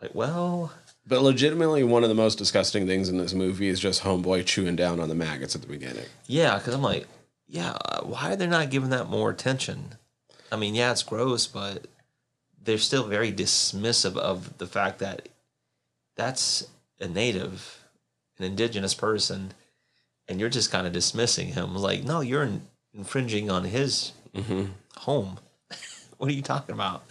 [0.00, 0.72] like, well,
[1.06, 4.76] but legitimately one of the most disgusting things in this movie is just homeboy chewing
[4.76, 6.04] down on the maggots at the beginning.
[6.26, 7.06] Yeah, because I'm like,
[7.48, 9.96] yeah, why are they not giving that more attention?
[10.50, 11.86] I mean, yeah, it's gross, but
[12.62, 15.28] they're still very dismissive of the fact that
[16.16, 16.66] that's
[17.00, 17.84] a native,
[18.38, 19.52] an indigenous person,
[20.28, 21.74] and you're just kind of dismissing him.
[21.74, 22.62] Like, no, you're in,
[22.94, 24.64] infringing on his Mm-hmm.
[24.96, 25.38] home.
[26.16, 27.02] what are you talking about?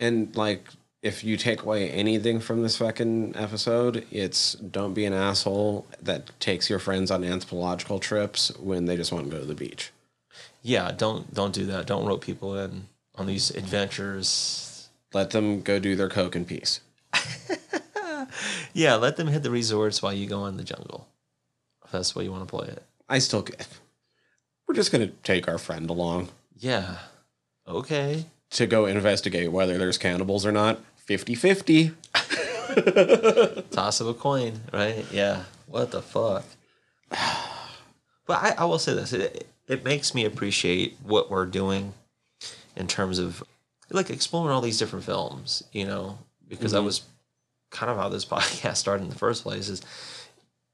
[0.00, 0.64] And like
[1.02, 6.38] if you take away anything from this fucking episode, it's don't be an asshole that
[6.40, 9.92] takes your friends on anthropological trips when they just want to go to the beach.
[10.62, 11.86] Yeah, don't don't do that.
[11.86, 14.88] Don't rope people in on these adventures.
[15.12, 16.80] Let them go do their coke in peace.
[18.72, 21.08] Yeah, let them hit the resorts while you go in the jungle.
[21.84, 22.82] If that's the way you want to play it.
[23.08, 23.66] I still get.
[24.66, 26.28] we're just gonna take our friend along.
[26.56, 26.98] Yeah.
[27.66, 28.26] Okay.
[28.50, 31.94] To go investigate whether there's cannibals or not 50-50
[33.70, 35.04] Toss of a coin, right?
[35.10, 35.44] Yeah.
[35.66, 36.44] What the fuck?
[38.28, 41.94] But I, I will say this: it, it makes me appreciate what we're doing
[42.76, 43.42] in terms of
[43.90, 45.64] like exploring all these different films.
[45.72, 46.86] You know, because that mm-hmm.
[46.86, 47.02] was
[47.70, 49.70] kind of how this podcast started in the first place.
[49.70, 49.80] Is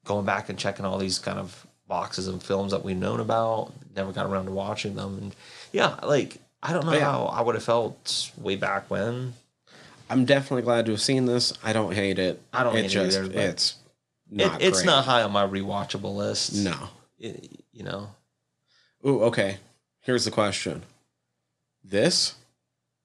[0.04, 3.72] going back and checking all these kind of boxes of films that we've known about,
[3.94, 5.36] never got around to watching them, and
[5.72, 9.34] yeah, like I don't know how I would have felt way back when.
[10.10, 12.86] i'm definitely glad to have seen this i don't hate it I don't it hate
[12.86, 13.76] it just either, but it's
[14.32, 14.86] It, not it's great.
[14.86, 16.54] not high on my rewatchable list.
[16.54, 16.88] no
[17.18, 18.08] It- you know.
[19.06, 19.58] Ooh, okay
[20.00, 20.82] here's the question
[21.82, 22.34] this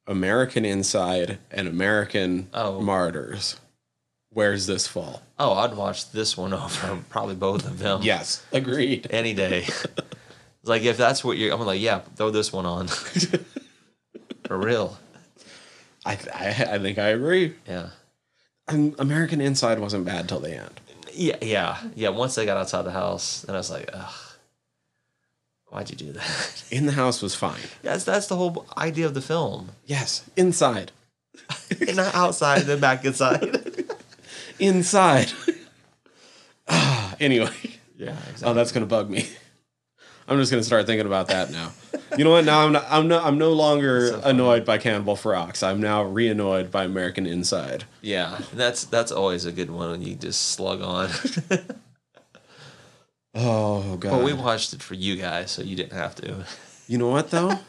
[0.07, 2.79] american inside and american Oh.
[2.81, 3.59] martyrs
[4.31, 8.01] where's this fall Oh, I'd watch this one over probably both of them.
[8.03, 9.65] yes agreed Any day.
[10.69, 12.87] like if that's what you're I'm like, yeah, throw this one on.
[14.47, 14.97] For real.
[16.05, 17.89] I, I i think i agree Yeah.
[18.69, 20.79] Um, american inside wasn't bad till the end
[21.13, 21.77] Yeah, yeah.
[21.95, 22.09] Yeah.
[22.09, 24.13] Once they got outside the house, then I was like, ugh.
[25.67, 26.63] Why'd you do that?
[26.71, 29.69] in the house was fine Yes, that's the whole idea of the film.
[29.85, 30.91] yes inside
[31.87, 33.43] And not outside, then back inside.
[34.57, 35.31] inside
[36.67, 37.51] ah, anyway
[37.97, 39.27] yeah, Oh, that's gonna bug me.
[40.29, 41.71] I'm just gonna start thinking about that now.
[42.17, 42.45] You know what?
[42.45, 45.63] Now I'm not, I'm no I'm no longer So annoyed by Cannibal Ferox.
[45.63, 47.85] I'm now re-annoyed by American Inside.
[48.01, 48.39] Yeah.
[48.53, 51.09] That's that's always a good one when you just slug on.
[53.35, 54.11] Oh god.
[54.11, 56.45] Well, we watched it for you guys, so you didn't have to.
[56.87, 57.59] you know what though?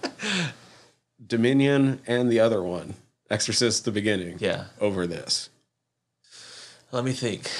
[1.26, 2.94] Dominion and the other one,
[3.28, 4.38] Exorcist: The Beginning.
[4.40, 4.64] Yeah.
[4.80, 5.50] Over this,
[6.92, 7.50] Let me think.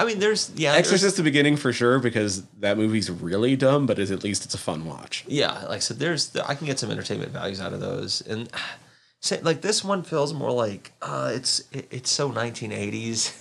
[0.00, 3.98] I mean, there's yeah, Exorcist: The Beginning for sure because that movie's really dumb, but
[3.98, 5.24] is at least it's a fun watch.
[5.28, 8.48] Yeah, like I said, there's I can get some entertainment values out of those, and
[9.22, 13.34] Say, like this one feels more like uh, it's it, it's so 1980s,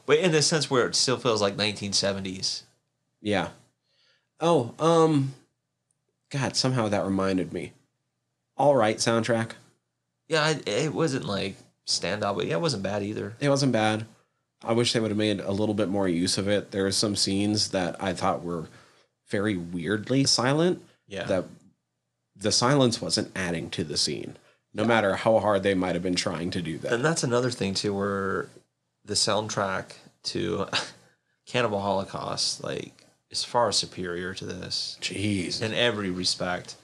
[0.06, 2.62] but in the sense where it still feels like 1970s.
[3.20, 3.50] Yeah.
[4.40, 5.34] Oh, um,
[6.30, 7.72] God, somehow that reminded me.
[8.56, 9.52] All right, soundtrack.
[10.26, 11.54] Yeah, it, it wasn't like
[11.86, 13.36] standout, but yeah, it wasn't bad either.
[13.38, 14.06] It wasn't bad.
[14.64, 16.70] I wish they would have made a little bit more use of it.
[16.70, 18.68] There are some scenes that I thought were
[19.28, 20.82] very weirdly silent.
[21.08, 21.44] Yeah, That
[22.36, 24.36] the silence wasn't adding to the scene,
[24.72, 26.92] no matter how hard they might have been trying to do that.
[26.92, 28.48] and that's another thing too, where
[29.04, 29.92] the soundtrack
[30.24, 30.66] to
[31.46, 34.96] Cannibal Holocaust like is far superior to this.
[35.00, 35.60] Jeez.
[35.60, 36.76] in every respect.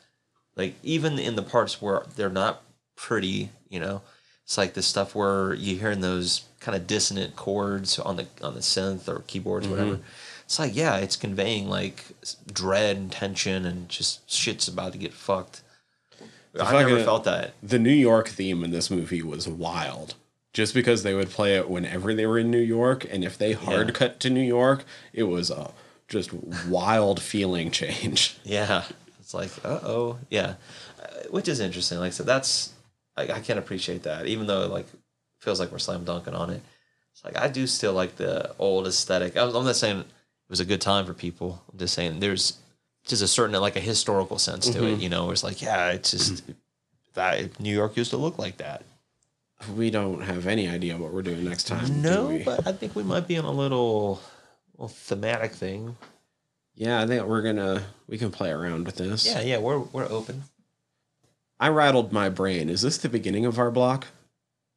[0.57, 2.63] Like even in the parts where they're not
[2.97, 4.03] pretty, you know,
[4.49, 8.55] it's like the stuff where you hearing those kind of dissonant chords on the on
[8.55, 10.01] the synth or keyboards, or whatever.
[10.47, 12.03] It's like yeah, it's conveying like
[12.51, 15.61] dread and tension and just shit's about to get fucked.
[16.59, 17.53] I never felt that.
[17.63, 20.15] The New York theme in this movie was wild.
[20.55, 23.53] Just because they would play it whenever they were in New York, and if they
[23.53, 23.93] hard Yeah.
[23.93, 25.73] cut to New York, it was a
[26.09, 26.33] just
[26.67, 28.39] wild feeling change.
[28.45, 28.85] Yeah,
[29.21, 30.55] it's like uh oh, yeah,
[31.29, 31.99] which is interesting.
[31.99, 32.73] Like so, that's
[33.19, 34.87] I, I can appreciate that, even though it like
[35.41, 36.63] feels like we're slam dunking on it.
[37.13, 39.37] It's like I do still like the old aesthetic.
[39.37, 40.07] I'm, I'm not saying it
[40.49, 41.63] was a good time for people.
[41.73, 42.59] I'm just saying there's
[43.05, 44.93] just a certain like a historical sense to it.
[44.93, 45.01] Mm-hmm.
[45.01, 46.45] You know, where it's like yeah, it's just
[47.15, 48.85] that New York used to look like that.
[49.75, 52.01] We don't have any idea what we're doing next time.
[52.01, 54.21] No, but I think we might be on a little,
[54.75, 55.97] little thematic thing.
[56.77, 59.27] yeah, I think we're gonna we can play around with this.
[59.27, 60.45] Yeah, yeah, we're we're open.
[61.61, 62.69] I rattled my brain.
[62.69, 64.07] Is this the beginning of our block?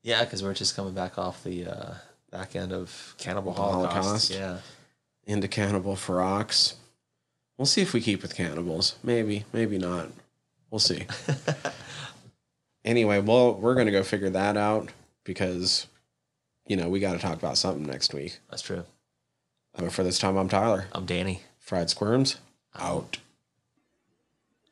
[0.04, 1.94] Yeah, because we're just coming back off the uh,
[2.32, 3.94] back end of Cannibal Holocaust.
[3.94, 4.32] Holocaust.
[4.32, 4.58] Yeah.
[5.26, 6.76] Into Cannibal for Ferox.
[7.58, 8.96] We'll see if we keep with cannibals.
[9.04, 10.10] Maybe, maybe not.
[10.72, 11.06] We'll see.
[12.86, 14.90] anyway, well, we're gonna go figure that out
[15.24, 15.86] because
[16.66, 18.40] you know we got to talk about something next week.
[18.50, 18.86] That's true.
[19.76, 20.86] But for this time, I'm Tyler.
[20.92, 21.42] I'm Danny.
[21.60, 22.38] Fried Squirms
[22.76, 23.20] out.